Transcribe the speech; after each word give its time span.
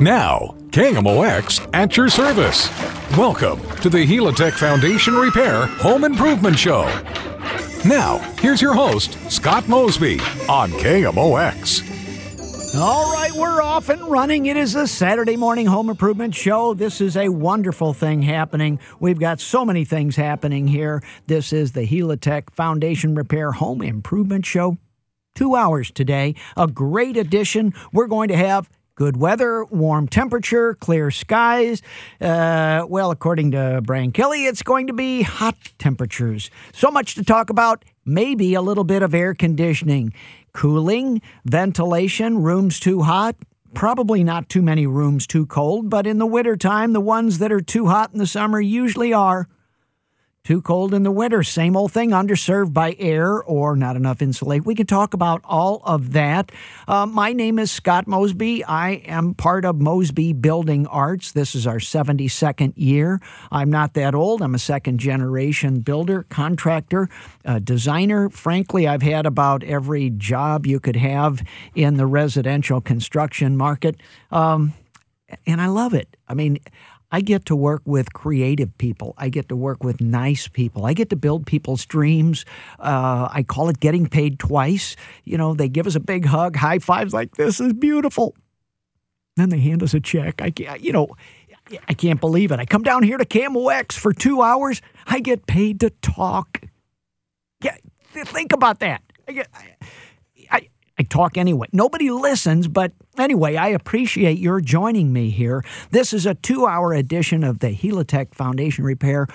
Now, 0.00 0.54
KMOX 0.70 1.68
at 1.74 1.96
your 1.96 2.08
service. 2.08 2.70
Welcome 3.16 3.60
to 3.80 3.88
the 3.88 4.06
Helitech 4.06 4.52
Foundation 4.52 5.14
Repair 5.14 5.66
Home 5.66 6.04
Improvement 6.04 6.58
Show. 6.58 6.82
Now, 7.84 8.18
here's 8.40 8.62
your 8.62 8.74
host, 8.74 9.18
Scott 9.30 9.68
Mosby 9.68 10.20
on 10.48 10.70
KMOX. 10.72 11.84
All 12.76 13.12
right, 13.12 13.32
we're 13.34 13.62
off 13.62 13.88
and 13.88 14.02
running. 14.02 14.46
It 14.46 14.56
is 14.56 14.74
a 14.74 14.86
Saturday 14.86 15.36
morning 15.36 15.66
home 15.66 15.88
improvement 15.90 16.34
show. 16.34 16.74
This 16.74 17.00
is 17.00 17.16
a 17.16 17.30
wonderful 17.30 17.92
thing 17.92 18.22
happening. 18.22 18.78
We've 19.00 19.18
got 19.18 19.40
so 19.40 19.64
many 19.64 19.84
things 19.84 20.16
happening 20.16 20.68
here. 20.68 21.02
This 21.26 21.52
is 21.52 21.72
the 21.72 21.86
Helitech 21.86 22.50
Foundation 22.50 23.14
Repair 23.14 23.52
Home 23.52 23.82
Improvement 23.82 24.44
Show. 24.44 24.76
Two 25.38 25.54
hours 25.54 25.92
today. 25.92 26.34
A 26.56 26.66
great 26.66 27.16
addition. 27.16 27.72
We're 27.92 28.08
going 28.08 28.26
to 28.30 28.36
have 28.36 28.68
good 28.96 29.16
weather, 29.16 29.64
warm 29.66 30.08
temperature, 30.08 30.74
clear 30.74 31.12
skies. 31.12 31.80
Uh, 32.20 32.84
well, 32.88 33.12
according 33.12 33.52
to 33.52 33.80
Brian 33.84 34.10
Kelly, 34.10 34.46
it's 34.46 34.64
going 34.64 34.88
to 34.88 34.92
be 34.92 35.22
hot 35.22 35.54
temperatures. 35.78 36.50
So 36.72 36.90
much 36.90 37.14
to 37.14 37.22
talk 37.22 37.50
about. 37.50 37.84
Maybe 38.04 38.54
a 38.54 38.60
little 38.60 38.82
bit 38.82 39.00
of 39.00 39.14
air 39.14 39.32
conditioning. 39.32 40.12
Cooling, 40.54 41.22
ventilation, 41.44 42.42
rooms 42.42 42.80
too 42.80 43.02
hot, 43.02 43.36
probably 43.74 44.24
not 44.24 44.48
too 44.48 44.60
many 44.60 44.88
rooms 44.88 45.24
too 45.24 45.46
cold, 45.46 45.88
but 45.88 46.04
in 46.04 46.18
the 46.18 46.26
wintertime, 46.26 46.94
the 46.94 47.00
ones 47.00 47.38
that 47.38 47.52
are 47.52 47.60
too 47.60 47.86
hot 47.86 48.10
in 48.12 48.18
the 48.18 48.26
summer 48.26 48.60
usually 48.60 49.12
are. 49.12 49.46
Too 50.48 50.62
cold 50.62 50.94
in 50.94 51.02
the 51.02 51.10
winter, 51.10 51.42
same 51.42 51.76
old 51.76 51.92
thing, 51.92 52.12
underserved 52.12 52.72
by 52.72 52.96
air 52.98 53.42
or 53.42 53.76
not 53.76 53.96
enough 53.96 54.22
insulate. 54.22 54.64
We 54.64 54.74
can 54.74 54.86
talk 54.86 55.12
about 55.12 55.42
all 55.44 55.82
of 55.84 56.14
that. 56.14 56.50
Uh, 56.86 57.04
my 57.04 57.34
name 57.34 57.58
is 57.58 57.70
Scott 57.70 58.06
Mosby. 58.06 58.64
I 58.64 58.92
am 59.04 59.34
part 59.34 59.66
of 59.66 59.78
Mosby 59.78 60.32
Building 60.32 60.86
Arts. 60.86 61.32
This 61.32 61.54
is 61.54 61.66
our 61.66 61.76
72nd 61.76 62.72
year. 62.76 63.20
I'm 63.52 63.68
not 63.68 63.92
that 63.92 64.14
old. 64.14 64.40
I'm 64.40 64.54
a 64.54 64.58
second 64.58 65.00
generation 65.00 65.80
builder, 65.80 66.22
contractor, 66.30 67.10
uh, 67.44 67.58
designer. 67.58 68.30
Frankly, 68.30 68.88
I've 68.88 69.02
had 69.02 69.26
about 69.26 69.62
every 69.64 70.08
job 70.08 70.66
you 70.66 70.80
could 70.80 70.96
have 70.96 71.42
in 71.74 71.98
the 71.98 72.06
residential 72.06 72.80
construction 72.80 73.54
market. 73.54 73.96
Um, 74.30 74.72
and 75.46 75.60
I 75.60 75.66
love 75.66 75.92
it. 75.92 76.16
I 76.26 76.32
mean, 76.32 76.58
I 77.10 77.20
get 77.22 77.46
to 77.46 77.56
work 77.56 77.82
with 77.86 78.12
creative 78.12 78.76
people. 78.76 79.14
I 79.16 79.30
get 79.30 79.48
to 79.48 79.56
work 79.56 79.82
with 79.82 80.00
nice 80.00 80.46
people. 80.46 80.84
I 80.84 80.92
get 80.92 81.08
to 81.10 81.16
build 81.16 81.46
people's 81.46 81.86
dreams. 81.86 82.44
Uh, 82.78 83.28
I 83.30 83.42
call 83.42 83.68
it 83.70 83.80
getting 83.80 84.06
paid 84.06 84.38
twice. 84.38 84.94
You 85.24 85.38
know, 85.38 85.54
they 85.54 85.68
give 85.68 85.86
us 85.86 85.94
a 85.94 86.00
big 86.00 86.26
hug, 86.26 86.56
high 86.56 86.78
fives 86.78 87.14
like 87.14 87.36
this 87.36 87.60
is 87.60 87.72
beautiful. 87.72 88.34
Then 89.36 89.48
they 89.48 89.60
hand 89.60 89.82
us 89.82 89.94
a 89.94 90.00
check. 90.00 90.42
I 90.42 90.50
can't, 90.50 90.80
you 90.82 90.92
know, 90.92 91.08
I 91.88 91.94
can't 91.94 92.20
believe 92.20 92.52
it. 92.52 92.60
I 92.60 92.66
come 92.66 92.82
down 92.82 93.02
here 93.02 93.18
to 93.18 93.24
KMOX 93.24 93.92
for 93.92 94.12
two 94.12 94.42
hours. 94.42 94.82
I 95.06 95.20
get 95.20 95.46
paid 95.46 95.80
to 95.80 95.90
talk. 95.90 96.62
Yeah, 97.62 97.76
think 98.12 98.52
about 98.52 98.80
that. 98.80 99.02
I 99.26 99.32
get, 99.32 99.48
I, 99.54 99.74
I 100.98 101.04
talk 101.04 101.38
anyway. 101.38 101.68
Nobody 101.72 102.10
listens, 102.10 102.66
but 102.66 102.92
anyway, 103.16 103.56
I 103.56 103.68
appreciate 103.68 104.38
your 104.38 104.60
joining 104.60 105.12
me 105.12 105.30
here. 105.30 105.64
This 105.90 106.12
is 106.12 106.26
a 106.26 106.34
two 106.34 106.66
hour 106.66 106.92
edition 106.92 107.44
of 107.44 107.60
the 107.60 107.68
Helitech 107.68 108.34
Foundation 108.34 108.84
Repair 108.84 109.28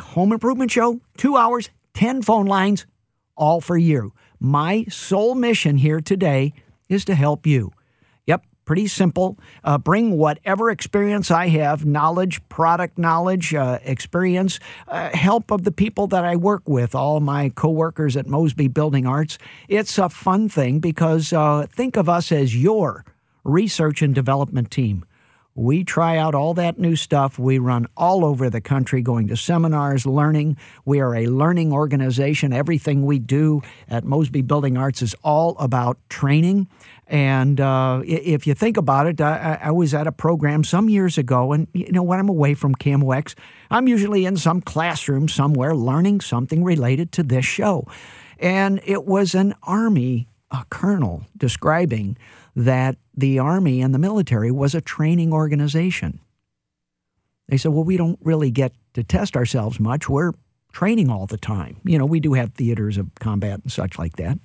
Home 0.00 0.32
Improvement 0.32 0.70
Show. 0.70 1.00
Two 1.18 1.36
hours, 1.36 1.68
10 1.94 2.22
phone 2.22 2.46
lines, 2.46 2.86
all 3.36 3.60
for 3.60 3.76
you. 3.76 4.14
My 4.40 4.84
sole 4.88 5.34
mission 5.34 5.76
here 5.76 6.00
today 6.00 6.54
is 6.88 7.04
to 7.04 7.14
help 7.14 7.46
you. 7.46 7.72
Pretty 8.66 8.88
simple. 8.88 9.38
Uh, 9.62 9.78
bring 9.78 10.18
whatever 10.18 10.70
experience 10.70 11.30
I 11.30 11.46
have 11.48 11.86
knowledge, 11.86 12.46
product 12.48 12.98
knowledge, 12.98 13.54
uh, 13.54 13.78
experience, 13.84 14.58
uh, 14.88 15.10
help 15.16 15.52
of 15.52 15.62
the 15.62 15.70
people 15.70 16.08
that 16.08 16.24
I 16.24 16.34
work 16.34 16.68
with, 16.68 16.92
all 16.92 17.20
my 17.20 17.50
coworkers 17.50 18.16
at 18.16 18.26
Mosby 18.26 18.66
Building 18.66 19.06
Arts. 19.06 19.38
It's 19.68 19.98
a 19.98 20.08
fun 20.08 20.48
thing 20.48 20.80
because 20.80 21.32
uh, 21.32 21.68
think 21.70 21.96
of 21.96 22.08
us 22.08 22.32
as 22.32 22.60
your 22.60 23.04
research 23.44 24.02
and 24.02 24.12
development 24.12 24.72
team. 24.72 25.04
We 25.56 25.84
try 25.84 26.18
out 26.18 26.34
all 26.34 26.52
that 26.54 26.78
new 26.78 26.96
stuff. 26.96 27.38
We 27.38 27.58
run 27.58 27.86
all 27.96 28.26
over 28.26 28.50
the 28.50 28.60
country 28.60 29.00
going 29.00 29.28
to 29.28 29.36
seminars, 29.36 30.04
learning. 30.04 30.58
We 30.84 31.00
are 31.00 31.14
a 31.14 31.26
learning 31.26 31.72
organization. 31.72 32.52
Everything 32.52 33.06
we 33.06 33.18
do 33.18 33.62
at 33.88 34.04
Mosby 34.04 34.42
Building 34.42 34.76
Arts 34.76 35.00
is 35.00 35.14
all 35.24 35.56
about 35.58 35.98
training. 36.10 36.68
And 37.06 37.58
uh, 37.58 38.02
if 38.04 38.46
you 38.46 38.52
think 38.52 38.76
about 38.76 39.06
it, 39.06 39.20
I, 39.20 39.58
I, 39.62 39.70
was 39.70 39.94
at 39.94 40.06
a 40.06 40.12
program 40.12 40.64
some 40.64 40.88
years 40.88 41.16
ago, 41.16 41.52
and 41.52 41.68
you 41.72 41.92
know 41.92 42.02
when 42.02 42.18
I'm 42.18 42.28
away 42.28 42.54
from 42.54 42.74
KMOX, 42.74 43.34
I'm 43.70 43.86
usually 43.86 44.26
in 44.26 44.36
some 44.36 44.60
classroom 44.60 45.28
somewhere 45.28 45.74
learning 45.74 46.20
something 46.20 46.64
related 46.64 47.12
to 47.12 47.22
this 47.22 47.44
show. 47.44 47.86
And 48.40 48.80
it 48.84 49.04
was 49.04 49.36
an 49.36 49.54
Army 49.62 50.28
colonel 50.70 51.24
describing 51.36 52.16
that 52.54 52.96
the 53.16 53.38
Army 53.38 53.80
and 53.80 53.94
the 53.94 53.98
military 53.98 54.50
was 54.50 54.74
a 54.74 54.80
training 54.80 55.32
organization. 55.32 56.20
They 57.48 57.56
said, 57.56 57.72
well, 57.72 57.84
we 57.84 57.96
don't 57.96 58.18
really 58.22 58.50
get 58.50 58.72
to 58.94 59.04
test 59.04 59.36
ourselves 59.36 59.78
much. 59.78 60.08
We're 60.08 60.32
training 60.72 61.10
all 61.10 61.26
the 61.26 61.38
time. 61.38 61.80
You 61.84 61.98
know, 61.98 62.04
we 62.06 62.20
do 62.20 62.34
have 62.34 62.52
theaters 62.52 62.98
of 62.98 63.14
combat 63.14 63.60
and 63.62 63.72
such 63.72 63.98
like 63.98 64.16
that. 64.16 64.38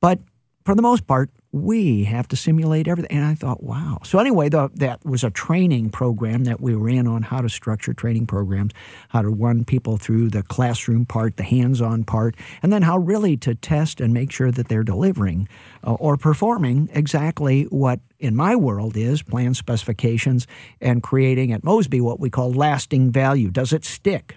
But 0.00 0.20
for 0.64 0.74
the 0.74 0.82
most 0.82 1.06
part, 1.06 1.30
we 1.56 2.04
have 2.04 2.28
to 2.28 2.36
simulate 2.36 2.86
everything. 2.86 3.16
And 3.16 3.24
I 3.24 3.34
thought, 3.34 3.62
wow. 3.62 3.98
So, 4.04 4.18
anyway, 4.18 4.48
the, 4.48 4.70
that 4.74 5.04
was 5.04 5.24
a 5.24 5.30
training 5.30 5.90
program 5.90 6.44
that 6.44 6.60
we 6.60 6.74
ran 6.74 7.06
on 7.06 7.22
how 7.22 7.40
to 7.40 7.48
structure 7.48 7.94
training 7.94 8.26
programs, 8.26 8.72
how 9.08 9.22
to 9.22 9.28
run 9.28 9.64
people 9.64 9.96
through 9.96 10.30
the 10.30 10.42
classroom 10.42 11.06
part, 11.06 11.36
the 11.36 11.42
hands 11.42 11.80
on 11.80 12.04
part, 12.04 12.36
and 12.62 12.72
then 12.72 12.82
how 12.82 12.98
really 12.98 13.36
to 13.38 13.54
test 13.54 14.00
and 14.00 14.12
make 14.12 14.30
sure 14.30 14.50
that 14.50 14.68
they're 14.68 14.84
delivering 14.84 15.48
uh, 15.84 15.94
or 15.94 16.16
performing 16.16 16.88
exactly 16.92 17.64
what 17.64 18.00
in 18.18 18.36
my 18.36 18.54
world 18.54 18.96
is 18.96 19.22
plan 19.22 19.54
specifications 19.54 20.46
and 20.80 21.02
creating 21.02 21.52
at 21.52 21.64
Mosby 21.64 22.00
what 22.00 22.20
we 22.20 22.30
call 22.30 22.52
lasting 22.52 23.10
value. 23.10 23.50
Does 23.50 23.72
it 23.72 23.84
stick? 23.84 24.36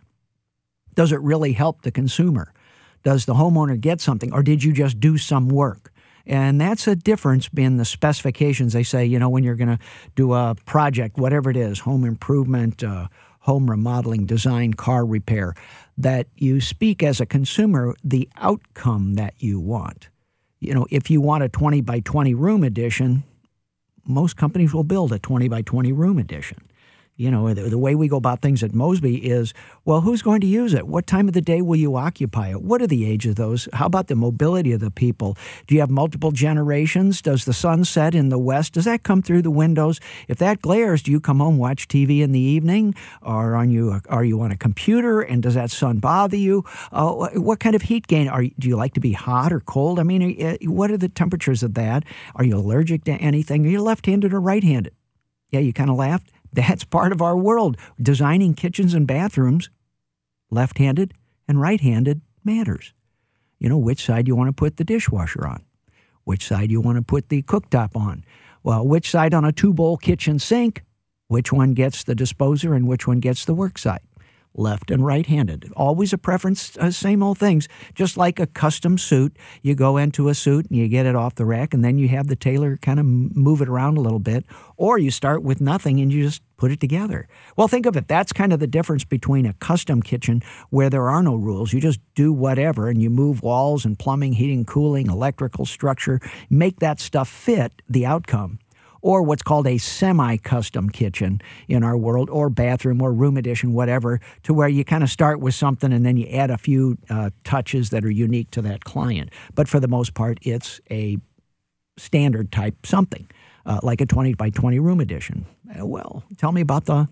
Does 0.95 1.11
it 1.11 1.21
really 1.21 1.53
help 1.53 1.81
the 1.81 1.91
consumer? 1.91 2.53
Does 3.03 3.25
the 3.25 3.33
homeowner 3.33 3.79
get 3.79 4.01
something, 4.01 4.33
or 4.33 4.43
did 4.43 4.63
you 4.63 4.73
just 4.73 4.99
do 4.99 5.17
some 5.17 5.49
work? 5.49 5.91
And 6.29 6.61
that's 6.61 6.87
a 6.87 6.95
difference 6.95 7.49
in 7.57 7.77
the 7.77 7.85
specifications. 7.85 8.73
They 8.73 8.83
say, 8.83 9.03
you 9.03 9.17
know, 9.17 9.29
when 9.29 9.43
you're 9.43 9.55
going 9.55 9.75
to 9.75 9.83
do 10.15 10.33
a 10.33 10.55
project, 10.63 11.17
whatever 11.17 11.49
it 11.49 11.57
is, 11.57 11.79
home 11.79 12.05
improvement, 12.05 12.83
uh, 12.83 13.07
home 13.39 13.67
remodeling, 13.67 14.27
design, 14.27 14.75
car 14.75 15.07
repair, 15.07 15.55
that 15.97 16.27
you 16.35 16.61
speak 16.61 17.01
as 17.01 17.19
a 17.19 17.25
consumer 17.25 17.95
the 18.03 18.29
outcome 18.37 19.15
that 19.15 19.33
you 19.39 19.59
want. 19.59 20.09
You 20.59 20.75
know, 20.75 20.85
if 20.91 21.09
you 21.09 21.19
want 21.19 21.43
a 21.43 21.49
20 21.49 21.81
by 21.81 22.01
20 22.01 22.35
room 22.35 22.63
addition, 22.63 23.23
most 24.05 24.37
companies 24.37 24.71
will 24.71 24.83
build 24.83 25.11
a 25.11 25.17
20 25.17 25.47
by 25.47 25.63
20 25.63 25.91
room 25.93 26.19
addition 26.19 26.68
you 27.19 27.29
know, 27.29 27.53
the, 27.53 27.63
the, 27.63 27.77
way 27.77 27.95
we 27.95 28.07
go 28.07 28.15
about 28.15 28.41
things 28.41 28.63
at 28.63 28.73
Mosby 28.73 29.17
is, 29.17 29.53
well, 29.83 29.99
who's 29.99 30.21
going 30.21 30.39
to 30.39 30.47
use 30.47 30.73
it? 30.73 30.87
What 30.87 31.05
time 31.05 31.27
of 31.27 31.33
the 31.33 31.41
day 31.41 31.61
will 31.61 31.75
you 31.75 31.97
occupy 31.97 32.51
it? 32.51 32.61
What 32.61 32.81
are 32.81 32.87
the 32.87 33.05
age 33.05 33.25
of 33.25 33.35
those? 33.35 33.67
How 33.73 33.87
about 33.87 34.07
the 34.07 34.15
mobility 34.15 34.71
of 34.71 34.79
the 34.79 34.89
people? 34.89 35.35
Do 35.67 35.75
you 35.75 35.81
have 35.81 35.89
multiple 35.89 36.31
generations? 36.31 37.21
Does 37.21 37.43
the 37.43 37.51
sun 37.51 37.83
set 37.83 38.15
in 38.15 38.29
the 38.29 38.39
west? 38.39 38.71
Does 38.71 38.85
that 38.85 39.03
come 39.03 39.21
through 39.21 39.41
the 39.41 39.51
windows? 39.51 39.99
If 40.29 40.37
that 40.37 40.61
glares, 40.61 41.03
do 41.03 41.11
you 41.11 41.19
come 41.19 41.39
home 41.39 41.57
watch 41.57 41.89
TV 41.89 42.21
in 42.21 42.31
the 42.31 42.39
evening, 42.39 42.95
or 43.21 43.53
on 43.57 43.69
you 43.69 43.99
are 44.07 44.23
you 44.23 44.39
on 44.39 44.51
a 44.51 44.57
computer? 44.57 45.19
And 45.19 45.43
does 45.43 45.55
that 45.55 45.71
sun 45.71 45.97
bother 45.97 46.37
you? 46.37 46.63
Uh, 46.93 47.27
what 47.33 47.59
kind 47.59 47.75
of 47.75 47.81
heat 47.81 48.07
gain 48.07 48.29
are? 48.29 48.45
Do 48.57 48.69
you 48.69 48.77
like 48.77 48.93
to 48.93 49.01
be 49.01 49.11
hot 49.11 49.51
or 49.51 49.59
cold? 49.59 49.99
I 49.99 50.03
mean, 50.03 50.41
uh, 50.41 50.55
what 50.71 50.89
are 50.89 50.97
the 50.97 51.09
temperatures 51.09 51.63
of 51.63 51.73
that? 51.73 52.05
Are 52.35 52.45
you 52.45 52.55
allergic 52.55 53.03
to 53.03 53.11
anything? 53.11 53.65
Are 53.65 53.69
you 53.69 53.81
left-handed 53.81 54.33
or 54.33 54.39
right-handed? 54.39 54.93
Yeah, 55.49 55.59
you 55.59 55.73
kind 55.73 55.89
of 55.89 55.97
laughed. 55.97 56.31
That's 56.51 56.83
part 56.83 57.11
of 57.11 57.21
our 57.21 57.37
world. 57.37 57.77
Designing 58.01 58.53
kitchens 58.53 58.93
and 58.93 59.07
bathrooms, 59.07 59.69
left 60.49 60.77
handed 60.77 61.13
and 61.47 61.61
right 61.61 61.81
handed, 61.81 62.21
matters. 62.43 62.93
You 63.59 63.69
know, 63.69 63.77
which 63.77 64.03
side 64.03 64.27
you 64.27 64.35
want 64.35 64.47
to 64.47 64.53
put 64.53 64.77
the 64.77 64.83
dishwasher 64.83 65.45
on, 65.45 65.63
which 66.23 66.47
side 66.47 66.71
you 66.71 66.81
want 66.81 66.97
to 66.97 67.01
put 67.01 67.29
the 67.29 67.41
cooktop 67.43 67.95
on. 67.95 68.23
Well, 68.63 68.87
which 68.87 69.09
side 69.09 69.33
on 69.33 69.45
a 69.45 69.51
two 69.51 69.73
bowl 69.73 69.97
kitchen 69.97 70.39
sink, 70.39 70.83
which 71.27 71.51
one 71.51 71.73
gets 71.73 72.03
the 72.03 72.15
disposer 72.15 72.73
and 72.73 72.87
which 72.87 73.07
one 73.07 73.19
gets 73.19 73.45
the 73.45 73.53
work 73.53 73.77
site 73.77 74.01
left 74.55 74.91
and 74.91 75.05
right 75.05 75.25
handed. 75.25 75.71
Always 75.75 76.13
a 76.13 76.17
preference, 76.17 76.77
uh, 76.77 76.91
same 76.91 77.23
old 77.23 77.37
things. 77.37 77.67
Just 77.93 78.17
like 78.17 78.39
a 78.39 78.47
custom 78.47 78.97
suit, 78.97 79.37
you 79.61 79.75
go 79.75 79.97
into 79.97 80.29
a 80.29 80.35
suit 80.35 80.67
and 80.69 80.77
you 80.77 80.87
get 80.87 81.05
it 81.05 81.15
off 81.15 81.35
the 81.35 81.45
rack, 81.45 81.73
and 81.73 81.83
then 81.83 81.97
you 81.97 82.07
have 82.09 82.27
the 82.27 82.35
tailor 82.35 82.77
kind 82.77 82.99
of 82.99 83.05
move 83.05 83.61
it 83.61 83.69
around 83.69 83.97
a 83.97 84.01
little 84.01 84.19
bit. 84.19 84.45
Or 84.77 84.97
you 84.97 85.11
start 85.11 85.43
with 85.43 85.61
nothing 85.61 85.99
and 85.99 86.11
you 86.11 86.23
just 86.23 86.41
put 86.57 86.71
it 86.71 86.79
together. 86.79 87.27
Well, 87.55 87.67
think 87.67 87.85
of 87.85 87.95
it. 87.95 88.07
That's 88.07 88.33
kind 88.33 88.51
of 88.51 88.59
the 88.59 88.67
difference 88.67 89.05
between 89.05 89.45
a 89.45 89.53
custom 89.53 90.01
kitchen 90.01 90.41
where 90.69 90.89
there 90.89 91.09
are 91.09 91.23
no 91.23 91.35
rules. 91.35 91.71
You 91.73 91.79
just 91.79 91.99
do 92.15 92.33
whatever 92.33 92.89
and 92.89 93.01
you 93.01 93.09
move 93.09 93.41
walls 93.41 93.85
and 93.85 93.97
plumbing, 93.97 94.33
heating, 94.33 94.65
cooling, 94.65 95.07
electrical 95.07 95.65
structure, 95.65 96.19
make 96.49 96.79
that 96.79 96.99
stuff 96.99 97.29
fit 97.29 97.81
the 97.89 98.05
outcome 98.05 98.59
or 99.01 99.21
what's 99.23 99.41
called 99.41 99.67
a 99.67 99.77
semi 99.77 100.37
custom 100.37 100.89
kitchen 100.89 101.41
in 101.67 101.83
our 101.83 101.97
world, 101.97 102.29
or 102.29 102.49
bathroom 102.49 103.01
or 103.01 103.13
room 103.13 103.37
addition, 103.37 103.73
whatever, 103.73 104.19
to 104.43 104.53
where 104.53 104.67
you 104.67 104.83
kind 104.83 105.03
of 105.03 105.09
start 105.09 105.39
with 105.39 105.53
something 105.53 105.93
and 105.93 106.05
then 106.05 106.17
you 106.17 106.27
add 106.27 106.49
a 106.49 106.57
few 106.57 106.97
uh, 107.09 107.29
touches 107.43 107.89
that 107.89 108.03
are 108.03 108.11
unique 108.11 108.51
to 108.51 108.61
that 108.61 108.83
client. 108.83 109.29
But 109.55 109.67
for 109.67 109.79
the 109.79 109.87
most 109.87 110.13
part, 110.13 110.37
it's 110.41 110.79
a 110.91 111.17
standard 111.97 112.51
type 112.51 112.85
something. 112.85 113.29
Uh, 113.65 113.79
like 113.83 114.01
a 114.01 114.05
20 114.05 114.33
by 114.33 114.49
20 114.49 114.79
room 114.79 114.99
addition. 114.99 115.45
Uh, 115.69 115.85
well, 115.85 116.23
tell 116.37 116.51
me 116.51 116.61
about 116.61 116.85
the 116.85 117.07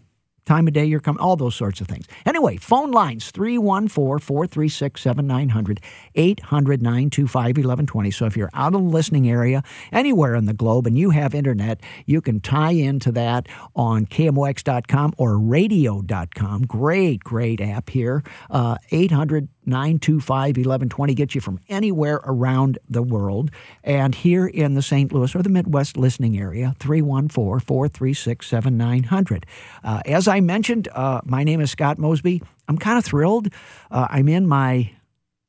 time 0.48 0.68
of 0.68 0.74
day 0.74 0.86
you're 0.86 1.00
coming, 1.00 1.20
all 1.20 1.36
those 1.36 1.56
sorts 1.56 1.82
of 1.82 1.88
things. 1.88 2.08
Anyway, 2.26 2.58
phone 2.58 2.92
lines 2.92 3.30
314 3.32 4.20
436 4.20 5.02
7900 5.02 5.82
800 6.16 6.82
925 6.82 7.44
1120. 7.44 8.12
So 8.12 8.26
if 8.26 8.36
you're 8.36 8.50
out 8.54 8.74
of 8.74 8.82
the 8.82 8.90
listening 8.90 9.30
area 9.30 9.64
anywhere 9.92 10.36
in 10.36 10.46
the 10.46 10.54
globe 10.54 10.88
and 10.88 10.98
you 10.98 11.12
have 11.12 11.36
internet, 11.36 11.80
you 12.06 12.22
can 12.22 12.40
tie 12.40 12.72
into 12.72 13.12
that 13.12 13.48
on 13.76 14.06
KMOX.com 14.06 15.14
or 15.18 15.38
radio.com. 15.38 16.64
Great, 16.64 17.24
great 17.24 17.62
app 17.62 17.90
here. 17.90 18.24
Uh, 18.50 18.78
800 18.92 19.50
925 19.68 20.58
1120 20.58 21.14
gets 21.14 21.36
you 21.36 21.42
from 21.42 21.60
anywhere 21.70 22.22
around 22.24 22.80
the 22.90 23.04
world. 23.04 23.52
And 23.84 24.16
here 24.16 24.48
in 24.48 24.74
the 24.74 24.82
St. 24.82 25.12
Louis 25.12 25.36
or 25.36 25.44
the 25.44 25.50
Midwest 25.50 25.98
listening 25.98 26.40
area, 26.40 26.76
314 26.80 27.60
436 27.60 28.48
7900. 28.48 29.46
Uh, 29.84 30.02
as 30.06 30.28
I 30.28 30.40
mentioned, 30.40 30.88
uh, 30.94 31.22
my 31.26 31.44
name 31.44 31.60
is 31.60 31.72
Scott 31.72 31.98
Mosby. 31.98 32.42
I'm 32.68 32.78
kind 32.78 32.98
of 32.98 33.06
thrilled. 33.06 33.50
Uh, 33.92 34.08
I'm 34.10 34.28
in 34.30 34.48
my, 34.48 34.92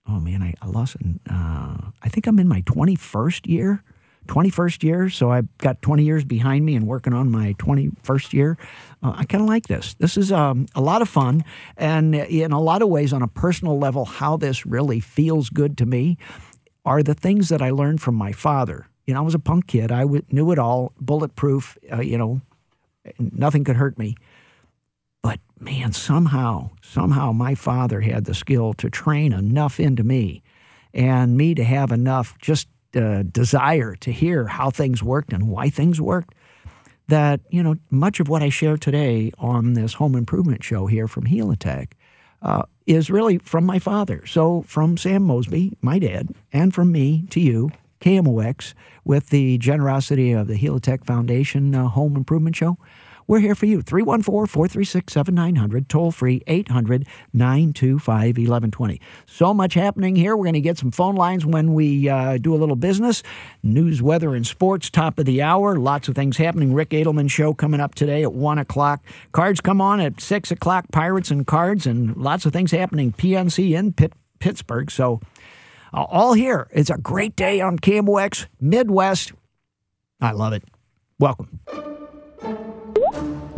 oh 0.08 0.20
man, 0.20 0.42
I, 0.42 0.54
I 0.60 0.66
lost, 0.66 0.96
uh, 1.30 1.76
I 2.02 2.08
think 2.08 2.26
I'm 2.26 2.38
in 2.38 2.48
my 2.48 2.62
21st 2.62 3.46
year 3.46 3.82
21st 4.28 4.82
year, 4.82 5.08
so 5.08 5.30
I've 5.32 5.48
got 5.58 5.82
20 5.82 6.04
years 6.04 6.24
behind 6.24 6.64
me 6.64 6.76
and 6.76 6.86
working 6.86 7.12
on 7.12 7.30
my 7.30 7.54
21st 7.54 8.32
year. 8.32 8.56
Uh, 9.02 9.14
I 9.16 9.24
kind 9.24 9.42
of 9.42 9.48
like 9.48 9.66
this. 9.66 9.94
This 9.94 10.16
is 10.16 10.30
um, 10.30 10.66
a 10.74 10.80
lot 10.80 11.02
of 11.02 11.08
fun, 11.08 11.44
and 11.76 12.14
in 12.14 12.52
a 12.52 12.60
lot 12.60 12.82
of 12.82 12.88
ways, 12.88 13.12
on 13.12 13.22
a 13.22 13.28
personal 13.28 13.78
level, 13.78 14.04
how 14.04 14.36
this 14.36 14.64
really 14.64 15.00
feels 15.00 15.50
good 15.50 15.76
to 15.78 15.86
me 15.86 16.18
are 16.84 17.02
the 17.02 17.14
things 17.14 17.48
that 17.48 17.60
I 17.60 17.70
learned 17.70 18.00
from 18.00 18.14
my 18.14 18.32
father. 18.32 18.86
You 19.06 19.14
know, 19.14 19.20
I 19.20 19.22
was 19.22 19.34
a 19.34 19.38
punk 19.38 19.66
kid. 19.66 19.90
I 19.90 20.02
w- 20.02 20.24
knew 20.30 20.52
it 20.52 20.58
all, 20.58 20.92
bulletproof. 21.00 21.76
Uh, 21.92 22.00
you 22.00 22.16
know, 22.18 22.40
nothing 23.18 23.64
could 23.64 23.76
hurt 23.76 23.98
me. 23.98 24.16
But 25.22 25.40
man, 25.58 25.92
somehow, 25.92 26.70
somehow, 26.82 27.32
my 27.32 27.54
father 27.54 28.00
had 28.00 28.24
the 28.24 28.34
skill 28.34 28.72
to 28.74 28.88
train 28.88 29.32
enough 29.32 29.80
into 29.80 30.04
me, 30.04 30.42
and 30.94 31.36
me 31.36 31.54
to 31.54 31.64
have 31.64 31.92
enough 31.92 32.36
just 32.38 32.68
uh, 32.94 33.22
desire 33.22 33.94
to 33.96 34.12
hear 34.12 34.46
how 34.46 34.70
things 34.70 35.02
worked 35.02 35.32
and 35.32 35.48
why 35.48 35.68
things 35.68 36.00
worked 36.00 36.34
that 37.08 37.40
you 37.50 37.62
know 37.62 37.76
much 37.90 38.20
of 38.20 38.28
what 38.28 38.42
I 38.42 38.48
share 38.50 38.76
today 38.76 39.32
on 39.38 39.72
this 39.72 39.94
home 39.94 40.14
improvement 40.14 40.62
show 40.62 40.86
here 40.86 41.08
from 41.08 41.24
Helitech 41.24 41.92
uh, 42.42 42.62
is 42.86 43.10
really 43.10 43.38
from 43.38 43.64
my 43.64 43.78
father. 43.78 44.24
So 44.26 44.62
from 44.62 44.96
Sam 44.96 45.22
Mosby, 45.22 45.76
my 45.82 45.98
dad, 45.98 46.30
and 46.52 46.72
from 46.72 46.92
me 46.92 47.26
to 47.30 47.40
you, 47.40 47.70
KMOX, 48.00 48.74
with 49.04 49.30
the 49.30 49.58
generosity 49.58 50.32
of 50.32 50.46
the 50.46 50.58
Helitech 50.58 51.04
Foundation 51.04 51.74
uh, 51.74 51.88
Home 51.88 52.16
Improvement 52.16 52.56
Show. 52.56 52.78
We're 53.28 53.40
here 53.40 53.54
for 53.54 53.66
you. 53.66 53.82
314 53.82 54.46
436 54.46 55.12
7900, 55.12 55.88
toll 55.90 56.10
free 56.10 56.42
800 56.46 57.06
925 57.34 58.08
1120. 58.08 59.00
So 59.26 59.52
much 59.52 59.74
happening 59.74 60.16
here. 60.16 60.34
We're 60.34 60.44
going 60.44 60.54
to 60.54 60.62
get 60.62 60.78
some 60.78 60.90
phone 60.90 61.14
lines 61.14 61.44
when 61.44 61.74
we 61.74 62.08
uh, 62.08 62.38
do 62.38 62.54
a 62.54 62.56
little 62.56 62.74
business. 62.74 63.22
News, 63.62 64.00
weather, 64.00 64.34
and 64.34 64.46
sports, 64.46 64.88
top 64.88 65.18
of 65.18 65.26
the 65.26 65.42
hour. 65.42 65.76
Lots 65.76 66.08
of 66.08 66.14
things 66.14 66.38
happening. 66.38 66.72
Rick 66.72 66.88
Edelman 66.90 67.30
show 67.30 67.52
coming 67.52 67.80
up 67.80 67.94
today 67.94 68.22
at 68.22 68.32
1 68.32 68.58
o'clock. 68.58 69.04
Cards 69.32 69.60
come 69.60 69.82
on 69.82 70.00
at 70.00 70.22
6 70.22 70.50
o'clock, 70.50 70.86
Pirates 70.90 71.30
and 71.30 71.46
Cards, 71.46 71.86
and 71.86 72.16
lots 72.16 72.46
of 72.46 72.54
things 72.54 72.70
happening. 72.70 73.12
PNC 73.12 73.76
in 73.76 73.92
Pitt, 73.92 74.14
Pittsburgh. 74.38 74.90
So, 74.90 75.20
uh, 75.92 76.04
all 76.04 76.32
here. 76.32 76.66
It's 76.72 76.88
a 76.88 76.96
great 76.96 77.36
day 77.36 77.60
on 77.60 77.78
KMOX 77.78 78.46
Midwest. 78.58 79.32
I 80.18 80.32
love 80.32 80.54
it. 80.54 80.64
Welcome. 81.18 81.60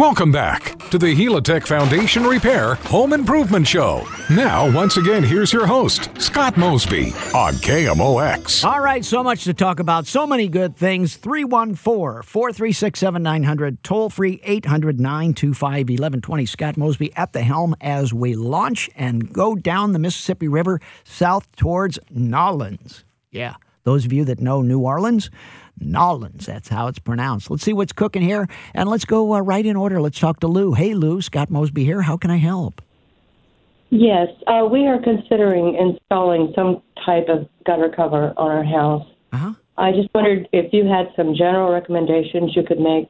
Welcome 0.01 0.33
back 0.33 0.79
to 0.89 0.97
the 0.97 1.15
Helitech 1.15 1.67
Foundation 1.67 2.25
Repair 2.25 2.77
Home 2.87 3.13
Improvement 3.13 3.69
Show. 3.69 4.09
Now, 4.31 4.75
once 4.75 4.97
again, 4.97 5.23
here's 5.23 5.53
your 5.53 5.67
host, 5.67 6.09
Scott 6.19 6.57
Mosby 6.57 7.09
on 7.35 7.53
KMOX. 7.57 8.65
All 8.65 8.81
right, 8.81 9.05
so 9.05 9.23
much 9.23 9.45
to 9.45 9.53
talk 9.53 9.79
about, 9.79 10.07
so 10.07 10.27
many 10.27 10.49
good 10.49 10.75
things. 10.75 11.17
314 11.17 12.23
436 12.23 12.99
7900, 12.99 13.85
toll 13.85 14.09
free 14.09 14.41
800 14.43 14.99
925 14.99 15.71
1120. 15.91 16.47
Scott 16.47 16.79
Mosby 16.79 17.15
at 17.15 17.35
the 17.35 17.43
helm 17.43 17.77
as 17.83 18.15
we 18.15 18.35
launch 18.35 18.89
and 18.97 19.31
go 19.31 19.55
down 19.55 19.93
the 19.93 19.99
Mississippi 19.99 20.49
River 20.49 20.81
south 21.05 21.55
towards 21.57 21.99
Nolens. 22.09 23.05
Yeah, 23.31 23.57
those 23.85 24.07
of 24.07 24.15
you 24.15 24.25
that 24.25 24.41
know 24.41 24.63
New 24.63 24.81
Orleans, 24.81 25.29
Nolens. 25.81 26.47
That's 26.47 26.69
how 26.69 26.87
it's 26.89 26.99
pronounced. 26.99 27.51
Let's 27.51 27.63
see 27.63 27.73
what's 27.73 27.93
cooking 27.93 28.23
here, 28.23 28.49
and 28.75 28.89
let's 28.89 29.05
go 29.05 29.35
uh, 29.35 29.41
right 29.41 29.65
in 29.65 29.77
order. 29.77 30.01
Let's 30.01 30.19
talk 30.19 30.41
to 30.41 30.49
Lou. 30.49 30.75
Hey, 30.75 30.95
Lou, 30.95 31.21
Scott 31.23 31.51
Mosby 31.51 31.85
here. 31.85 32.03
How 32.03 32.17
can 32.17 32.31
I 32.31 32.37
help? 32.37 32.83
Yes, 33.91 34.29
uh, 34.47 34.69
we 34.71 34.87
are 34.87 35.03
considering 35.03 35.75
installing 35.75 36.53
some 36.55 36.83
type 37.05 37.29
of 37.29 37.49
gutter 37.67 37.89
cover 37.89 38.33
on 38.37 38.51
our 38.51 38.65
house. 38.65 39.07
Uh-huh. 39.33 39.55
I 39.77 39.93
just 39.93 40.09
wondered 40.15 40.49
if 40.53 40.73
you 40.73 40.85
had 40.87 41.07
some 41.17 41.35
general 41.35 41.73
recommendations 41.73 42.55
you 42.55 42.63
could 42.63 42.79
make 42.79 43.09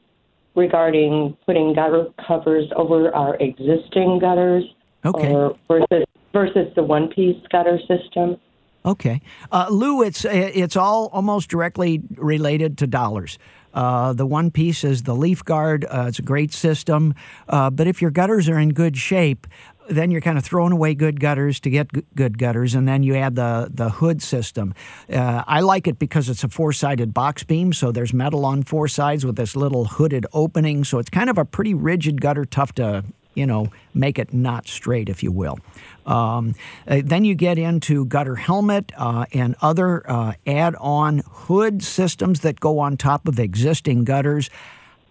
regarding 0.54 1.36
putting 1.44 1.74
gutter 1.74 2.06
covers 2.26 2.66
over 2.76 3.14
our 3.14 3.36
existing 3.36 4.20
gutters, 4.20 4.64
okay. 5.04 5.32
or 5.32 5.56
versus 5.68 6.04
versus 6.32 6.72
the 6.76 6.82
one-piece 6.82 7.44
gutter 7.50 7.78
system. 7.80 8.36
Okay, 8.84 9.20
uh, 9.52 9.66
Lou, 9.70 10.02
it's 10.02 10.24
it's 10.24 10.74
all 10.74 11.10
almost 11.12 11.50
directly 11.50 12.00
related 12.16 12.78
to 12.78 12.86
dollars. 12.86 13.38
Uh, 13.74 14.12
the 14.14 14.26
one 14.26 14.50
piece 14.50 14.84
is 14.84 15.02
the 15.02 15.14
leaf 15.14 15.44
guard. 15.44 15.84
Uh, 15.84 16.06
it's 16.08 16.18
a 16.18 16.22
great 16.22 16.52
system, 16.52 17.14
uh, 17.48 17.70
but 17.70 17.86
if 17.86 18.00
your 18.00 18.10
gutters 18.10 18.48
are 18.48 18.58
in 18.58 18.70
good 18.70 18.96
shape, 18.96 19.46
then 19.88 20.10
you're 20.10 20.20
kind 20.20 20.38
of 20.38 20.44
throwing 20.44 20.72
away 20.72 20.94
good 20.94 21.20
gutters 21.20 21.60
to 21.60 21.70
get 21.70 21.88
good 22.14 22.38
gutters, 22.38 22.74
and 22.74 22.88
then 22.88 23.02
you 23.02 23.14
add 23.16 23.34
the 23.34 23.70
the 23.72 23.90
hood 23.90 24.22
system. 24.22 24.72
Uh, 25.12 25.44
I 25.46 25.60
like 25.60 25.86
it 25.86 25.98
because 25.98 26.30
it's 26.30 26.42
a 26.42 26.48
four 26.48 26.72
sided 26.72 27.12
box 27.12 27.44
beam, 27.44 27.74
so 27.74 27.92
there's 27.92 28.14
metal 28.14 28.46
on 28.46 28.62
four 28.62 28.88
sides 28.88 29.26
with 29.26 29.36
this 29.36 29.54
little 29.54 29.84
hooded 29.84 30.26
opening, 30.32 30.84
so 30.84 30.98
it's 30.98 31.10
kind 31.10 31.28
of 31.28 31.36
a 31.36 31.44
pretty 31.44 31.74
rigid 31.74 32.22
gutter, 32.22 32.46
tough 32.46 32.72
to 32.76 33.04
you 33.34 33.46
know 33.46 33.68
make 33.94 34.18
it 34.18 34.32
not 34.32 34.66
straight, 34.66 35.08
if 35.08 35.22
you 35.22 35.32
will. 35.32 35.58
Um, 36.06 36.54
uh, 36.88 37.02
then 37.04 37.24
you 37.24 37.34
get 37.34 37.58
into 37.58 38.04
gutter 38.06 38.36
helmet 38.36 38.92
uh, 38.96 39.26
and 39.32 39.54
other 39.60 40.08
uh, 40.10 40.32
add 40.46 40.74
on 40.76 41.22
hood 41.26 41.82
systems 41.82 42.40
that 42.40 42.58
go 42.58 42.78
on 42.78 42.96
top 42.96 43.28
of 43.28 43.38
existing 43.38 44.04
gutters. 44.04 44.50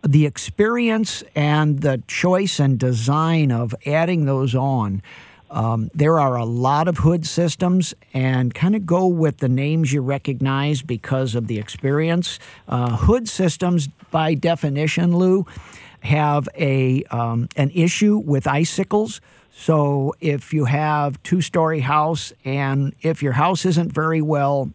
The 0.01 0.25
experience 0.25 1.23
and 1.35 1.81
the 1.81 2.01
choice 2.07 2.59
and 2.59 2.79
design 2.79 3.51
of 3.51 3.75
adding 3.85 4.25
those 4.25 4.55
on. 4.55 5.01
Um, 5.51 5.89
there 5.93 6.19
are 6.19 6.35
a 6.35 6.45
lot 6.45 6.87
of 6.87 6.99
hood 6.99 7.25
systems, 7.25 7.93
and 8.13 8.53
kind 8.53 8.75
of 8.75 8.85
go 8.85 9.07
with 9.07 9.37
the 9.37 9.49
names 9.49 9.91
you 9.91 10.01
recognize 10.01 10.81
because 10.81 11.33
of 11.33 11.47
the 11.47 11.57
experience. 11.57 12.39
Uh, 12.67 12.95
hood 12.95 13.27
systems, 13.27 13.87
by 14.11 14.35
definition, 14.35 15.15
Lou, 15.15 15.45
have 16.01 16.47
a 16.55 17.03
um, 17.05 17.49
an 17.55 17.71
issue 17.71 18.17
with 18.17 18.47
icicles. 18.47 19.21
So 19.51 20.15
if 20.21 20.53
you 20.53 20.65
have 20.65 21.21
two 21.23 21.41
story 21.41 21.81
house 21.81 22.31
and 22.45 22.95
if 23.01 23.21
your 23.21 23.33
house 23.33 23.65
isn't 23.65 23.91
very 23.91 24.21
well 24.21 24.71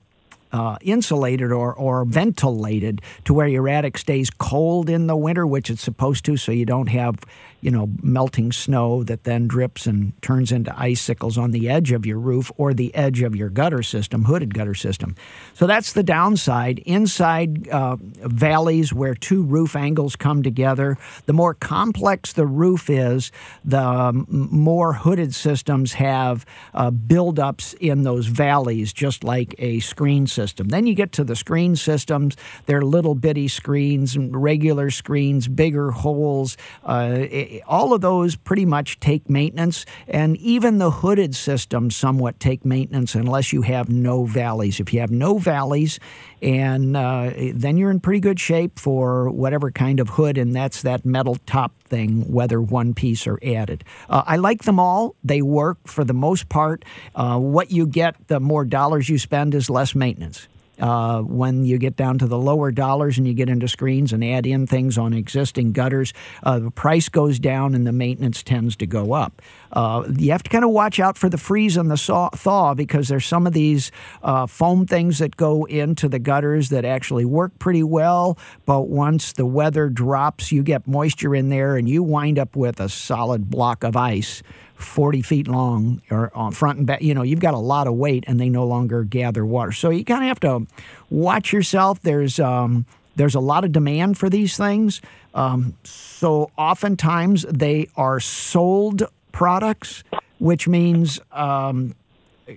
uh, 0.53 0.77
insulated 0.83 1.51
or, 1.51 1.73
or 1.75 2.05
ventilated 2.05 3.01
to 3.25 3.35
where 3.35 3.49
your 3.49 3.69
attic 3.69 3.99
stays 3.99 4.31
cold 4.31 4.89
in 4.89 5.07
the 5.07 5.17
winter, 5.17 5.47
which 5.47 5.69
it's 5.71 5.83
supposed 5.83 6.25
to, 6.27 6.37
so 6.37 6.53
you 6.53 6.65
don't 6.65 6.89
have 6.89 7.19
you 7.65 7.71
know, 7.71 7.89
melting 8.03 8.53
snow 8.53 9.03
that 9.05 9.25
then 9.25 9.49
drips 9.49 9.87
and 9.87 10.13
turns 10.21 10.53
into 10.53 10.79
icicles 10.79 11.39
on 11.39 11.51
the 11.51 11.71
edge 11.71 11.93
of 11.93 12.05
your 12.05 12.19
roof 12.19 12.53
or 12.59 12.75
the 12.75 12.95
edge 12.95 13.23
of 13.23 13.35
your 13.35 13.49
gutter 13.49 13.83
system, 13.83 14.25
hooded 14.25 14.53
gutter 14.53 14.75
system. 14.75 15.17
So 15.55 15.67
that's 15.67 15.95
the 15.95 16.03
downside. 16.03 16.81
Inside 16.81 17.67
uh, 17.71 17.97
valleys 17.99 18.93
where 18.93 19.15
two 19.15 19.43
roof 19.43 19.77
angles 19.77 20.15
come 20.15 20.43
together, 20.43 20.99
the 21.25 21.33
more 21.33 21.55
complex 21.55 22.35
the 22.35 22.47
roof 22.47 22.91
is, 22.91 23.33
the 23.65 23.81
um, 23.81 24.27
more 24.29 24.93
hooded 24.93 25.35
systems 25.35 25.95
have 25.95 26.45
uh, 26.75 26.91
buildups 26.91 27.73
in 27.81 28.03
those 28.03 28.27
valleys, 28.27 28.93
just 28.93 29.25
like 29.25 29.55
a 29.59 29.81
screen 29.81 30.27
system. 30.27 30.69
Then 30.69 30.87
you 30.87 30.95
get 30.95 31.13
to 31.13 31.25
the 31.25 31.35
screen 31.35 31.77
systems. 31.77 32.37
They're 32.67 32.83
little 32.83 33.15
bitty 33.15 33.49
screens, 33.49 34.19
regular 34.19 34.91
screens, 34.91 35.49
bigger 35.49 35.93
holes. 35.93 36.59
Uh, 36.85 37.25
all 37.67 37.93
of 37.93 38.01
those 38.01 38.37
pretty 38.37 38.65
much 38.65 39.01
take 39.01 39.29
maintenance, 39.29 39.87
and 40.09 40.37
even 40.39 40.79
the 40.79 40.91
hooded 40.91 41.35
systems 41.35 41.97
somewhat 41.97 42.41
take 42.41 42.65
maintenance 42.65 43.15
unless 43.15 43.53
you 43.53 43.63
have 43.63 43.89
no 43.89 44.25
valleys. 44.25 44.81
If 44.81 44.93
you 44.93 45.01
have 45.01 45.11
no 45.11 45.39
valleys, 45.39 46.01
and 46.43 46.97
uh, 46.97 47.31
then 47.55 47.77
you're 47.77 47.91
in 47.91 48.01
pretty 48.01 48.21
good 48.21 48.41
shape 48.41 48.79
for 48.79 49.31
whatever 49.31 49.71
kind 49.71 50.01
of 50.01 50.11
hood, 50.11 50.39
and 50.39 50.55
that's 50.55 50.83
that 50.83 51.05
metal 51.05 51.37
top 51.47 51.73
thing, 51.85 52.31
whether 52.33 52.61
one 52.61 52.95
piece 52.95 53.27
or 53.27 53.39
added. 53.43 53.85
Uh, 54.09 54.23
I 54.27 54.37
like 54.37 54.65
them 54.65 54.79
all. 54.79 55.15
They 55.23 55.43
work 55.43 55.79
for 55.87 56.05
the 56.05 56.15
most 56.15 56.49
part. 56.49 56.85
Uh, 57.15 57.39
what 57.39 57.71
you 57.71 57.87
get, 57.87 58.29
the 58.29 58.41
more 58.41 58.65
dollars 58.65 59.09
you 59.09 59.19
spend, 59.19 59.55
is 59.55 59.71
less 59.71 59.95
maintenance. 59.95 60.49
Uh, 60.81 61.21
when 61.21 61.65
you 61.65 61.79
get 61.79 61.97
down 61.97 62.19
to 62.19 62.27
the 62.27 62.39
lower 62.39 62.73
dollars 62.73 63.17
and 63.19 63.27
you 63.27 63.35
get 63.35 63.49
into 63.49 63.69
screens 63.69 64.13
and 64.13 64.25
add 64.25 64.47
in 64.47 64.67
things 64.67 64.99
on 64.99 65.13
existing 65.13 65.73
gutters, 65.73 66.13
uh, 66.43 66.59
the 66.59 66.71
price 66.71 67.09
goes 67.09 67.39
down 67.39 67.75
and 67.75 67.87
the 67.87 67.93
maintenance 67.93 68.43
tends 68.43 68.75
to 68.77 68.87
go 68.87 69.13
up. 69.13 69.41
Uh, 69.73 70.05
you 70.17 70.33
have 70.33 70.43
to 70.43 70.51
kind 70.51 70.65
of 70.65 70.71
watch 70.71 70.99
out 70.99 71.17
for 71.17 71.29
the 71.29 71.39
freeze 71.39 71.77
and 71.77 71.91
the 71.91 71.97
saw, 71.97 72.29
thaw 72.31 72.75
because 72.75 73.09
there's 73.09 73.27
some 73.27 73.47
of 73.47 73.53
these 73.53 73.93
uh, 74.23 74.47
foam 74.47 74.87
things 74.87 75.19
that 75.19 75.37
go 75.37 75.65
into 75.65 76.09
the 76.09 76.19
gutters 76.19 76.69
that 76.71 76.85
actually 76.85 77.25
work 77.25 77.57
pretty 77.59 77.83
well, 77.83 78.39
but 78.67 78.83
once 78.83 79.33
the 79.33 79.47
weather 79.47 79.89
drops, 79.89 80.53
you 80.53 80.63
get 80.63 80.87
moisture 80.87 81.35
in 81.35 81.49
there 81.49 81.77
and 81.77 81.89
you 81.89 82.03
wind 82.03 82.39
up 82.39 82.57
with 82.57 82.81
a 82.81 82.89
solid 82.89 83.51
block 83.51 83.85
of 83.85 83.97
ice. 83.97 84.43
40 84.75 85.23
feet 85.23 85.49
long 85.49 86.03
or 86.11 86.31
on 86.35 86.53
front 86.53 86.79
and 86.79 86.87
back. 86.87 87.03
You 87.03 87.15
know, 87.15 87.23
you've 87.23 87.41
got 87.41 87.55
a 87.55 87.59
lot 87.59 87.87
of 87.87 87.95
weight 87.95 88.25
and 88.27 88.41
they 88.41 88.49
no 88.49 88.67
longer 88.67 89.05
gather 89.05 89.45
water. 89.47 89.73
So 89.73 89.91
you 89.91 90.05
kind 90.05 90.23
of 90.23 90.29
have 90.29 90.41
to 90.41 90.67
watch 91.11 91.53
yourself. 91.53 92.01
There's, 92.03 92.39
um, 92.41 92.87
there's 93.17 93.35
a 93.35 93.41
lot 93.41 93.65
of 93.65 93.73
demand 93.73 94.19
for 94.19 94.29
these 94.29 94.57
things. 94.57 95.01
Um, 95.35 95.77
so 95.85 96.51
oftentimes 96.57 97.43
they 97.49 97.89
are 97.97 98.21
sold 98.21 99.05
products, 99.33 100.05
which 100.39 100.69
means 100.69 101.21
um, 101.33 101.95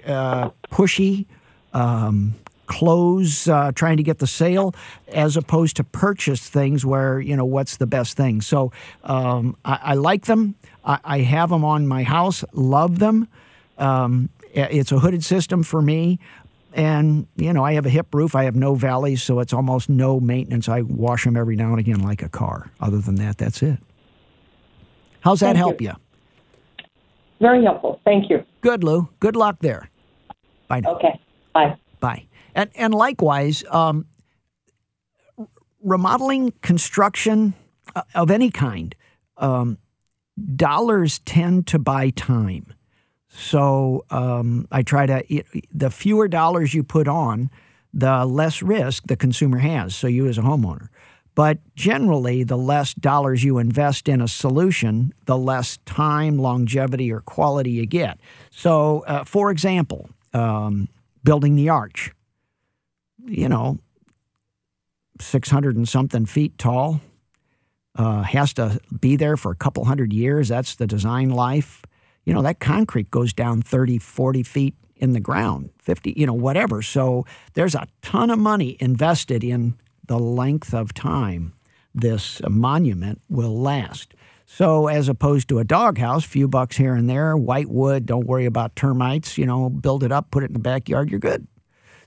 uh, 0.06 0.50
pushy, 0.72 1.26
um, 1.74 2.36
close, 2.68 3.48
uh, 3.48 3.72
trying 3.74 3.98
to 3.98 4.04
get 4.04 4.20
the 4.20 4.28
sale, 4.28 4.76
as 5.08 5.36
opposed 5.36 5.76
to 5.78 5.84
purchase 5.84 6.48
things 6.48 6.86
where, 6.86 7.20
you 7.20 7.36
know, 7.36 7.46
what's 7.46 7.78
the 7.78 7.88
best 7.88 8.16
thing. 8.16 8.42
So 8.42 8.72
um, 9.04 9.58
I, 9.66 9.80
I, 9.82 9.94
like 9.96 10.26
them. 10.26 10.56
I, 10.86 11.00
I, 11.04 11.20
have 11.20 11.50
them 11.50 11.66
on 11.66 11.88
my 11.88 12.04
house, 12.04 12.44
love 12.54 13.00
them. 13.00 13.28
Um, 13.78 14.30
it's 14.54 14.92
a 14.92 15.00
hooded 15.00 15.24
system 15.24 15.64
for 15.64 15.82
me. 15.82 16.20
And, 16.74 17.26
you 17.36 17.54
know, 17.54 17.64
I 17.64 17.74
have 17.74 17.86
a 17.86 17.90
hip 17.90 18.14
roof. 18.14 18.36
I 18.36 18.44
have 18.44 18.56
no 18.56 18.76
valleys, 18.76 19.24
so 19.24 19.40
it's 19.40 19.54
almost 19.54 19.90
no 19.90 20.20
maintenance. 20.20 20.70
I 20.70 20.82
wash 20.82 21.24
them 21.24 21.36
every 21.36 21.56
now 21.56 21.72
and 21.72 21.80
again 21.80 22.02
like 22.02 22.22
a 22.22 22.30
car. 22.30 22.70
Other 22.80 23.00
than 23.00 23.16
that, 23.16 23.38
that's 23.40 23.64
it. 23.64 23.80
How's 25.22 25.40
that 25.40 25.48
Thank 25.48 25.58
help 25.58 25.82
you? 25.82 25.90
you? 25.90 26.86
Very 27.40 27.64
helpful. 27.64 28.00
Thank 28.06 28.30
you. 28.30 28.44
Good, 28.62 28.84
Lou. 28.84 29.10
Good 29.20 29.36
luck 29.36 29.58
there. 29.60 29.90
Bye 30.68 30.82
now. 30.82 30.96
Okay. 30.96 31.20
Bye. 31.54 31.76
Bye. 32.00 32.27
And, 32.58 32.72
and 32.76 32.92
likewise, 32.92 33.64
um, 33.70 34.08
remodeling, 35.84 36.54
construction 36.64 37.54
uh, 37.96 38.02
of 38.16 38.32
any 38.32 38.50
kind, 38.50 38.96
um, 39.38 39.78
dollars 40.56 41.20
tend 41.20 41.68
to 41.68 41.78
buy 41.78 42.10
time. 42.10 42.74
So 43.30 44.06
um, 44.10 44.68
I 44.72 44.82
try 44.82 45.06
to, 45.06 45.44
the 45.72 45.92
fewer 45.92 46.28
dollars 46.28 46.74
you 46.74 46.84
put 46.84 47.08
on, 47.08 47.52
the 47.94 48.26
less 48.26 48.64
risk 48.64 49.04
the 49.06 49.16
consumer 49.16 49.60
has. 49.60 49.96
So 49.96 50.08
you 50.08 50.28
as 50.28 50.40
a 50.40 50.42
homeowner. 50.42 50.88
But 51.36 51.60
generally, 51.76 52.44
the 52.44 52.58
less 52.58 52.96
dollars 52.96 53.44
you 53.44 53.60
invest 53.60 54.10
in 54.10 54.20
a 54.20 54.28
solution, 54.28 55.14
the 55.26 55.38
less 55.38 55.78
time, 55.86 56.40
longevity, 56.40 57.12
or 57.12 57.20
quality 57.20 57.70
you 57.70 57.86
get. 57.86 58.20
So, 58.50 59.02
uh, 59.06 59.24
for 59.24 59.52
example, 59.52 60.10
um, 60.34 60.90
building 61.24 61.56
the 61.56 61.70
arch 61.70 62.12
you 63.28 63.50
know, 63.50 63.80
600 65.20 65.76
and 65.76 65.88
something 65.88 66.26
feet 66.26 66.58
tall, 66.58 67.02
uh, 67.96 68.22
has 68.24 68.54
to 68.54 68.80
be 69.00 69.16
there 69.16 69.38
for 69.38 69.52
a 69.52 69.56
couple 69.56 69.86
hundred 69.86 70.14
years. 70.14 70.50
That's 70.50 70.76
the 70.76 70.88
design 70.88 71.30
life. 71.30 71.84
You 72.26 72.34
know, 72.34 72.42
that 72.42 72.60
concrete 72.60 73.10
goes 73.10 73.34
down 73.34 73.62
30, 73.62 73.98
40 74.00 74.44
feet 74.44 74.76
in 74.96 75.14
the 75.14 75.20
ground, 75.20 75.70
50, 75.80 76.14
you 76.18 76.26
know, 76.26 76.34
whatever. 76.34 76.82
So 76.82 77.26
there's 77.54 77.76
a 77.76 77.88
ton 78.02 78.30
of 78.30 78.40
money 78.40 78.78
invested 78.80 79.44
in 79.44 79.76
the 80.06 80.20
length 80.20 80.74
of 80.74 80.94
time 80.94 81.54
this 81.94 82.42
monument 82.48 83.22
will 83.30 83.60
last. 83.60 84.14
So, 84.46 84.88
as 84.88 85.10
opposed 85.10 85.50
to 85.50 85.60
a 85.60 85.66
doghouse, 85.66 86.24
few 86.24 86.48
bucks 86.48 86.78
here 86.78 86.94
and 86.94 87.10
there, 87.10 87.36
white 87.36 87.68
wood, 87.68 88.06
don't 88.06 88.26
worry 88.26 88.46
about 88.46 88.76
termites, 88.78 89.38
you 89.38 89.46
know, 89.46 89.70
build 89.70 90.04
it 90.04 90.12
up, 90.12 90.32
put 90.32 90.44
it 90.44 90.48
in 90.48 90.54
the 90.54 90.60
backyard, 90.60 91.10
you're 91.10 91.20
good. 91.20 91.48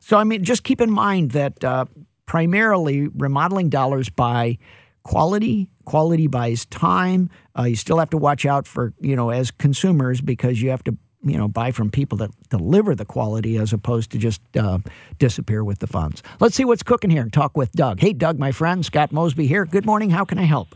So, 0.01 0.17
I 0.17 0.25
mean, 0.25 0.43
just 0.45 0.65
keep 0.65 0.81
in 0.81 0.91
mind 0.91 1.33
that 1.33 1.63
uh, 1.63 1.85
primarily 2.27 3.09
remodeling 3.09 3.69
dollars 3.69 4.09
buy 4.09 4.59
quality. 5.03 5.71
Quality 5.85 6.27
buys 6.27 6.67
time. 6.67 7.31
Uh, 7.59 7.65
you 7.65 7.77
still 7.77 7.99
have 7.99 8.11
to 8.11 8.17
watch 8.17 8.47
out 8.47 8.67
for, 8.67 8.95
you 9.01 9.15
know, 9.17 9.31
as 9.31 9.51
consumers 9.51 10.21
because 10.21 10.63
you 10.63 10.71
have 10.71 10.83
to, 10.85 10.97
you 11.23 11.37
know, 11.37 11.49
buy 11.49 11.71
from 11.73 11.91
people 11.91 12.17
that 12.19 12.31
deliver 12.49 12.95
the 12.95 13.05
quality 13.05 13.57
as 13.57 13.73
opposed 13.73 14.11
to 14.13 14.19
just 14.19 14.41
uh, 14.57 14.79
disappear 15.19 15.65
with 15.65 15.81
the 15.81 15.87
funds. 15.87 16.23
Let's 16.39 16.55
see 16.55 16.65
what's 16.65 16.83
cooking 16.83 17.11
here 17.11 17.23
and 17.23 17.33
talk 17.33 17.57
with 17.57 17.73
Doug. 17.73 18.01
Hey, 18.01 18.13
Doug, 18.13 18.39
my 18.39 18.53
friend, 18.53 18.85
Scott 18.87 19.13
Mosby 19.13 19.47
here. 19.47 19.67
Good 19.67 19.85
morning. 19.85 20.11
How 20.11 20.25
can 20.25 20.39
I 20.39 20.45
help? 20.45 20.69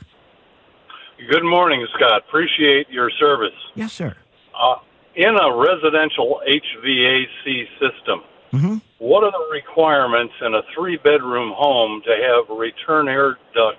Good 1.31 1.45
morning, 1.45 1.87
Scott. 1.95 2.23
Appreciate 2.29 2.91
your 2.91 3.11
service. 3.19 3.55
Yes, 3.75 3.93
sir. 3.93 4.15
Uh, 4.55 4.75
in 5.15 5.37
a 5.41 5.57
residential 5.57 6.41
HVAC 6.47 7.67
system, 7.79 8.23
mm-hmm. 8.55 8.77
What 8.99 9.23
are 9.23 9.31
the 9.31 9.49
requirements 9.53 10.35
in 10.41 10.55
a 10.55 10.63
three 10.75 10.97
bedroom 10.97 11.53
home 11.55 12.03
to 12.07 12.11
have 12.11 12.57
return 12.57 13.09
air 13.09 13.37
ducts 13.55 13.79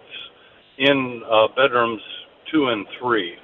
in 0.78 1.24
uh, 1.30 1.48
bedrooms 1.56 2.02
two 2.52 2.68
and 2.68 2.86
three? 3.00 3.36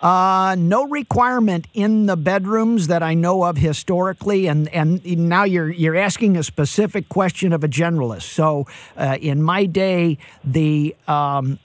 Uh, 0.00 0.54
no 0.58 0.86
requirement 0.86 1.66
in 1.74 2.06
the 2.06 2.16
bedrooms 2.16 2.86
that 2.86 3.02
I 3.02 3.14
know 3.14 3.42
of 3.44 3.56
historically, 3.56 4.46
and, 4.46 4.68
and 4.68 5.04
now 5.04 5.42
you're 5.42 5.70
you're 5.70 5.96
asking 5.96 6.36
a 6.36 6.44
specific 6.44 7.08
question 7.08 7.52
of 7.52 7.64
a 7.64 7.68
generalist. 7.68 8.22
So, 8.22 8.66
uh, 8.96 9.18
in 9.20 9.42
my 9.42 9.66
day, 9.66 10.18
the 10.44 10.94
um, 11.08 11.58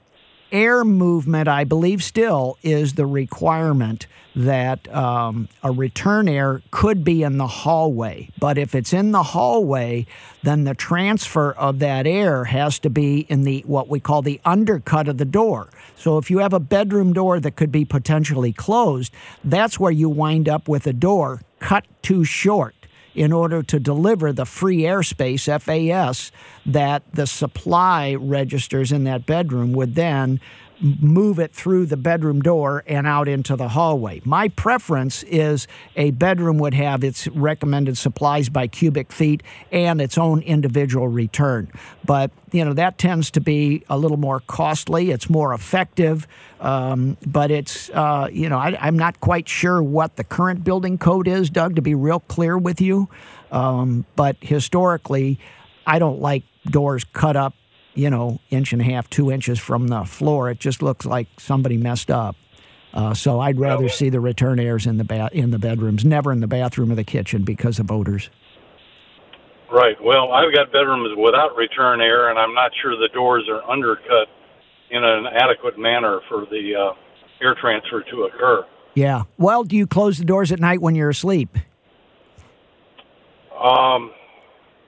air 0.52 0.84
movement, 0.84 1.48
I 1.48 1.64
believe, 1.64 2.04
still 2.04 2.58
is 2.64 2.94
the 2.94 3.06
requirement 3.06 4.08
that 4.36 4.94
um, 4.94 5.48
a 5.62 5.72
return 5.72 6.28
air 6.28 6.62
could 6.72 7.04
be 7.04 7.24
in 7.24 7.38
the 7.38 7.48
hallway. 7.48 8.30
But 8.40 8.58
if 8.58 8.74
it's 8.74 8.94
in 8.94 9.12
the 9.12 9.24
hallway, 9.24 10.08
then 10.42 10.64
the 10.64 10.74
transfer 10.74 11.52
of 11.52 11.80
that 11.80 12.08
air 12.08 12.46
has 12.46 12.80
to 12.80 12.90
be 12.90 13.22
in 13.30 13.44
the 13.44 13.64
what 13.68 13.90
we 13.90 14.00
call 14.00 14.22
the 14.22 14.42
undercut 14.44 15.08
of 15.08 15.18
the 15.18 15.26
door. 15.26 15.70
So 15.96 16.18
if 16.18 16.32
you 16.32 16.40
have 16.40 16.54
a 16.54 16.60
bedroom 16.60 17.14
door 17.14 17.40
that 17.40 17.56
could 17.56 17.72
be 17.72 17.86
potentially 17.86 18.54
closed, 18.54 19.14
that's 19.44 19.80
where 19.80 19.92
you 19.92 20.10
wind 20.10 20.50
up 20.50 20.68
with 20.68 20.88
a 20.88 20.94
door 20.94 21.42
cut 21.60 21.86
too 22.02 22.24
short 22.24 22.76
in 23.16 23.32
order 23.32 23.62
to 23.62 23.80
deliver 23.80 24.34
the 24.34 24.46
free 24.46 24.80
airspace, 24.80 25.46
FAS, 25.62 26.32
that 26.66 27.04
the 27.14 27.28
supply 27.28 28.16
registers 28.16 28.92
in 28.92 29.04
that 29.04 29.26
bedroom 29.26 29.72
would 29.74 29.96
then 29.96 30.40
move 30.84 31.40
it 31.40 31.52
through 31.52 31.86
the 31.86 31.96
bedroom 31.96 32.42
door 32.42 32.84
and 32.86 33.08
out 33.08 33.28
into 33.28 33.56
the 33.56 33.70
hallway. 33.70 34.22
My 34.26 34.50
preference 34.50 35.24
is 35.24 35.66
a 35.96 36.12
bedroom 36.12 36.58
would 36.58 36.74
have 36.74 37.04
its 37.04 37.28
recommended 37.30 37.98
supplies 37.98 38.50
by 38.50 38.68
cubic 38.68 39.12
feet 39.14 39.42
and 39.72 40.02
its 40.02 40.18
own 40.18 40.42
individual 40.42 41.08
return. 41.08 41.72
But, 42.04 42.32
you 42.52 42.66
know, 42.66 42.74
that 42.74 42.98
tends 42.98 43.32
to 43.32 43.42
be 43.42 43.84
a 43.90 43.98
little 43.98 44.18
more 44.18 44.42
costly, 44.42 45.12
it's 45.12 45.30
more 45.30 45.54
effective. 45.54 46.28
Um, 46.60 47.18
but 47.26 47.50
it's, 47.50 47.90
uh, 47.90 48.30
you 48.32 48.50
know, 48.50 48.58
I, 48.58 48.88
am 48.88 48.98
not 48.98 49.20
quite 49.20 49.50
sure 49.50 49.82
what 49.82 50.16
the 50.18 50.24
current 50.24 50.64
building 50.64 50.98
code 50.98 51.28
is, 51.28 51.50
Doug, 51.50 51.76
to 51.76 51.82
be 51.82 51.96
real 51.96 52.20
clear 52.20 52.58
with 52.58 52.80
you. 52.82 53.10
Um, 53.52 54.06
but 54.16 54.38
historically, 54.42 55.40
I 55.86 56.00
don't 56.00 56.22
like 56.22 56.44
doors 56.66 57.04
cut 57.04 57.36
up 57.36 57.54
you 57.96 58.10
know, 58.10 58.40
inch 58.50 58.74
and 58.74 58.82
a 58.82 58.86
half, 58.86 59.10
two 59.10 59.32
inches 59.32 59.60
from 59.60 59.88
the 59.88 60.04
floor. 60.04 60.50
It 60.50 60.60
just 60.60 60.82
looks 60.82 61.06
like 61.06 61.28
somebody 61.40 61.78
messed 61.78 62.12
up. 62.12 62.36
Uh, 62.94 63.14
so 63.14 63.40
I'd 63.40 63.60
rather 63.60 63.90
see 63.90 64.10
the 64.10 64.20
return 64.20 64.60
airs 64.60 64.86
in 64.86 64.98
the 64.98 65.04
ba- 65.04 65.30
in 65.34 65.50
the 65.50 65.58
bedrooms, 65.58 66.06
never 66.06 66.32
in 66.32 66.42
the 66.42 66.48
bathroom 66.48 66.92
or 66.92 66.96
the 66.96 67.04
kitchen 67.04 67.44
because 67.44 67.80
of 67.80 67.92
odors. 67.92 68.30
Right. 69.72 69.96
Well, 70.04 70.32
I've 70.32 70.54
got 70.54 70.72
bedrooms 70.72 71.18
without 71.18 71.56
return 71.56 72.02
air, 72.02 72.30
and 72.30 72.38
I'm 72.38 72.54
not 72.54 72.72
sure 72.80 72.96
the 72.96 73.10
doors 73.12 73.50
are 73.50 73.68
undercut 73.70 74.28
in 74.92 75.04
an 75.04 75.26
adequate 75.26 75.80
manner 75.80 76.20
for 76.30 76.46
the 76.52 76.76
uh, 76.76 76.94
air 77.44 77.56
transfer 77.60 78.04
to 78.12 78.24
occur. 78.26 78.68
Yeah. 78.94 79.24
Well, 79.40 79.64
do 79.64 79.76
you 79.76 79.88
close 79.88 80.20
the 80.20 80.26
doors 80.26 80.52
at 80.52 80.60
night 80.60 80.80
when 80.80 80.94
you're 80.94 81.10
asleep? 81.10 81.58
Um, 83.60 84.12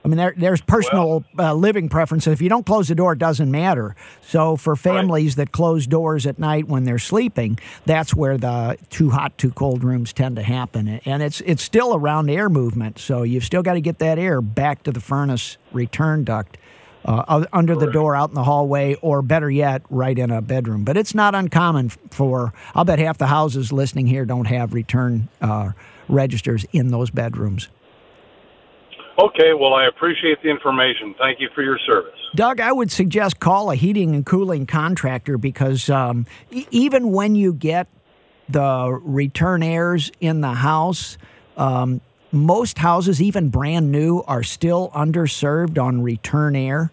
I 0.06 0.08
mean, 0.08 0.18
there, 0.18 0.36
there's 0.38 0.62
personal 0.62 1.26
well, 1.34 1.50
uh, 1.50 1.54
living 1.56 1.90
preferences. 1.90 2.32
If 2.32 2.40
you 2.40 2.48
don't 2.48 2.64
close 2.64 2.90
the 2.90 2.94
door, 2.94 3.14
it 3.14 3.20
doesn't 3.20 3.50
matter. 3.50 3.96
So 4.22 4.56
for 4.56 4.76
families 4.76 5.32
right. 5.32 5.48
that 5.48 5.52
close 5.52 5.88
doors 5.88 6.28
at 6.28 6.38
night 6.38 6.68
when 6.68 6.84
they're 6.84 7.00
sleeping, 7.00 7.58
that's 7.88 8.14
where 8.14 8.38
the 8.38 8.78
too 8.92 9.10
hot, 9.10 9.36
too 9.40 9.50
cold 9.50 9.84
rooms 9.84 10.14
tend 10.14 10.36
to 10.36 10.44
happen. 10.44 11.02
And 11.06 11.24
it's 11.24 11.42
it's 11.42 11.64
still 11.64 11.96
around 11.96 12.30
air 12.30 12.50
movement, 12.50 13.00
so 13.00 13.24
you've 13.24 13.44
still 13.44 13.64
got 13.64 13.74
to 13.74 13.82
get 13.82 13.98
that 13.98 14.20
air 14.20 14.42
back 14.42 14.84
to 14.84 14.92
the 14.92 15.02
furnace 15.02 15.58
return 15.72 16.24
duct. 16.24 16.58
Uh, 17.04 17.46
under 17.54 17.76
the 17.76 17.92
door 17.92 18.16
out 18.16 18.30
in 18.30 18.36
the 18.36 18.44
hallway, 18.44 18.96
or 18.96 19.22
better 19.22 19.48
yet, 19.48 19.84
right 19.92 20.18
in 20.18 20.32
a 20.32 20.42
bedroom. 20.42 20.84
But 20.84 20.98
it's 20.98 21.14
not 21.14 21.36
uncommon 21.36 21.90
for, 21.90 22.52
I'll 22.74 22.84
bet 22.84 22.98
half 22.98 23.20
the 23.20 23.28
houses 23.28 23.72
listening 23.72 24.08
here 24.08 24.26
don't 24.26 24.46
have 24.46 24.74
return 24.74 25.28
uh, 25.40 25.74
registers 26.08 26.66
in 26.74 26.88
those 26.88 27.12
bedrooms. 27.12 27.70
Okay, 29.18 29.54
well, 29.54 29.74
I 29.74 29.88
appreciate 29.88 30.42
the 30.44 30.50
information. 30.50 31.16
Thank 31.18 31.40
you 31.40 31.50
for 31.56 31.62
your 31.62 31.80
service. 31.88 32.20
Doug, 32.36 32.60
I 32.60 32.72
would 32.72 32.92
suggest 32.92 33.40
call 33.40 33.72
a 33.72 33.76
heating 33.76 34.14
and 34.14 34.26
cooling 34.26 34.66
contractor 34.66 35.38
because 35.38 35.90
um, 35.90 36.26
e- 36.52 36.68
even 36.70 37.12
when 37.12 37.36
you 37.36 37.54
get 37.54 37.88
the 38.50 39.00
return 39.04 39.64
airs 39.64 40.12
in 40.20 40.42
the 40.42 40.54
house, 40.54 41.18
um, 41.56 42.02
most 42.34 42.78
houses, 42.78 43.22
even 43.22 43.50
brand 43.50 43.90
new, 43.90 44.22
are 44.28 44.44
still 44.44 44.90
underserved 44.94 45.82
on 45.82 46.02
return 46.02 46.56
air. 46.56 46.92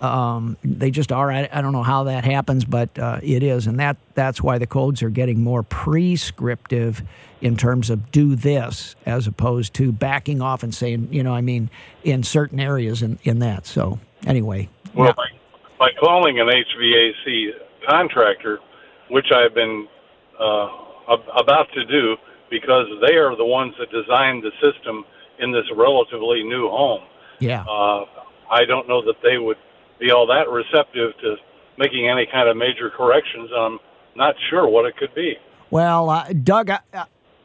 Um, 0.00 0.58
they 0.62 0.90
just 0.90 1.10
are. 1.10 1.32
I, 1.32 1.48
I, 1.50 1.62
don't 1.62 1.72
know 1.72 1.82
how 1.82 2.04
that 2.04 2.24
happens, 2.24 2.66
but 2.66 2.98
uh, 2.98 3.18
it 3.22 3.42
is, 3.42 3.66
and 3.66 3.80
that 3.80 3.96
that's 4.14 4.42
why 4.42 4.58
the 4.58 4.66
codes 4.66 5.02
are 5.02 5.08
getting 5.08 5.42
more 5.42 5.62
prescriptive 5.62 7.02
in 7.40 7.56
terms 7.56 7.88
of 7.88 8.10
do 8.10 8.34
this 8.34 8.94
as 9.06 9.26
opposed 9.26 9.72
to 9.74 9.92
backing 9.92 10.42
off 10.42 10.62
and 10.62 10.74
saying, 10.74 11.08
you 11.10 11.22
know, 11.22 11.34
I 11.34 11.40
mean, 11.40 11.70
in 12.04 12.22
certain 12.22 12.60
areas 12.60 13.02
in, 13.02 13.18
in 13.24 13.38
that. 13.38 13.66
So 13.66 13.98
anyway, 14.26 14.68
well, 14.94 15.14
by, 15.14 15.28
by 15.78 15.90
calling 15.98 16.40
an 16.40 16.48
HVAC 16.48 17.52
contractor, 17.88 18.58
which 19.10 19.32
I've 19.32 19.54
been 19.54 19.88
uh, 20.38 20.68
about 21.36 21.68
to 21.74 21.84
do, 21.86 22.16
because 22.50 22.86
they 23.06 23.16
are 23.16 23.34
the 23.36 23.44
ones 23.44 23.74
that 23.78 23.90
designed 23.90 24.42
the 24.42 24.52
system 24.60 25.04
in 25.38 25.52
this 25.52 25.64
relatively 25.74 26.42
new 26.42 26.68
home. 26.68 27.02
Yeah. 27.38 27.62
Uh, 27.62 28.04
I 28.50 28.64
don't 28.64 28.88
know 28.88 29.02
that 29.04 29.16
they 29.22 29.38
would 29.38 29.58
be 29.98 30.10
all 30.10 30.26
that 30.26 30.48
receptive 30.48 31.12
to 31.22 31.36
making 31.78 32.08
any 32.08 32.26
kind 32.30 32.48
of 32.48 32.56
major 32.56 32.90
corrections. 32.90 33.50
I'm 33.56 33.78
not 34.14 34.34
sure 34.50 34.68
what 34.68 34.86
it 34.86 34.96
could 34.96 35.14
be. 35.14 35.34
Well, 35.70 36.10
uh, 36.10 36.32
Doug, 36.32 36.70
I, 36.70 36.80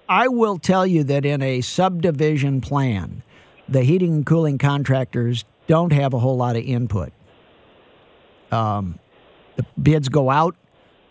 I 0.08 0.27
will 0.27 0.58
tell 0.58 0.86
you 0.86 1.03
that 1.05 1.25
in 1.25 1.41
a 1.41 1.62
subdivision 1.62 2.62
plan, 2.62 3.24
the 3.67 3.84
heating 3.84 4.13
and 4.13 4.25
cooling 4.25 4.58
contractors 4.58 5.46
don't 5.67 5.93
have 5.93 6.13
a 6.13 6.20
whole 6.20 6.38
lot 6.38 6.55
of 6.55 6.63
input. 6.63 7.13
Um, 8.51 9.00
the 9.55 9.65
bids 9.81 10.10
go 10.10 10.29
out, 10.29 10.55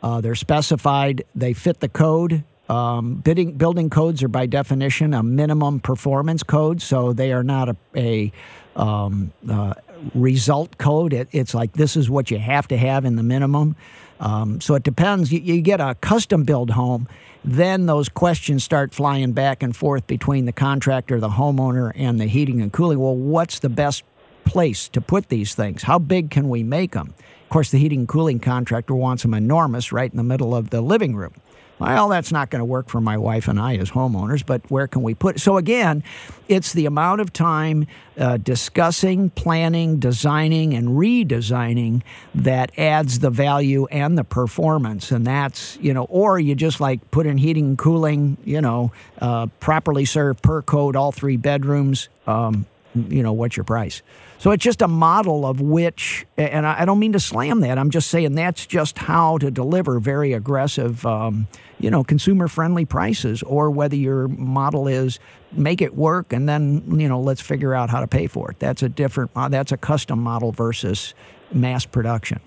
uh, 0.03 0.21
they're 0.21 0.35
specified, 0.35 1.25
they 1.35 1.53
fit 1.53 1.81
the 1.81 1.89
code. 1.89 2.45
Um, 2.69 3.15
bidding, 3.17 3.53
building 3.53 3.91
codes 3.91 4.23
are 4.23 4.29
by 4.29 4.47
definition 4.47 5.13
a 5.15 5.23
minimum 5.23 5.81
performance 5.81 6.43
code, 6.43 6.81
so 6.81 7.13
they 7.13 7.33
are 7.33 7.43
not 7.43 7.71
a, 7.71 7.77
a 7.97 8.33
um, 8.77 9.33
uh, 9.51 9.75
result 10.15 10.79
code. 10.79 11.13
It, 11.13 11.29
it's 11.33 11.55
like 11.55 11.73
this 11.75 11.97
is 11.97 12.09
what 12.09 12.31
you 12.31 12.39
have 12.39 12.69
to 12.69 12.77
have 12.77 13.05
in 13.05 13.17
the 13.17 13.23
minimum. 13.23 13.77
Um, 14.21 14.61
so 14.61 14.75
it 14.75 14.83
depends. 14.83 15.33
You, 15.33 15.41
you, 15.41 15.63
get 15.63 15.81
a 15.81 15.95
custom 15.95 16.45
build 16.45 16.71
home, 16.71 17.09
then 17.43 17.87
those 17.87 18.09
questions 18.11 18.63
start 18.63 18.93
flying 18.93 19.33
back 19.33 19.63
and 19.63 19.75
forth 19.75 20.07
between 20.07 20.45
the 20.45 20.53
contractor, 20.53 21.19
the 21.19 21.31
homeowner, 21.31 21.93
and 21.95 22.21
the 22.21 22.27
heating 22.27 22.61
and 22.61 22.71
cooling. 22.71 22.99
Well, 22.99 23.17
what's 23.17 23.61
the 23.61 23.71
best 23.71 24.05
place 24.45 24.89
to 24.89 25.01
put 25.01 25.31
these 25.31 25.55
things? 25.55 25.85
How 25.85 25.99
big 25.99 26.31
can 26.31 26.51
we 26.51 26.63
make 26.63 26.93
them? 26.93 27.15
Of 27.45 27.49
course, 27.49 27.71
the 27.71 27.79
heating 27.79 28.01
and 28.01 28.09
cooling 28.09 28.41
contractor 28.41 28.95
wants 28.95 29.23
them 29.23 29.33
enormous 29.33 29.91
right 29.91 30.11
in 30.11 30.19
the 30.19 30.23
middle 30.23 30.55
of 30.55 30.71
the 30.71 30.83
living 30.83 31.17
room. 31.17 31.33
Well, 31.81 32.11
that's 32.11 32.31
not 32.31 32.51
going 32.51 32.61
to 32.61 32.67
work 32.67 32.91
for 32.91 33.01
my 33.01 33.17
wife 33.17 33.49
and 33.49 33.59
I 33.59 33.77
as 33.77 33.91
homeowners, 33.91 34.45
but 34.45 34.71
where 34.71 34.87
can 34.87 35.03
we 35.03 35.15
put 35.15 35.37
it? 35.37 35.39
So, 35.39 35.57
again, 35.57 36.05
it's 36.47 36.75
the 36.75 36.85
amount 36.85 37.23
of 37.23 37.33
time 37.33 37.87
uh, 38.19 38.37
discussing, 38.37 39.31
planning, 39.31 39.99
designing, 39.99 40.75
and 40.75 40.91
redesigning 40.91 42.03
that 42.35 42.79
adds 42.79 43.21
the 43.21 43.31
value 43.31 43.87
and 43.87 44.19
the 44.19 44.25
performance. 44.25 45.11
And 45.11 45.27
that's, 45.27 45.79
you 45.81 45.95
know, 45.95 46.05
or 46.05 46.39
you 46.39 46.55
just 46.55 46.81
like 46.81 47.11
put 47.11 47.27
in 47.27 47.39
heating 47.39 47.65
and 47.65 47.79
cooling, 47.79 48.37
you 48.45 48.61
know, 48.61 48.93
uh, 49.19 49.47
properly 49.59 50.05
served 50.05 50.43
per 50.43 50.61
code, 50.61 50.97
all 50.97 51.13
three 51.13 51.39
bedrooms. 51.39 52.11
Um, 52.27 52.67
you 52.95 53.23
know, 53.23 53.33
what's 53.33 53.57
your 53.57 53.65
price? 53.65 54.03
So 54.39 54.51
it's 54.53 54.65
just 54.65 54.81
a 54.81 54.89
model 54.89 55.45
of 55.45 55.61
which, 55.61 56.27
and 56.37 56.67
I 56.67 56.85
don't 56.85 56.99
mean 56.99 57.13
to 57.13 57.21
slam 57.21 57.61
that. 57.61 57.79
I'm 57.79 57.91
just 57.91 58.09
saying 58.09 58.35
that's 58.35 58.67
just 58.67 58.97
how 58.99 59.39
to 59.39 59.51
deliver 59.51 60.01
very 60.01 60.33
aggressive, 60.33 61.05
um, 61.05 61.47
you 61.79 61.91
know, 61.91 62.03
consumer 62.03 62.49
friendly 62.49 62.87
prices, 62.87 63.43
or 63.43 63.71
whether 63.71 63.97
your 63.97 64.29
model 64.29 64.89
is 64.89 65.19
make 65.53 65.83
it 65.83 65.95
work 65.95 66.33
and 66.33 66.49
then, 66.49 66.99
you 66.99 67.09
know, 67.09 67.21
let's 67.21 67.41
figure 67.41 67.75
out 67.75 67.91
how 67.91 68.01
to 68.01 68.07
pay 68.07 68.27
for 68.27 68.51
it. 68.51 68.59
That's 68.59 68.83
a 68.83 68.89
different, 68.89 69.31
uh, 69.37 69.49
that's 69.49 69.73
a 69.73 69.77
custom 69.77 70.23
model 70.23 70.53
versus 70.53 71.15
mass 71.53 71.85
production. 71.85 72.41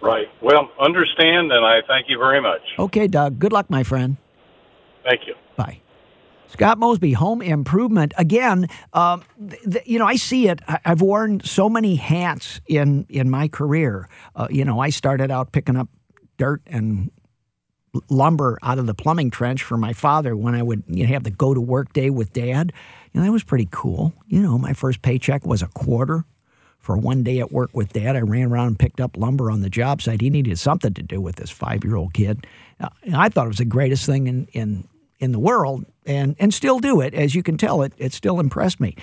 Right. 0.00 0.28
Well, 0.40 0.70
understand, 0.78 1.50
and 1.50 1.66
I 1.66 1.80
thank 1.88 2.08
you 2.08 2.18
very 2.18 2.40
much. 2.40 2.60
Okay, 2.78 3.08
Doug. 3.08 3.38
Good 3.40 3.52
luck, 3.52 3.68
my 3.70 3.82
friend. 3.82 4.18
Thank 5.02 5.26
you. 5.26 5.34
Scott 6.48 6.78
Mosby, 6.78 7.12
home 7.12 7.42
improvement. 7.42 8.14
Again, 8.16 8.68
uh, 8.92 9.18
th- 9.48 9.86
you 9.86 9.98
know, 9.98 10.06
I 10.06 10.16
see 10.16 10.48
it. 10.48 10.60
I- 10.68 10.80
have 10.84 11.00
worn 11.00 11.40
so 11.40 11.68
many 11.68 11.96
hats 11.96 12.60
in 12.66 13.06
in 13.08 13.30
my 13.30 13.48
career. 13.48 14.08
Uh, 14.34 14.48
you 14.50 14.64
know, 14.64 14.80
I 14.80 14.90
started 14.90 15.30
out 15.30 15.52
picking 15.52 15.76
up 15.76 15.88
dirt 16.38 16.62
and 16.66 17.10
lumber 18.10 18.58
out 18.62 18.78
of 18.78 18.86
the 18.86 18.94
plumbing 18.94 19.30
trench 19.30 19.62
for 19.62 19.76
my 19.76 19.92
father 19.92 20.36
when 20.36 20.54
I 20.54 20.62
would 20.62 20.82
you 20.88 21.06
know, 21.06 21.12
have 21.12 21.24
the 21.24 21.30
go 21.30 21.54
to 21.54 21.60
work 21.60 21.92
day 21.92 22.10
with 22.10 22.32
dad. 22.32 22.72
You 23.12 23.20
know, 23.20 23.26
that 23.26 23.32
was 23.32 23.44
pretty 23.44 23.68
cool. 23.70 24.12
You 24.26 24.40
know, 24.40 24.58
my 24.58 24.72
first 24.72 25.02
paycheck 25.02 25.46
was 25.46 25.62
a 25.62 25.68
quarter 25.68 26.24
for 26.78 26.96
one 26.96 27.22
day 27.22 27.40
at 27.40 27.50
work 27.50 27.70
with 27.74 27.92
dad. 27.92 28.16
I 28.16 28.20
ran 28.20 28.48
around 28.48 28.68
and 28.68 28.78
picked 28.78 29.00
up 29.00 29.16
lumber 29.16 29.50
on 29.50 29.60
the 29.62 29.70
job 29.70 30.02
site. 30.02 30.20
He 30.20 30.30
needed 30.30 30.58
something 30.58 30.94
to 30.94 31.02
do 31.02 31.20
with 31.20 31.36
this 31.36 31.50
five 31.50 31.84
year 31.84 31.96
old 31.96 32.12
kid. 32.14 32.46
Uh, 32.78 32.90
I 33.14 33.28
thought 33.28 33.46
it 33.46 33.48
was 33.48 33.58
the 33.58 33.64
greatest 33.64 34.06
thing 34.06 34.26
in, 34.26 34.46
in 34.52 34.86
in 35.18 35.32
the 35.32 35.38
world 35.38 35.84
and, 36.04 36.36
and 36.38 36.52
still 36.52 36.78
do 36.78 37.00
it. 37.00 37.14
As 37.14 37.34
you 37.34 37.42
can 37.42 37.56
tell, 37.56 37.82
it, 37.82 37.92
it 37.98 38.12
still 38.12 38.40
impressed 38.40 38.80
me. 38.80 38.96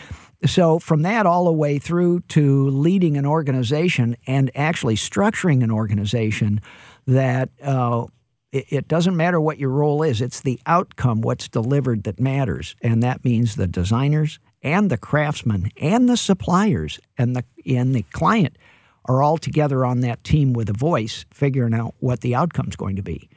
So, 0.45 0.77
from 0.77 1.03
that 1.03 1.25
all 1.25 1.45
the 1.45 1.53
way 1.53 1.79
through 1.79 2.21
to 2.29 2.67
leading 2.69 3.17
an 3.17 3.25
organization 3.25 4.17
and 4.27 4.51
actually 4.55 4.95
structuring 4.95 5.63
an 5.63 5.71
organization 5.71 6.61
that 7.07 7.49
uh, 7.61 8.05
it, 8.51 8.65
it 8.69 8.87
doesn't 8.87 9.15
matter 9.15 9.39
what 9.39 9.57
your 9.57 9.69
role 9.69 10.03
is, 10.03 10.21
it's 10.21 10.41
the 10.41 10.59
outcome, 10.65 11.21
what's 11.21 11.47
delivered, 11.47 12.03
that 12.03 12.19
matters. 12.19 12.75
And 12.81 13.01
that 13.03 13.23
means 13.23 13.55
the 13.55 13.67
designers 13.67 14.39
and 14.61 14.89
the 14.89 14.97
craftsmen 14.97 15.71
and 15.79 16.09
the 16.09 16.17
suppliers 16.17 16.99
and 17.17 17.35
the, 17.35 17.45
and 17.65 17.95
the 17.95 18.03
client 18.11 18.57
are 19.05 19.21
all 19.21 19.37
together 19.37 19.85
on 19.85 20.01
that 20.01 20.23
team 20.23 20.53
with 20.53 20.69
a 20.69 20.73
voice, 20.73 21.25
figuring 21.33 21.73
out 21.73 21.95
what 21.99 22.21
the 22.21 22.35
outcome's 22.35 22.75
going 22.75 22.95
to 22.97 23.03
be 23.03 23.29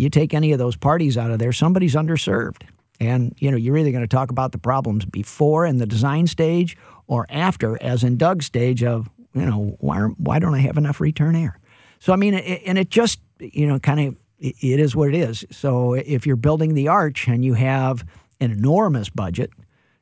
you 0.00 0.10
take 0.10 0.32
any 0.32 0.52
of 0.52 0.58
those 0.58 0.76
parties 0.76 1.18
out 1.18 1.30
of 1.30 1.38
there, 1.38 1.52
somebody's 1.52 1.94
underserved. 1.94 2.62
And 2.98 3.34
you 3.38 3.50
know, 3.50 3.56
you're 3.56 3.76
either 3.76 3.90
going 3.90 4.02
to 4.02 4.08
talk 4.08 4.30
about 4.30 4.52
the 4.52 4.58
problems 4.58 5.04
before 5.04 5.66
in 5.66 5.78
the 5.78 5.86
design 5.86 6.26
stage 6.26 6.76
or 7.06 7.26
after, 7.28 7.80
as 7.82 8.04
in 8.04 8.16
Doug's 8.16 8.46
stage 8.46 8.82
of, 8.82 9.08
you 9.34 9.46
know, 9.46 9.76
why 9.80 10.00
why 10.00 10.38
don't 10.38 10.54
I 10.54 10.58
have 10.60 10.78
enough 10.78 11.00
return 11.00 11.36
air? 11.36 11.58
So 11.98 12.12
I 12.12 12.16
mean, 12.16 12.34
it, 12.34 12.62
and 12.66 12.78
it 12.78 12.90
just 12.90 13.20
you 13.38 13.66
know 13.66 13.78
kind 13.78 14.00
of 14.00 14.16
it 14.38 14.80
is 14.80 14.96
what 14.96 15.08
it 15.10 15.14
is. 15.14 15.44
So 15.50 15.94
if 15.94 16.26
you're 16.26 16.36
building 16.36 16.74
the 16.74 16.88
arch 16.88 17.28
and 17.28 17.44
you 17.44 17.54
have 17.54 18.04
an 18.40 18.50
enormous 18.50 19.10
budget 19.10 19.50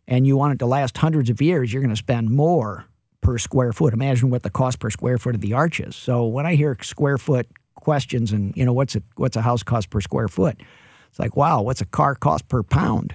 and 0.07 0.27
you 0.27 0.37
want 0.37 0.55
it 0.55 0.59
to 0.61 0.67
last 0.67 0.97
hundreds 0.97 1.29
of 1.29 1.43
years, 1.43 1.73
you're 1.73 1.83
going 1.83 1.95
to 1.95 1.97
spend 1.97 2.31
more 2.31 2.85
per 3.21 3.37
square 3.37 3.73
foot. 3.73 3.93
Imagine 3.93 4.31
what 4.31 4.45
the 4.45 4.51
cost 4.51 4.79
per 4.79 4.91
square 4.91 5.19
foot 5.19 5.35
of 5.35 5.41
the 5.41 5.55
arch 5.55 5.81
is. 5.81 5.97
So 5.97 6.25
when 6.27 6.47
I 6.47 6.55
hear 6.55 6.77
square 6.83 7.19
foot 7.19 7.49
questions 7.81 8.33
and 8.33 8.57
you 8.57 8.65
know 8.65 8.73
what's 8.73 8.97
a 8.97 9.03
what's 9.17 9.37
a 9.37 9.43
house 9.43 9.63
cost 9.63 9.91
per 9.91 10.01
square 10.01 10.29
foot? 10.29 10.61
It's 11.11 11.19
like 11.19 11.37
wow 11.37 11.63
what's 11.63 11.81
a 11.81 11.87
car 11.87 12.15
cost 12.15 12.49
per 12.49 12.63
pound? 12.63 13.15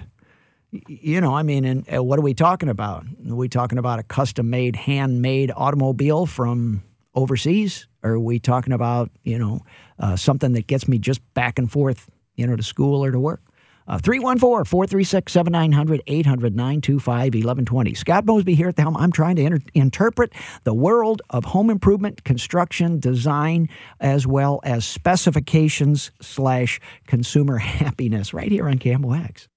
You 0.70 1.20
know 1.20 1.34
i 1.34 1.42
mean 1.42 1.64
and 1.64 1.94
uh, 1.94 2.02
what 2.02 2.18
are 2.18 2.22
we 2.22 2.34
talking 2.34 2.68
about? 2.68 3.04
Are 3.28 3.34
we 3.34 3.48
talking 3.48 3.78
about 3.78 3.98
a 3.98 4.02
custom 4.02 4.50
made 4.50 4.76
handmade 4.76 5.52
automobile 5.56 6.26
from 6.26 6.82
overseas? 7.14 7.86
Or 8.02 8.12
are 8.12 8.20
we 8.20 8.38
talking 8.38 8.72
about 8.72 9.10
you 9.22 9.38
know 9.38 9.60
uh, 9.98 10.16
something 10.16 10.52
that 10.52 10.66
gets 10.66 10.88
me 10.88 10.98
just 10.98 11.20
back 11.34 11.58
and 11.58 11.70
forth 11.70 12.10
you 12.34 12.46
know 12.46 12.56
to 12.56 12.62
school 12.62 13.04
or 13.04 13.10
to 13.10 13.20
work 13.20 13.42
Uh, 13.86 13.98
314 13.98 14.64
436 14.64 15.32
7900 15.32 16.02
800 16.06 16.56
925 16.56 17.18
1120. 17.34 17.94
Scott 17.94 18.24
Mosby 18.24 18.54
here 18.54 18.68
at 18.68 18.76
the 18.76 18.82
helm. 18.82 18.96
I'm 18.96 19.12
trying 19.12 19.36
to 19.36 19.42
inter- 19.42 19.64
interpret 19.74 20.32
the 20.64 20.74
world 20.74 21.20
of 21.30 21.44
home 21.44 21.68
improvement, 21.70 22.24
construction, 22.24 22.98
design, 22.98 23.68
as 24.00 24.26
well 24.26 24.60
as 24.64 24.86
specifications 24.86 26.10
slash 26.20 26.80
consumer 27.06 27.58
happiness 27.58 28.32
right 28.32 28.50
here 28.50 28.68
on 28.68 28.78
KMOX. 28.78 29.48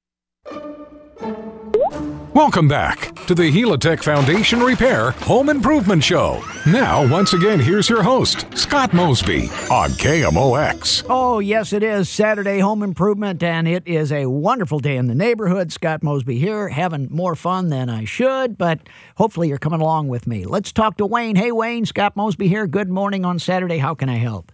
Welcome 2.33 2.67
back 2.67 3.15
to 3.27 3.33
the 3.33 3.51
Helitech 3.51 4.03
Foundation 4.03 4.59
Repair 4.59 5.11
Home 5.11 5.49
Improvement 5.49 6.03
Show. 6.03 6.43
Now, 6.67 7.07
once 7.09 7.33
again, 7.33 7.59
here's 7.59 7.89
your 7.89 8.03
host, 8.03 8.45
Scott 8.55 8.93
Mosby 8.93 9.43
on 9.71 9.89
KMOX. 9.91 11.05
Oh, 11.09 11.39
yes, 11.39 11.73
it 11.73 11.83
is 11.83 12.09
Saturday 12.09 12.59
Home 12.59 12.83
Improvement, 12.83 13.41
and 13.41 13.67
it 13.67 13.87
is 13.87 14.11
a 14.11 14.27
wonderful 14.27 14.79
day 14.79 14.97
in 14.97 15.07
the 15.07 15.15
neighborhood. 15.15 15.71
Scott 15.71 16.03
Mosby 16.03 16.37
here, 16.37 16.67
having 16.67 17.07
more 17.09 17.35
fun 17.35 17.69
than 17.69 17.89
I 17.89 18.05
should, 18.05 18.57
but 18.57 18.81
hopefully 19.15 19.47
you're 19.47 19.57
coming 19.57 19.81
along 19.81 20.09
with 20.09 20.27
me. 20.27 20.45
Let's 20.45 20.71
talk 20.71 20.97
to 20.97 21.05
Wayne. 21.05 21.35
Hey, 21.37 21.51
Wayne, 21.51 21.85
Scott 21.85 22.15
Mosby 22.15 22.47
here. 22.47 22.67
Good 22.67 22.89
morning 22.89 23.25
on 23.25 23.39
Saturday. 23.39 23.77
How 23.77 23.95
can 23.95 24.09
I 24.09 24.17
help? 24.17 24.51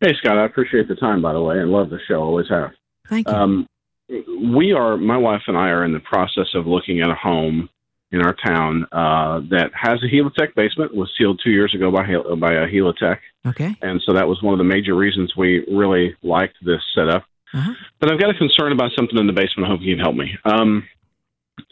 Hey, 0.00 0.14
Scott, 0.18 0.36
I 0.36 0.44
appreciate 0.44 0.88
the 0.88 0.96
time, 0.96 1.22
by 1.22 1.32
the 1.32 1.40
way, 1.40 1.58
and 1.58 1.70
love 1.70 1.90
the 1.90 2.00
show. 2.08 2.22
Always 2.22 2.48
have. 2.50 2.72
Thank 3.08 3.28
you. 3.28 3.34
Um, 3.34 3.66
we 4.08 4.72
are, 4.72 4.96
my 4.96 5.16
wife 5.16 5.42
and 5.46 5.56
I 5.56 5.68
are 5.68 5.84
in 5.84 5.92
the 5.92 6.00
process 6.00 6.48
of 6.54 6.66
looking 6.66 7.00
at 7.00 7.10
a 7.10 7.14
home 7.14 7.68
in 8.10 8.20
our 8.20 8.34
town 8.34 8.86
uh, 8.92 9.40
that 9.50 9.70
has 9.74 9.98
a 10.02 10.14
Helitech 10.14 10.54
basement. 10.54 10.94
Was 10.94 11.10
sealed 11.16 11.40
two 11.42 11.50
years 11.50 11.74
ago 11.74 11.90
by 11.90 12.04
Hel- 12.04 12.36
by 12.36 12.52
a 12.52 12.66
Helitech, 12.66 13.18
okay. 13.46 13.74
and 13.80 14.02
so 14.04 14.12
that 14.12 14.28
was 14.28 14.42
one 14.42 14.52
of 14.52 14.58
the 14.58 14.64
major 14.64 14.94
reasons 14.94 15.34
we 15.36 15.64
really 15.72 16.14
liked 16.22 16.56
this 16.62 16.82
setup. 16.94 17.24
Uh-huh. 17.54 17.72
But 18.00 18.12
I've 18.12 18.20
got 18.20 18.30
a 18.30 18.38
concern 18.38 18.72
about 18.72 18.92
something 18.96 19.18
in 19.18 19.26
the 19.26 19.32
basement. 19.32 19.66
I 19.66 19.72
hope 19.72 19.80
you 19.80 19.94
can 19.96 20.04
help 20.04 20.16
me. 20.16 20.36
Um, 20.44 20.86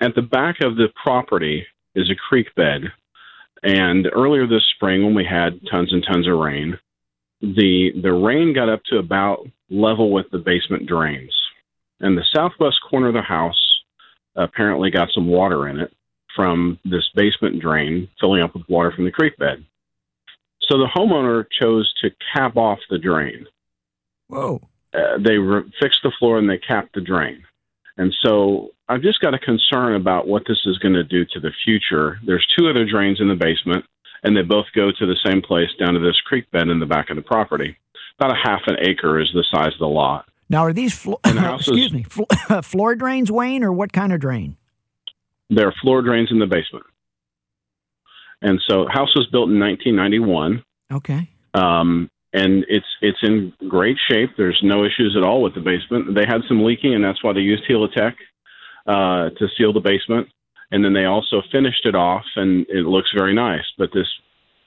at 0.01 0.15
the 0.15 0.23
back 0.23 0.57
of 0.63 0.77
the 0.77 0.89
property 1.03 1.67
is 1.95 2.11
a 2.11 2.15
creek 2.15 2.55
bed, 2.55 2.85
and 3.63 4.09
earlier 4.13 4.47
this 4.47 4.67
spring, 4.75 5.05
when 5.05 5.15
we 5.15 5.25
had 5.25 5.61
tons 5.71 5.93
and 5.93 6.05
tons 6.11 6.27
of 6.27 6.39
rain, 6.39 6.79
the 7.43 7.91
the 8.03 8.13
rain 8.13 8.55
got 8.55 8.71
up 8.71 8.83
to 8.85 8.99
about 8.99 9.47
level 9.69 10.11
with 10.11 10.27
the 10.33 10.39
basement 10.39 10.87
drains, 10.87 11.35
and 12.01 12.17
the 12.17 12.25
southwest 12.35 12.79
corner 12.89 13.09
of 13.09 13.15
the 13.15 13.23
house 13.23 13.83
apparently 14.37 14.91
got 14.91 15.09
some 15.13 15.27
water 15.27 15.69
in 15.69 15.79
it 15.79 15.93
from 16.35 16.79
this 16.85 17.09
basement 17.15 17.61
drain 17.61 18.09
filling 18.21 18.43
up 18.43 18.55
with 18.55 18.69
water 18.69 18.93
from 18.93 19.05
the 19.05 19.11
creek 19.11 19.37
bed. 19.37 19.65
So 20.63 20.79
the 20.79 20.89
homeowner 20.95 21.45
chose 21.61 21.93
to 22.01 22.11
cap 22.35 22.57
off 22.57 22.79
the 22.89 22.99
drain. 22.99 23.47
Whoa. 24.29 24.61
Uh, 24.95 25.19
they 25.25 25.37
re- 25.37 25.71
fixed 25.81 26.01
the 26.03 26.13
floor 26.19 26.39
and 26.39 26.49
they 26.49 26.59
capped 26.59 26.95
the 26.95 27.01
drain. 27.01 27.43
And 27.97 28.15
so 28.23 28.71
I've 28.89 29.03
just 29.03 29.21
got 29.21 29.35
a 29.35 29.39
concern 29.39 29.95
about 29.95 30.27
what 30.27 30.45
this 30.47 30.61
is 30.65 30.79
going 30.79 30.95
to 30.95 31.05
do 31.05 31.25
to 31.25 31.41
the 31.41 31.53
future. 31.65 32.19
There's 32.25 32.47
two 32.57 32.69
other 32.69 32.87
drains 32.87 33.21
in 33.21 33.29
the 33.29 33.35
basement, 33.35 33.85
and 34.23 34.37
they 34.37 34.43
both 34.43 34.67
go 34.75 34.91
to 34.91 35.07
the 35.07 35.19
same 35.27 35.43
place 35.43 35.69
down 35.79 35.95
to 35.95 36.01
this 36.01 36.21
creek 36.25 36.51
bed 36.51 36.69
in 36.69 36.81
the 36.81 36.87
back 36.87 37.11
of 37.11 37.17
the 37.17 37.23
property. 37.23 37.77
About 38.19 38.37
a 38.37 38.49
half 38.49 38.63
an 38.67 38.77
acre 38.81 39.21
is 39.21 39.31
the 39.33 39.45
size 39.53 39.73
of 39.73 39.81
the 39.81 39.87
lot. 39.87 40.30
Now, 40.51 40.65
are 40.67 40.73
these, 40.75 40.93
flo- 40.95 41.21
the 41.25 41.31
house 41.41 41.63
is- 41.63 41.69
excuse 41.69 41.93
me, 41.95 42.03
flo- 42.03 42.27
floor 42.63 42.95
drains, 42.97 43.31
Wayne, 43.33 43.65
or 43.65 43.73
what 43.73 43.93
kind 43.93 44.13
of 44.13 44.21
drain? 44.21 44.57
There 45.49 45.67
are 45.67 45.75
floor 45.81 46.03
drains 46.03 46.31
in 46.31 46.39
the 46.39 46.47
basement. 46.47 46.85
And 48.43 48.61
so 48.69 48.87
house 48.91 49.15
was 49.17 49.27
built 49.33 49.49
in 49.51 49.59
1991. 49.61 50.63
Okay. 50.93 51.29
um, 51.55 52.11
and 52.33 52.65
it's 52.69 52.87
it's 53.03 53.19
in 53.23 53.53
great 53.69 53.97
shape. 54.09 54.31
There's 54.37 54.61
no 54.63 54.85
issues 54.85 55.17
at 55.17 55.25
all 55.25 55.43
with 55.43 55.55
the 55.57 55.61
basement. 55.61 56.15
They 56.15 56.27
had 56.29 56.43
some 56.47 56.63
leaking, 56.65 56.95
and 56.95 57.03
that's 57.03 57.25
why 57.25 57.33
they 57.33 57.41
used 57.41 57.65
Helitech 57.69 58.15
uh, 58.87 59.31
to 59.37 59.49
seal 59.59 59.73
the 59.73 59.81
basement. 59.81 60.29
And 60.71 60.85
then 60.85 60.93
they 60.93 61.07
also 61.07 61.43
finished 61.51 61.85
it 61.87 61.97
off, 61.97 62.23
and 62.37 62.67
it 62.69 62.87
looks 62.87 63.11
very 63.19 63.35
nice. 63.35 63.65
But 63.77 63.91
this 63.93 64.07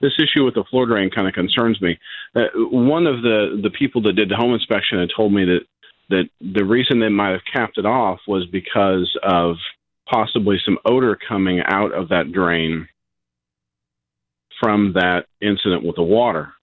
this 0.02 0.12
issue 0.20 0.44
with 0.44 0.56
the 0.56 0.66
floor 0.70 0.86
drain 0.88 1.10
kind 1.10 1.26
of 1.26 1.34
concerns 1.34 1.82
me. 1.82 1.98
Uh, 2.36 2.48
one 2.70 3.08
of 3.08 3.22
the 3.22 3.58
the 3.64 3.70
people 3.70 4.02
that 4.02 4.14
did 4.14 4.28
the 4.30 4.36
home 4.36 4.54
inspection 4.54 5.00
had 5.00 5.10
told 5.16 5.32
me 5.32 5.46
that 5.46 5.62
that 6.10 6.30
the 6.42 6.66
reason 6.66 7.00
they 7.00 7.10
might 7.10 7.32
have 7.32 7.42
capped 7.52 7.78
it 7.78 7.86
off 7.86 8.20
was 8.28 8.46
because 8.48 9.16
of 9.24 9.56
possibly 10.12 10.58
some 10.64 10.78
odor 10.86 11.18
coming 11.28 11.62
out 11.66 11.94
of 11.94 12.10
that 12.10 12.32
drain 12.32 12.88
from 14.62 14.94
that 14.94 15.26
incident 15.42 15.84
with 15.84 15.96
the 15.96 16.04
water. 16.04 16.54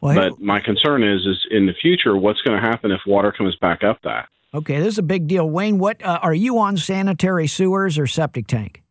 Well, 0.00 0.14
But 0.14 0.40
my 0.40 0.60
concern 0.60 1.02
is, 1.04 1.24
is 1.26 1.46
in 1.50 1.66
the 1.66 1.74
future, 1.80 2.16
what's 2.16 2.42
going 2.42 2.60
to 2.60 2.66
happen 2.66 2.90
if 2.90 3.00
water 3.06 3.32
comes 3.32 3.56
back 3.56 3.84
up 3.84 4.00
that? 4.02 4.28
okay, 4.54 4.78
this 4.78 4.88
is 4.88 4.98
a 4.98 5.02
big 5.02 5.26
deal. 5.28 5.48
Wayne, 5.48 5.78
what 5.78 6.02
uh, 6.04 6.18
are 6.22 6.34
you 6.34 6.58
on 6.58 6.76
sanitary 6.76 7.46
sewers 7.46 7.98
or 7.98 8.06
septic 8.06 8.46
tank? 8.46 8.82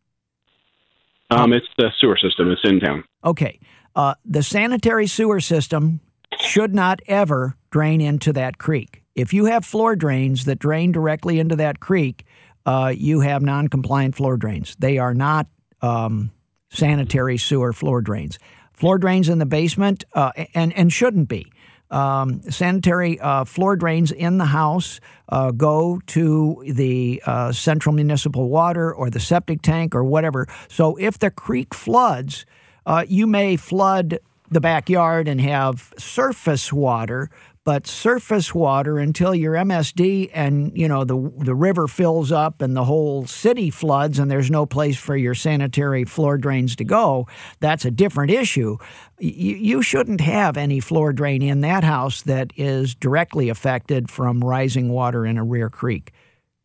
Um, 1.30 1.52
it's 1.52 1.68
the 1.78 1.90
sewer 1.98 2.18
system. 2.18 2.50
It's 2.50 2.60
in 2.64 2.80
town. 2.80 3.04
Okay. 3.24 3.58
Uh, 3.94 4.14
the 4.24 4.42
sanitary 4.42 5.06
sewer 5.06 5.40
system 5.40 6.00
should 6.38 6.74
not 6.74 7.00
ever 7.06 7.56
drain 7.70 8.00
into 8.00 8.32
that 8.34 8.58
creek. 8.58 9.01
If 9.14 9.32
you 9.32 9.46
have 9.46 9.64
floor 9.64 9.96
drains 9.96 10.44
that 10.46 10.58
drain 10.58 10.92
directly 10.92 11.38
into 11.38 11.56
that 11.56 11.80
creek, 11.80 12.24
uh, 12.64 12.92
you 12.96 13.20
have 13.20 13.42
non 13.42 13.68
compliant 13.68 14.14
floor 14.14 14.36
drains. 14.36 14.76
They 14.78 14.98
are 14.98 15.14
not 15.14 15.46
um, 15.80 16.30
sanitary 16.70 17.36
sewer 17.38 17.72
floor 17.72 18.00
drains. 18.00 18.38
Floor 18.72 18.98
drains 18.98 19.28
in 19.28 19.38
the 19.38 19.46
basement, 19.46 20.04
uh, 20.14 20.32
and, 20.54 20.72
and 20.72 20.92
shouldn't 20.92 21.28
be. 21.28 21.52
Um, 21.90 22.40
sanitary 22.50 23.20
uh, 23.20 23.44
floor 23.44 23.76
drains 23.76 24.12
in 24.12 24.38
the 24.38 24.46
house 24.46 24.98
uh, 25.28 25.50
go 25.50 26.00
to 26.06 26.64
the 26.66 27.22
uh, 27.26 27.52
central 27.52 27.94
municipal 27.94 28.48
water 28.48 28.92
or 28.94 29.10
the 29.10 29.20
septic 29.20 29.60
tank 29.60 29.94
or 29.94 30.02
whatever. 30.02 30.46
So 30.68 30.96
if 30.96 31.18
the 31.18 31.30
creek 31.30 31.74
floods, 31.74 32.46
uh, 32.86 33.04
you 33.06 33.26
may 33.26 33.56
flood 33.56 34.18
the 34.50 34.60
backyard 34.60 35.28
and 35.28 35.40
have 35.40 35.92
surface 35.98 36.72
water, 36.72 37.30
but 37.64 37.86
surface 37.86 38.54
water 38.54 38.98
until 38.98 39.34
your 39.34 39.54
MSD 39.54 40.30
and 40.34 40.76
you 40.76 40.88
know 40.88 41.04
the 41.04 41.32
the 41.38 41.54
river 41.54 41.86
fills 41.86 42.32
up 42.32 42.60
and 42.60 42.76
the 42.76 42.84
whole 42.84 43.26
city 43.26 43.70
floods 43.70 44.18
and 44.18 44.30
there's 44.30 44.50
no 44.50 44.66
place 44.66 44.98
for 44.98 45.16
your 45.16 45.34
sanitary 45.34 46.04
floor 46.04 46.38
drains 46.38 46.74
to 46.76 46.84
go. 46.84 47.26
That's 47.60 47.84
a 47.84 47.90
different 47.90 48.32
issue. 48.32 48.78
You, 49.18 49.56
you 49.56 49.82
shouldn't 49.82 50.20
have 50.20 50.56
any 50.56 50.80
floor 50.80 51.12
drain 51.12 51.42
in 51.42 51.60
that 51.60 51.84
house 51.84 52.22
that 52.22 52.52
is 52.56 52.94
directly 52.94 53.48
affected 53.48 54.10
from 54.10 54.42
rising 54.42 54.88
water 54.88 55.24
in 55.24 55.38
a 55.38 55.44
rear 55.44 55.70
creek. 55.70 56.12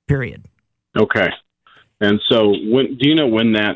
Period. 0.07 0.45
Okay. 0.97 1.29
And 1.99 2.19
so, 2.27 2.53
when 2.65 2.97
do 2.97 3.09
you 3.09 3.15
know 3.15 3.27
when 3.27 3.53
that 3.53 3.75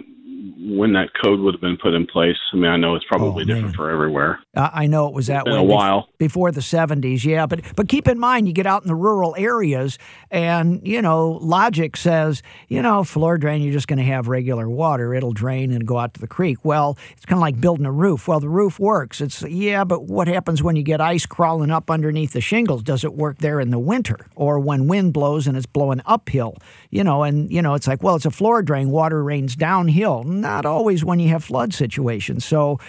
when 0.58 0.94
that 0.94 1.10
code 1.22 1.40
would 1.40 1.54
have 1.54 1.62
been 1.62 1.78
put 1.78 1.94
in 1.94 2.08
place? 2.08 2.38
I 2.54 2.56
mean, 2.56 2.66
I 2.66 2.78
know 2.78 2.96
it's 2.96 3.06
oh, 3.12 3.18
probably 3.18 3.44
Oh, 3.44 3.46
different 3.46 3.76
for 3.76 3.90
everywhere. 3.92 4.40
I 4.56 4.88
know 4.88 5.08
it 5.08 5.14
was 5.14 5.28
that 5.28 5.46
been 5.46 5.54
way 5.54 5.60
a 5.60 5.64
while. 5.64 6.10
before 6.18 6.52
the 6.52 6.62
70s, 6.62 7.24
yeah. 7.24 7.46
But 7.46 7.62
but 7.76 7.88
keep 7.88 8.08
in 8.08 8.20
mind, 8.20 8.48
you 8.48 8.54
get 8.54 8.66
out 8.66 8.82
in 8.82 8.88
the 8.88 8.96
rural 8.96 9.36
areas, 9.38 9.98
and 10.30 10.86
you 10.86 11.02
know, 11.02 11.40
logic 11.42 11.96
says, 11.98 12.42
you 12.68 12.82
know, 12.82 13.04
floor 13.04 13.38
drain, 13.38 13.62
you're 13.62 13.74
just 13.74 13.88
going 13.88 14.00
to 14.00 14.06
have 14.06 14.28
regular 14.28 14.68
water. 14.70 15.14
It'll 15.14 15.32
drain 15.34 15.72
and 15.72 15.86
go 15.86 15.98
out 16.00 16.14
to 16.16 16.20
the 16.20 16.28
creek. 16.28 16.64
Well, 16.64 16.98
it's 17.16 17.26
kind 17.26 17.38
of 17.38 17.42
like 17.42 17.62
building 17.62 17.86
a 17.86 17.92
roof. 17.92 18.28
Well, 18.28 18.40
the 18.40 18.50
roof 18.50 18.80
works. 18.80 19.22
It's 19.22 19.42
yeah, 19.44 19.84
but 19.84 20.04
what 20.06 20.28
happens 20.28 20.62
when 20.64 20.76
you 20.76 20.84
get 20.84 21.00
ice 21.02 21.26
crawling 21.26 21.72
up 21.72 21.90
underneath 21.92 22.34
the 22.34 22.42
shingles? 22.42 22.84
Does 22.84 23.04
it 23.04 23.14
work 23.14 23.38
there 23.40 23.60
in 23.60 23.70
the 23.72 23.80
winter, 23.80 24.18
or 24.36 24.60
when 24.60 24.88
wind 24.88 25.14
blows 25.14 25.48
and 25.48 25.56
it's 25.56 25.66
blowing 25.66 26.02
uphill? 26.06 26.58
You 26.90 27.04
know, 27.04 27.24
and 27.24 27.52
you 27.52 27.62
know, 27.62 27.74
it's 27.76 27.88
like, 27.88 28.04
well, 28.04 28.16
it's 28.16 28.26
a 28.26 28.32
floor 28.32 28.62
drain. 28.62 28.90
Water 28.90 29.24
rains 29.24 29.56
downhill. 29.56 30.24
Not 30.40 30.66
always 30.66 31.04
when 31.04 31.20
you 31.20 31.30
have 31.30 31.44
flood 31.44 31.74
situations. 31.74 32.46
So. 32.46 32.80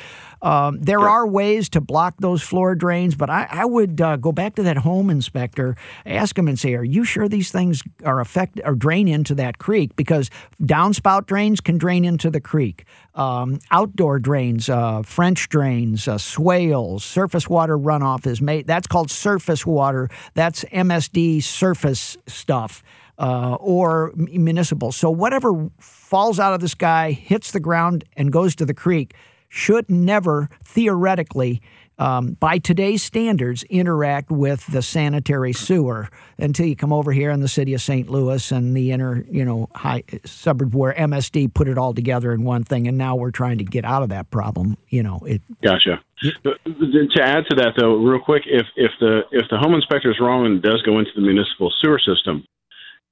Um, 0.43 0.81
there 0.81 0.99
are 0.99 1.25
ways 1.25 1.69
to 1.69 1.81
block 1.81 2.15
those 2.19 2.43
floor 2.43 2.75
drains, 2.75 3.15
but 3.15 3.31
I, 3.31 3.47
I 3.49 3.65
would 3.65 4.01
uh, 4.01 4.17
go 4.17 4.33
back 4.33 4.57
to 4.57 4.65
that 4.65 4.79
home 4.79 5.09
inspector, 5.09 5.77
ask 6.05 6.37
him 6.37 6.49
and 6.49 6.59
say, 6.59 6.75
"Are 6.75 6.83
you 6.83 7.05
sure 7.05 7.29
these 7.29 7.53
things 7.53 7.81
are 8.05 8.19
affect 8.19 8.61
or 8.65 8.75
drain 8.75 9.07
into 9.07 9.37
that 9.37 9.59
creek? 9.59 9.95
Because 9.95 10.31
downspout 10.61 11.27
drains 11.27 11.61
can 11.61 11.79
drain 11.79 12.05
into 12.05 12.29
the 12.29 12.41
creek. 12.41 12.87
Um, 13.15 13.61
outdoor 13.71 14.19
drains, 14.19 14.69
uh, 14.69 15.03
French 15.03 15.49
drains, 15.49 16.09
uh, 16.09 16.19
swales, 16.19 17.05
surface 17.05 17.49
water 17.49 17.79
runoff 17.79 18.27
is 18.27 18.43
made. 18.43 18.67
That's 18.67 18.89
called 18.89 19.13
surface 19.13 19.65
water. 19.65 20.11
That's 20.35 20.65
MSD 20.65 21.45
surface 21.45 22.17
stuff." 22.27 22.83
uh, 23.19 23.55
or 23.61 24.13
municipal. 24.17 24.93
So 24.93 25.11
whatever 25.11 25.71
falls 26.13 26.39
out 26.39 26.53
of 26.53 26.61
the 26.61 26.69
sky, 26.69 27.13
hits 27.13 27.53
the 27.53 27.59
ground, 27.59 28.05
and 28.19 28.31
goes 28.31 28.55
to 28.55 28.67
the 28.67 28.75
creek 28.75 29.15
should 29.49 29.89
never 29.89 30.51
theoretically. 30.63 31.63
Um, 31.99 32.35
by 32.39 32.59
today's 32.59 33.03
standards, 33.03 33.63
interact 33.65 34.31
with 34.31 34.67
the 34.67 34.83
sanitary 34.83 35.55
sewer 35.55 36.11
until 36.37 36.67
you 36.67 36.77
come 36.77 36.93
over 36.93 37.13
here 37.13 37.31
in 37.31 37.41
the 37.41 37.49
city 37.49 37.73
of 37.73 37.81
St. 37.81 38.11
Louis 38.11 38.53
and 38.53 38.77
the 38.77 38.93
inner, 38.93 39.25
you 39.31 39.43
know, 39.43 39.71
high 39.75 40.03
suburb 40.27 40.75
where 40.75 40.93
MSD 40.93 41.55
put 41.55 41.67
it 41.67 41.79
all 41.79 41.95
together 41.95 42.35
in 42.35 42.45
one 42.45 42.63
thing, 42.63 42.87
and 42.87 42.99
now 42.99 43.17
we're 43.17 43.31
trying 43.31 43.57
to 43.57 43.65
get 43.65 43.87
out 43.87 44.03
of 44.03 44.11
that 44.11 44.31
problem. 44.31 44.77
You 44.89 45.03
know, 45.03 45.21
it 45.27 45.41
Gotcha. 45.63 46.03
But 46.45 46.63
To 46.65 47.23
add 47.23 47.45
to 47.49 47.57
that, 47.57 47.73
though, 47.79 47.97
real 47.97 48.21
quick, 48.21 48.43
if 48.45 48.67
if 48.77 48.91
the 49.01 49.23
if 49.31 49.49
the 49.51 49.57
home 49.57 49.73
inspector 49.73 50.11
is 50.11 50.21
wrong 50.21 50.45
and 50.45 50.61
does 50.61 50.83
go 50.83 50.99
into 50.99 51.13
the 51.17 51.23
municipal 51.23 51.73
sewer 51.81 51.99
system, 51.99 52.45